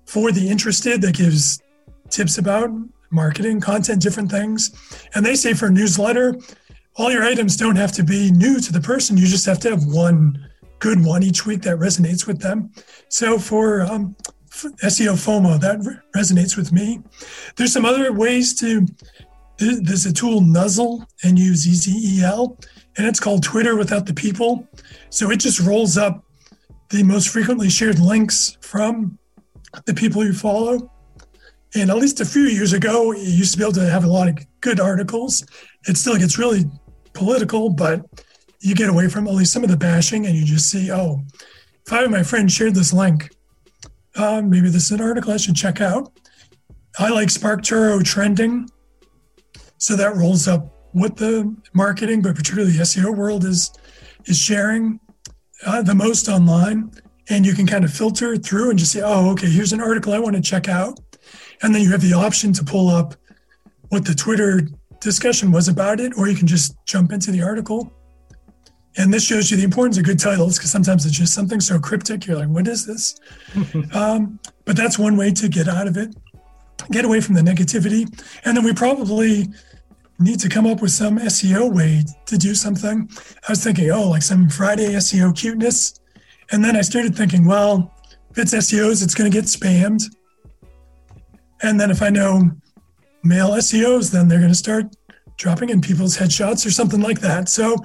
[0.06, 1.60] for the interested that gives
[2.10, 2.70] tips about
[3.10, 4.72] marketing, content, different things.
[5.14, 6.36] And they say for a newsletter,
[6.96, 9.16] all your items don't have to be new to the person.
[9.16, 10.48] You just have to have one
[10.84, 12.70] good one each week that resonates with them.
[13.08, 14.14] So for um,
[14.50, 15.78] SEO FOMO, that
[16.14, 17.00] resonates with me.
[17.56, 18.86] There's some other ways to,
[19.56, 22.58] there's a tool Nuzzel, N U Z Z E L,
[22.98, 24.68] and it's called Twitter without the people.
[25.08, 26.22] So it just rolls up
[26.90, 29.18] the most frequently shared links from
[29.86, 30.92] the people you follow.
[31.74, 34.12] And at least a few years ago, you used to be able to have a
[34.18, 35.46] lot of good articles.
[35.88, 36.66] It still gets really
[37.14, 38.04] political, but
[38.64, 41.20] you get away from at least some of the bashing and you just see, oh,
[41.86, 43.28] if I and my friend shared this link,
[44.16, 46.10] uh, maybe this is an article I should check out.
[46.98, 48.70] I like SparkToro trending.
[49.76, 53.70] So that rolls up what the marketing, but particularly the SEO world is
[54.24, 54.98] is sharing
[55.66, 56.90] uh, the most online.
[57.28, 60.14] And you can kind of filter through and just say, oh, okay, here's an article
[60.14, 60.98] I want to check out.
[61.62, 63.14] And then you have the option to pull up
[63.90, 64.62] what the Twitter
[65.00, 67.92] discussion was about it, or you can just jump into the article.
[68.96, 71.78] And this shows you the importance of good titles because sometimes it's just something so
[71.78, 72.26] cryptic.
[72.26, 73.18] You're like, what is this?
[73.94, 76.14] um, but that's one way to get out of it,
[76.90, 78.08] get away from the negativity.
[78.44, 79.48] And then we probably
[80.18, 83.08] need to come up with some SEO way to do something.
[83.48, 85.94] I was thinking, oh, like some Friday SEO cuteness.
[86.52, 87.92] And then I started thinking, well,
[88.30, 90.04] if it's SEOs, it's going to get spammed.
[91.62, 92.50] And then if I know
[93.22, 94.86] male SEOs, then they're going to start
[95.36, 97.48] dropping in people's headshots or something like that.
[97.48, 97.76] So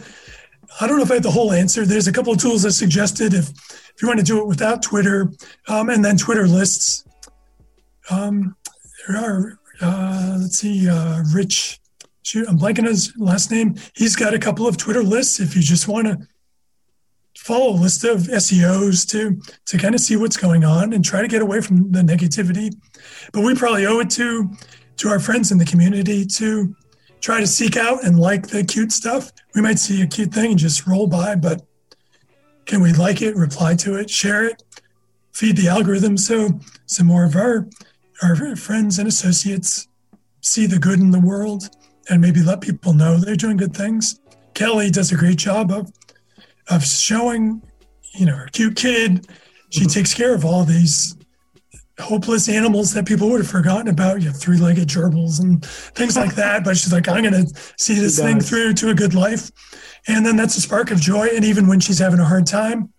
[0.80, 1.86] I don't know if I have the whole answer.
[1.86, 4.82] There's a couple of tools I suggested if, if you want to do it without
[4.82, 5.32] Twitter,
[5.68, 7.06] um, and then Twitter lists.
[8.10, 8.56] Um,
[9.08, 11.80] there are, uh, let's see, uh, Rich,
[12.24, 13.76] shoot, I'm blanking his last name.
[13.96, 16.18] He's got a couple of Twitter lists if you just want to
[17.38, 21.22] follow a list of SEOs to to kind of see what's going on and try
[21.22, 22.74] to get away from the negativity.
[23.32, 24.50] But we probably owe it to
[24.98, 26.76] to our friends in the community to
[27.22, 29.32] try to seek out and like the cute stuff.
[29.56, 31.66] We might see a cute thing and just roll by, but
[32.66, 34.64] can we like it, reply to it, share it,
[35.34, 37.68] feed the algorithm so some more of our
[38.22, 39.88] our friends and associates
[40.41, 41.70] see the good in the world
[42.10, 44.20] and maybe let people know they're doing good things.
[44.54, 45.91] Kelly does a great job of
[46.70, 47.62] of showing,
[48.14, 49.28] you know, her cute kid.
[49.70, 49.90] She mm-hmm.
[49.90, 51.16] takes care of all these
[51.99, 56.35] hopeless animals that people would have forgotten about, you know, three-legged gerbils and things like
[56.35, 56.63] that.
[56.63, 59.51] But she's like, I'm going to see this thing through to a good life.
[60.07, 61.27] And then that's a spark of joy.
[61.34, 62.93] And even when she's having a hard time,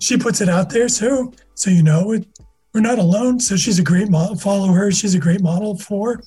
[0.00, 0.88] she puts it out there.
[0.88, 2.26] So, so you know, it,
[2.74, 3.40] we're not alone.
[3.40, 4.36] So she's a great model.
[4.36, 4.92] Follow her.
[4.92, 6.22] She's a great model for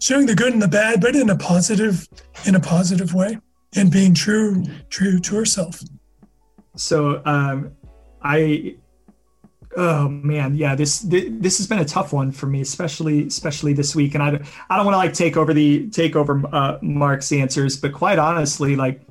[0.00, 2.08] showing the good and the bad, but in a positive,
[2.46, 3.38] in a positive way,
[3.76, 5.80] and being true, true to herself.
[6.74, 7.72] So, um,
[8.22, 8.76] I
[9.76, 10.54] oh man.
[10.54, 14.14] Yeah this this has been a tough one for me especially especially this week.
[14.14, 14.28] And i,
[14.68, 18.18] I don't want to like take over the take over uh, mark's answers but quite
[18.18, 19.02] honestly like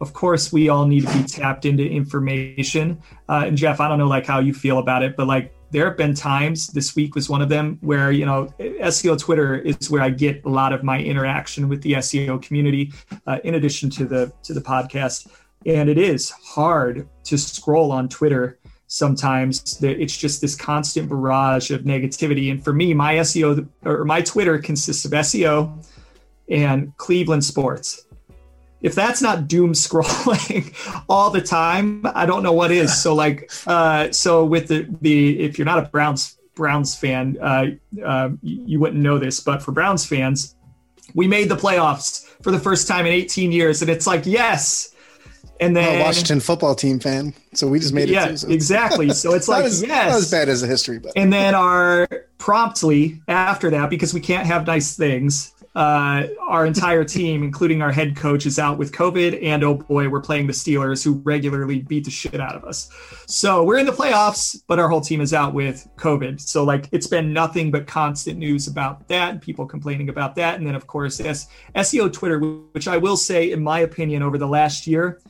[0.00, 3.00] of course we all need to be tapped into information.
[3.28, 5.88] Uh, and jeff i don't know like how you feel about it but like there
[5.88, 9.90] have been times this week was one of them where you know seo twitter is
[9.90, 12.92] where i get a lot of my interaction with the seo community
[13.26, 15.28] uh, in addition to the to the podcast.
[15.64, 21.70] And it is hard to scroll on twitter sometimes that it's just this constant barrage
[21.70, 22.50] of negativity.
[22.50, 25.84] And for me my seo or my twitter consists of seo
[26.48, 28.06] and cleveland sports.
[28.82, 30.72] If that's not doom scrolling
[31.08, 32.96] all the time i don't know what is.
[33.00, 37.66] So like uh so with the the if you're not a browns browns fan uh,
[38.02, 40.56] uh you wouldn't know this but for browns fans
[41.14, 43.82] we made the playoffs for the first time in 18 years.
[43.82, 44.94] And it's like yes
[45.60, 48.12] and then Washington football team fan, so we just made it.
[48.12, 48.48] Yeah, too, so.
[48.48, 49.10] exactly.
[49.10, 52.08] So it's like as, yes, not as bad as a history, but and then our
[52.38, 55.52] promptly after that because we can't have nice things.
[55.74, 60.08] Uh, our entire team, including our head coach, is out with COVID, and oh boy,
[60.08, 62.90] we're playing the Steelers, who regularly beat the shit out of us.
[63.26, 66.40] So we're in the playoffs, but our whole team is out with COVID.
[66.40, 70.58] So like it's been nothing but constant news about that, and people complaining about that,
[70.58, 74.38] and then of course S- SEO Twitter, which I will say, in my opinion, over
[74.38, 75.20] the last year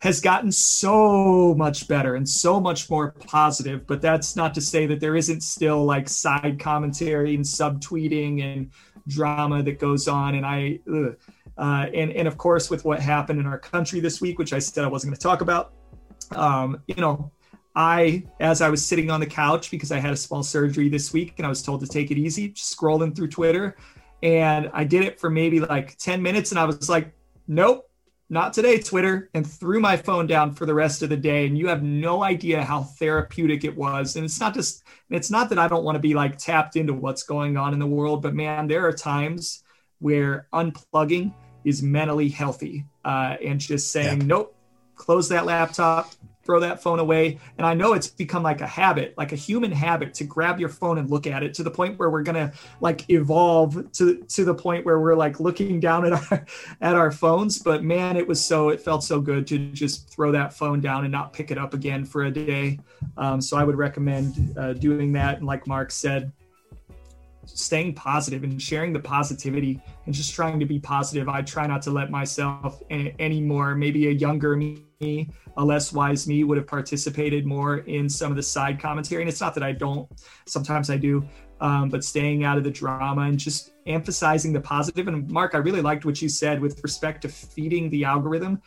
[0.00, 3.86] has gotten so much better and so much more positive.
[3.86, 8.70] But that's not to say that there isn't still like side commentary and subtweeting and
[9.06, 10.36] drama that goes on.
[10.36, 10.80] And I,
[11.58, 14.58] uh, and and of course with what happened in our country this week, which I
[14.58, 15.74] said I wasn't going to talk about,
[16.32, 17.30] um, you know.
[17.76, 21.12] I, as I was sitting on the couch because I had a small surgery this
[21.12, 23.76] week and I was told to take it easy, scrolling through Twitter.
[24.24, 27.14] And I did it for maybe like 10 minutes and I was like,
[27.46, 27.89] nope,
[28.30, 31.46] not today, Twitter, and threw my phone down for the rest of the day.
[31.46, 34.14] And you have no idea how therapeutic it was.
[34.14, 36.94] And it's not just, it's not that I don't want to be like tapped into
[36.94, 39.64] what's going on in the world, but man, there are times
[39.98, 41.34] where unplugging
[41.64, 44.26] is mentally healthy uh, and just saying, yeah.
[44.26, 44.56] nope,
[44.94, 46.12] close that laptop,
[46.44, 47.38] throw that phone away.
[47.58, 50.68] And I know it's become like a habit, like a human habit to grab your
[50.68, 54.44] phone and look at it to the point where we're gonna like evolve to to
[54.44, 56.46] the point where we're like looking down at our
[56.80, 57.58] at our phones.
[57.58, 61.04] But man, it was so it felt so good to just throw that phone down
[61.04, 62.78] and not pick it up again for a day.
[63.16, 65.38] Um, so I would recommend uh, doing that.
[65.38, 66.32] And like Mark said,
[67.60, 71.28] staying positive and sharing the positivity and just trying to be positive.
[71.28, 73.74] I try not to let myself anymore.
[73.74, 74.84] Maybe a younger me
[75.56, 79.22] a less wise me would have participated more in some of the side commentary.
[79.22, 80.08] And it's not that I don't,
[80.46, 81.26] sometimes I do,
[81.60, 85.08] um, but staying out of the drama and just emphasizing the positive.
[85.08, 88.60] And Mark, I really liked what you said with respect to feeding the algorithm.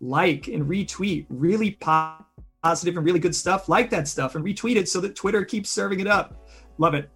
[0.00, 3.68] Like and retweet really positive and really good stuff.
[3.68, 6.48] Like that stuff and retweet it so that Twitter keeps serving it up.
[6.78, 7.10] Love it.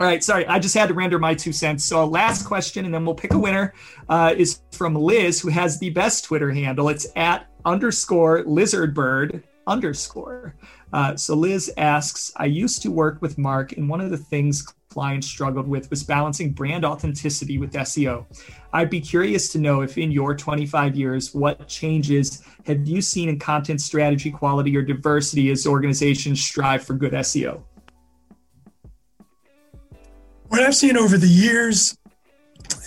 [0.00, 1.84] All right, sorry, I just had to render my two cents.
[1.84, 3.74] So, last question, and then we'll pick a winner,
[4.08, 6.88] uh, is from Liz, who has the best Twitter handle.
[6.88, 10.56] It's at underscore lizardbird underscore.
[10.92, 14.66] Uh, so Liz asks, I used to work with Mark, and one of the things
[14.90, 18.26] clients struggled with was balancing brand authenticity with SEO.
[18.74, 23.30] I'd be curious to know if in your 25 years, what changes have you seen
[23.30, 27.62] in content strategy, quality, or diversity as organizations strive for good SEO?
[30.52, 31.96] What I've seen over the years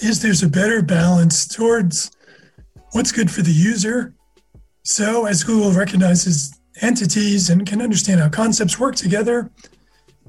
[0.01, 2.11] is there's a better balance towards
[2.91, 4.13] what's good for the user
[4.87, 9.49] so, as Google recognizes entities and can understand how concepts work together,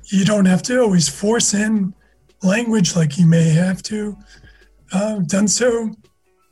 [0.05, 1.95] you don't have to always force in
[2.43, 4.17] language like you may have to
[4.93, 5.91] uh, done so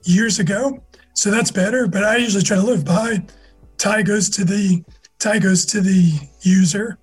[0.05, 0.85] years ago.
[1.15, 1.86] So that's better.
[1.86, 3.24] But I usually try to live by
[3.78, 4.85] tie goes to the
[5.19, 6.12] tie goes to the
[6.43, 6.98] user.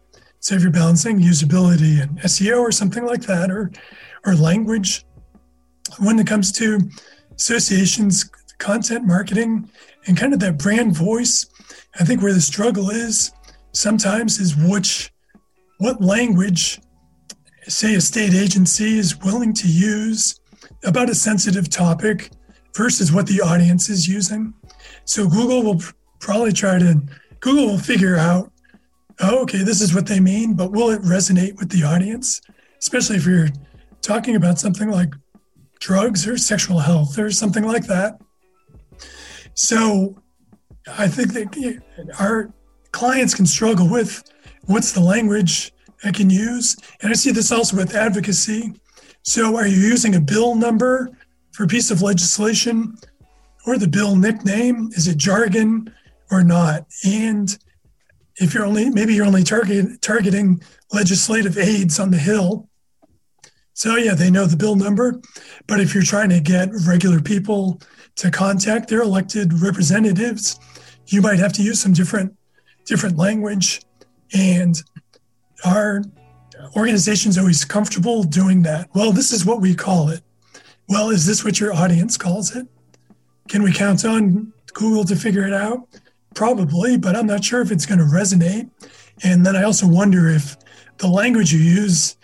[0.49, 3.71] You're balancing usability and SEO or something like that, or
[4.25, 5.05] or language,
[5.99, 6.79] when it comes to
[7.35, 9.69] associations, content marketing,
[10.07, 11.45] and kind of that brand voice.
[11.99, 13.31] I think where the struggle is
[13.73, 15.11] sometimes is which
[15.77, 16.79] what language,
[17.67, 20.39] say a state agency is willing to use
[20.83, 22.29] about a sensitive topic
[22.75, 24.53] versus what the audience is using.
[25.05, 25.81] So Google will
[26.19, 27.01] probably try to
[27.39, 28.50] Google will figure out,
[29.21, 32.41] oh, okay, this is what they mean, but will it resonate with the audience?
[32.79, 33.49] Especially if you're
[34.01, 35.13] talking about something like
[35.79, 38.19] drugs or sexual health or something like that.
[39.53, 40.21] So
[40.87, 41.81] I think that
[42.19, 42.51] our
[42.91, 44.23] clients can struggle with
[44.65, 45.71] what's the language
[46.03, 46.75] I can use.
[47.01, 48.73] And I see this also with advocacy.
[49.23, 51.09] So are you using a bill number
[51.51, 52.95] for a piece of legislation
[53.67, 54.89] or the bill nickname?
[54.93, 55.93] Is it jargon
[56.31, 56.87] or not?
[57.05, 57.55] And
[58.37, 62.69] if you're only maybe you're only target, targeting legislative aides on the Hill.
[63.73, 65.19] So yeah, they know the bill number.
[65.67, 67.81] But if you're trying to get regular people
[68.17, 70.59] to contact their elected representatives,
[71.07, 72.35] you might have to use some different
[72.85, 73.81] different language.
[74.33, 74.81] And
[75.65, 76.03] our
[76.75, 78.89] organization's always comfortable doing that.
[78.93, 80.21] Well, this is what we call it.
[80.87, 82.67] Well, is this what your audience calls it?
[83.47, 85.87] Can we count on Google to figure it out?
[86.33, 88.69] Probably, but I'm not sure if it's going to resonate.
[89.23, 90.57] And then I also wonder if
[90.97, 92.17] the language you use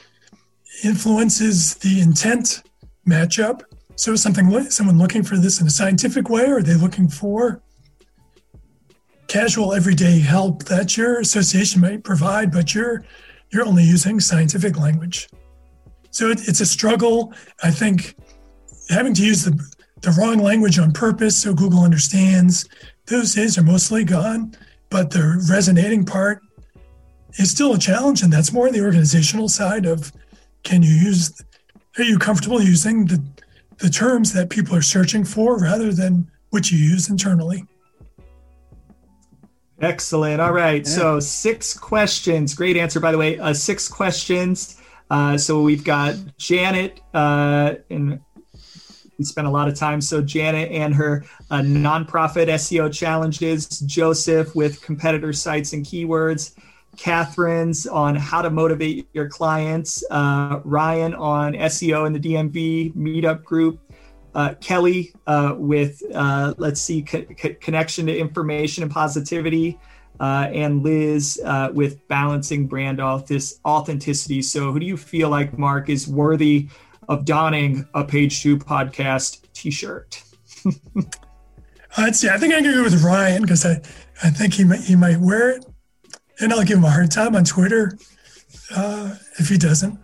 [0.83, 2.63] influences the intent
[3.07, 3.61] matchup
[3.97, 7.07] so is something someone looking for this in a scientific way, or are they looking
[7.07, 7.63] for
[9.27, 13.03] casual everyday help that your association might provide, but you're
[13.51, 15.29] you're only using scientific language?
[16.11, 17.33] So it, it's a struggle.
[17.63, 18.15] I think
[18.89, 19.59] having to use the
[20.01, 22.69] the wrong language on purpose so Google understands
[23.07, 24.55] those days are mostly gone,
[24.89, 26.41] but the resonating part
[27.39, 30.11] is still a challenge, and that's more on the organizational side of
[30.63, 31.41] can you use
[31.97, 33.23] are you comfortable using the
[33.79, 37.63] the terms that people are searching for rather than what you use internally.
[39.81, 40.41] Excellent.
[40.41, 40.83] All right.
[40.85, 40.91] Yeah.
[40.91, 42.55] So, six questions.
[42.55, 43.37] Great answer, by the way.
[43.37, 44.81] Uh, six questions.
[45.11, 48.19] Uh, so, we've got Janet, uh, and
[49.17, 50.01] we spent a lot of time.
[50.01, 56.55] So, Janet and her uh, nonprofit SEO challenges, Joseph with competitor sites and keywords,
[56.97, 63.43] Katherine's on how to motivate your clients, uh, Ryan on SEO in the DMV meetup
[63.43, 63.79] group,
[64.35, 69.79] uh, Kelly uh, with, uh, let's see, co- co- connection to information and positivity,
[70.19, 74.41] uh, and Liz uh, with balancing brand authenticity.
[74.41, 76.69] So, who do you feel like, Mark, is worthy
[77.07, 80.23] of donning a Page Two podcast t shirt?
[81.97, 82.29] I'd see.
[82.29, 83.81] I think I'm gonna go with Ryan because I,
[84.23, 85.65] I think he might he might wear it,
[86.39, 87.97] and I'll give him a hard time on Twitter
[88.75, 89.97] uh, if he doesn't.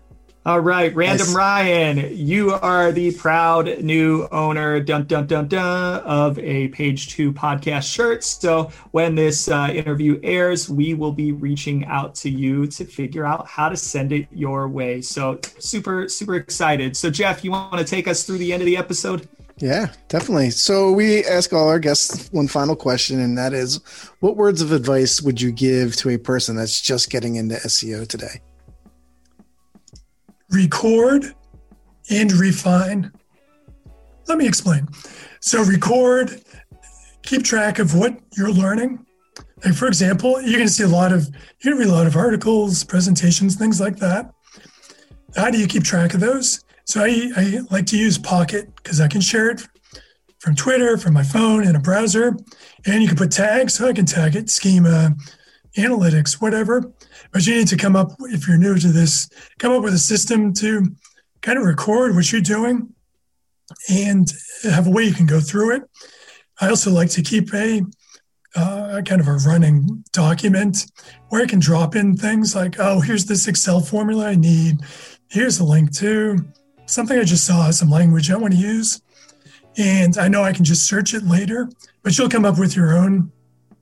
[0.46, 1.36] All right, Random nice.
[1.36, 7.32] Ryan, you are the proud new owner, dun dun dun dun, of a Page Two
[7.32, 8.26] podcast shirt.
[8.26, 13.26] So when this uh, interview airs, we will be reaching out to you to figure
[13.26, 15.00] out how to send it your way.
[15.00, 16.98] So super super excited.
[16.98, 19.30] So Jeff, you want to take us through the end of the episode?
[19.60, 20.50] Yeah, definitely.
[20.50, 23.78] So we ask all our guests one final question, and that is,
[24.20, 28.06] what words of advice would you give to a person that's just getting into SEO
[28.06, 28.42] today?
[30.54, 31.34] Record
[32.10, 33.12] and refine.
[34.28, 34.88] Let me explain.
[35.42, 36.42] So, record,
[37.24, 39.06] keep track of what you're learning.
[39.66, 41.28] Like, for example, you're going to see a lot of,
[41.62, 44.32] you're going to read a lot of articles, presentations, things like that.
[45.36, 46.64] How do you keep track of those?
[46.86, 49.68] So, I, I like to use Pocket because I can share it
[50.40, 52.36] from Twitter, from my phone, in a browser.
[52.86, 55.16] And you can put tags, so I can tag it, schema,
[55.78, 56.92] analytics, whatever.
[57.34, 59.28] But you need to come up, if you're new to this,
[59.58, 60.86] come up with a system to
[61.42, 62.94] kind of record what you're doing
[63.90, 64.32] and
[64.64, 65.84] have a way you can go through it.
[66.62, 67.82] I also like to keep a
[68.56, 70.86] uh, kind of a running document
[71.30, 74.78] where I can drop in things like, oh, here's this Excel formula I need.
[75.30, 76.38] Here's a link to
[76.86, 79.02] something I just saw, some language I want to use.
[79.78, 81.68] And I know I can just search it later,
[82.04, 83.32] but you'll come up with your own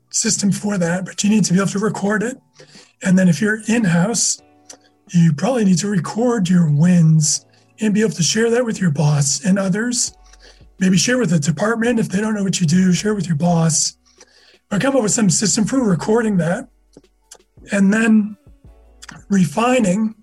[0.09, 2.37] system for that, but you need to be able to record it.
[3.03, 4.41] And then if you're in house,
[5.09, 7.45] you probably need to record your wins
[7.79, 10.13] and be able to share that with your boss and others.
[10.79, 13.35] Maybe share with the department if they don't know what you do, share with your
[13.35, 13.97] boss,
[14.71, 16.69] or come up with some system for recording that.
[17.71, 18.37] And then
[19.29, 20.15] refining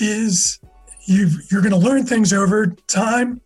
[0.00, 0.58] is
[1.06, 3.40] you you're going to learn things over time,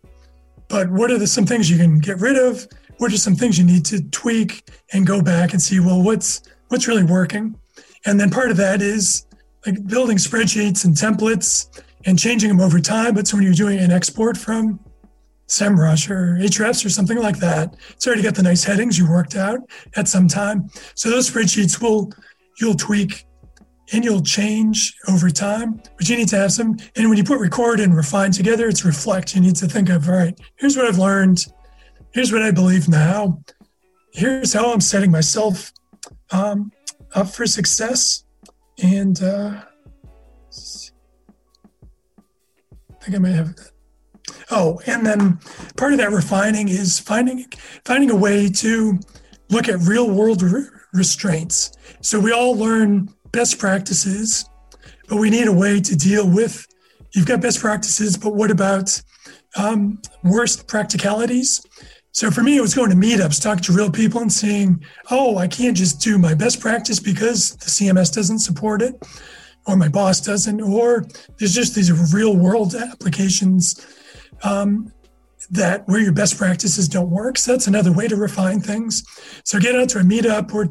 [0.67, 2.67] but what are the, some things you can get rid of?
[2.99, 6.41] what are some things you need to tweak and go back and see well what's
[6.67, 7.57] what's really working
[8.05, 9.25] and then part of that is
[9.65, 13.79] like building spreadsheets and templates and changing them over time but so when you're doing
[13.79, 14.79] an export from
[15.47, 19.35] SEMrush or Ahrefs or something like that, it's already got the nice headings you worked
[19.35, 19.59] out
[19.95, 20.69] at some time.
[20.93, 22.11] So those spreadsheets will
[22.59, 23.25] you'll tweak
[23.91, 26.77] and you'll change over time, but you need to have some.
[26.95, 29.33] And when you put record and refine together, it's reflect.
[29.33, 31.43] You need to think of, all right, here's what I've learned
[32.13, 33.41] here's what I believe now.
[34.13, 35.71] Here's how I'm setting myself
[36.31, 36.71] um,
[37.13, 38.23] up for success.
[38.81, 39.61] And uh,
[42.89, 43.71] I think I may have that.
[44.51, 45.39] Oh, and then
[45.77, 47.45] part of that refining is finding
[47.85, 48.99] finding a way to
[49.49, 51.71] look at real world re- restraints.
[52.01, 54.45] So we all learn best practices,
[55.07, 56.65] but we need a way to deal with.
[57.13, 59.01] You've got best practices, but what about
[59.55, 61.61] um, worst practicalities?
[62.11, 65.37] So for me, it was going to meetups, talking to real people and seeing, oh,
[65.37, 68.95] I can't just do my best practice because the CMS doesn't support it
[69.67, 71.05] or my boss doesn't, or
[71.37, 73.85] there's just these real world applications
[74.43, 74.91] um,
[75.51, 77.37] that where your best practices don't work.
[77.37, 79.03] So that's another way to refine things.
[79.43, 80.69] So get out to a meetup or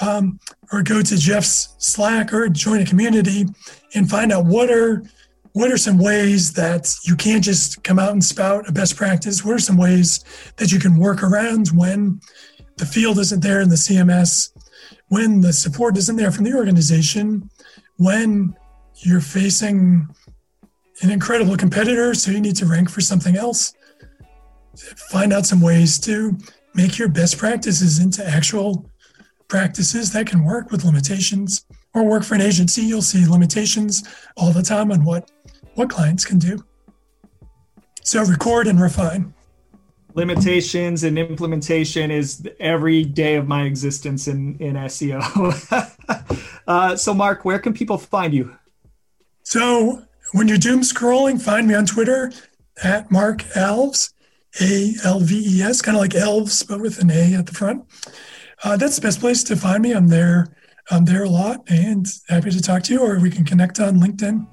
[0.00, 0.40] um,
[0.72, 3.46] or go to Jeff's Slack or join a community
[3.94, 5.04] and find out what are
[5.54, 9.44] what are some ways that you can't just come out and spout a best practice?
[9.44, 10.24] What are some ways
[10.56, 12.20] that you can work around when
[12.76, 14.50] the field isn't there in the CMS,
[15.08, 17.48] when the support isn't there from the organization,
[17.98, 18.56] when
[18.96, 20.08] you're facing
[21.02, 23.74] an incredible competitor, so you need to rank for something else?
[25.08, 26.36] Find out some ways to
[26.74, 28.90] make your best practices into actual
[29.46, 31.64] practices that can work with limitations
[31.94, 32.82] or work for an agency.
[32.82, 34.02] You'll see limitations
[34.36, 35.30] all the time on what
[35.74, 36.64] what clients can do.
[38.02, 39.34] So record and refine.
[40.14, 45.20] Limitations and implementation is every day of my existence in, in SEO.
[46.68, 48.54] uh, so, Mark, where can people find you?
[49.42, 52.30] So, when you're doom scrolling, find me on Twitter
[52.82, 54.12] at Mark Alves,
[54.60, 57.54] A L V E S, kind of like elves, but with an A at the
[57.54, 57.84] front.
[58.62, 59.92] Uh, that's the best place to find me.
[59.92, 60.46] I'm there.
[60.90, 64.00] I'm there a lot and happy to talk to you, or we can connect on
[64.00, 64.46] LinkedIn.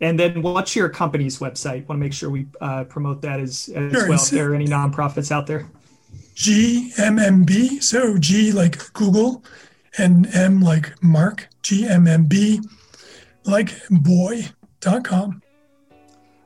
[0.00, 1.86] And then what's your company's website?
[1.86, 4.18] Want to make sure we uh, promote that as, as sure, well.
[4.22, 5.68] If there are any nonprofits out there?
[6.36, 7.82] GMMB.
[7.82, 9.44] So G like Google
[9.98, 12.66] and M like Mark, GMMB
[13.44, 15.42] like boy.com.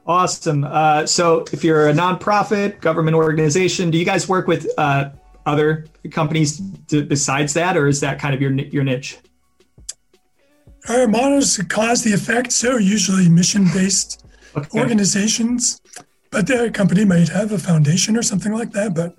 [0.07, 0.65] Awesome.
[0.65, 5.11] Uh, so if you're a nonprofit, government organization, do you guys work with uh,
[5.47, 9.19] other companies to, besides that, or is that kind of your, your niche?
[10.89, 14.25] Our models cause the effect, so usually mission based
[14.55, 14.79] okay.
[14.79, 15.81] organizations,
[16.31, 18.95] but the company might have a foundation or something like that.
[18.95, 19.17] But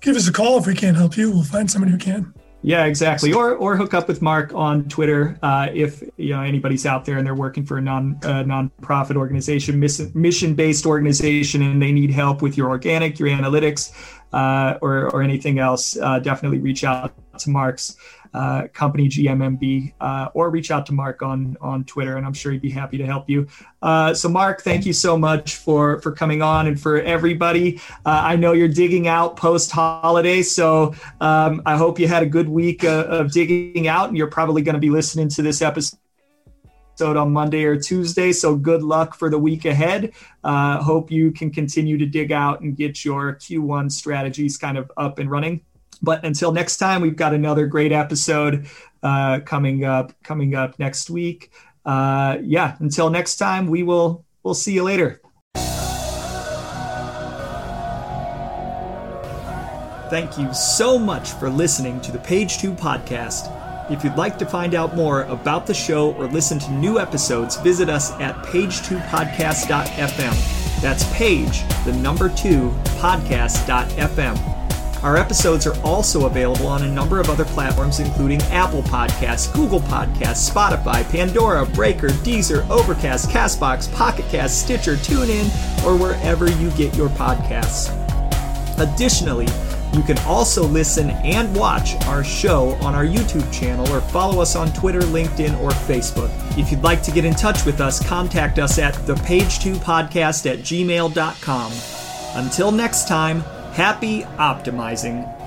[0.00, 1.30] give us a call if we can't help you.
[1.30, 2.34] We'll find somebody who can.
[2.64, 3.32] Yeah, exactly.
[3.32, 7.18] Or or hook up with Mark on Twitter uh, if you know anybody's out there
[7.18, 12.10] and they're working for a non uh, nonprofit organization, mission based organization, and they need
[12.10, 13.92] help with your organic, your analytics,
[14.32, 15.96] uh, or or anything else.
[15.96, 17.96] Uh, definitely reach out to Mark's
[18.34, 22.52] uh, company GMMB uh, or reach out to Mark on on Twitter, and I'm sure
[22.52, 23.46] he'd be happy to help you.
[23.80, 27.78] Uh, so, Mark, thank you so much for for coming on, and for everybody.
[28.06, 32.26] Uh, I know you're digging out post holiday, so um, I hope you had a
[32.26, 35.60] good week uh, of digging out, and you're probably going to be listening to this
[35.60, 35.98] episode
[37.00, 38.32] on Monday or Tuesday.
[38.32, 40.12] So good luck for the week ahead.
[40.44, 44.90] Uh, hope you can continue to dig out and get your Q1 strategies kind of
[44.96, 45.62] up and running.
[46.02, 48.66] But until next time, we've got another great episode
[49.02, 51.50] uh, coming up coming up next week.
[51.84, 55.20] Uh, yeah, until next time, we will we'll see you later.
[60.10, 63.50] Thank you so much for listening to the Page 2 podcast.
[63.90, 67.56] If you'd like to find out more about the show or listen to new episodes,
[67.56, 70.80] visit us at page2podcast.fm.
[70.82, 72.70] That's page, the number two,
[73.00, 74.61] podcast.fm.
[75.02, 79.80] Our episodes are also available on a number of other platforms, including Apple Podcasts, Google
[79.80, 85.46] Podcasts, Spotify, Pandora, Breaker, Deezer, Overcast, Castbox, Pocket Cast, Stitcher, TuneIn,
[85.84, 87.90] or wherever you get your podcasts.
[88.78, 89.48] Additionally,
[89.92, 94.54] you can also listen and watch our show on our YouTube channel or follow us
[94.54, 96.30] on Twitter, LinkedIn, or Facebook.
[96.56, 101.72] If you'd like to get in touch with us, contact us at thepage2podcast at gmail.com.
[102.34, 105.41] Until next time, Happy optimizing.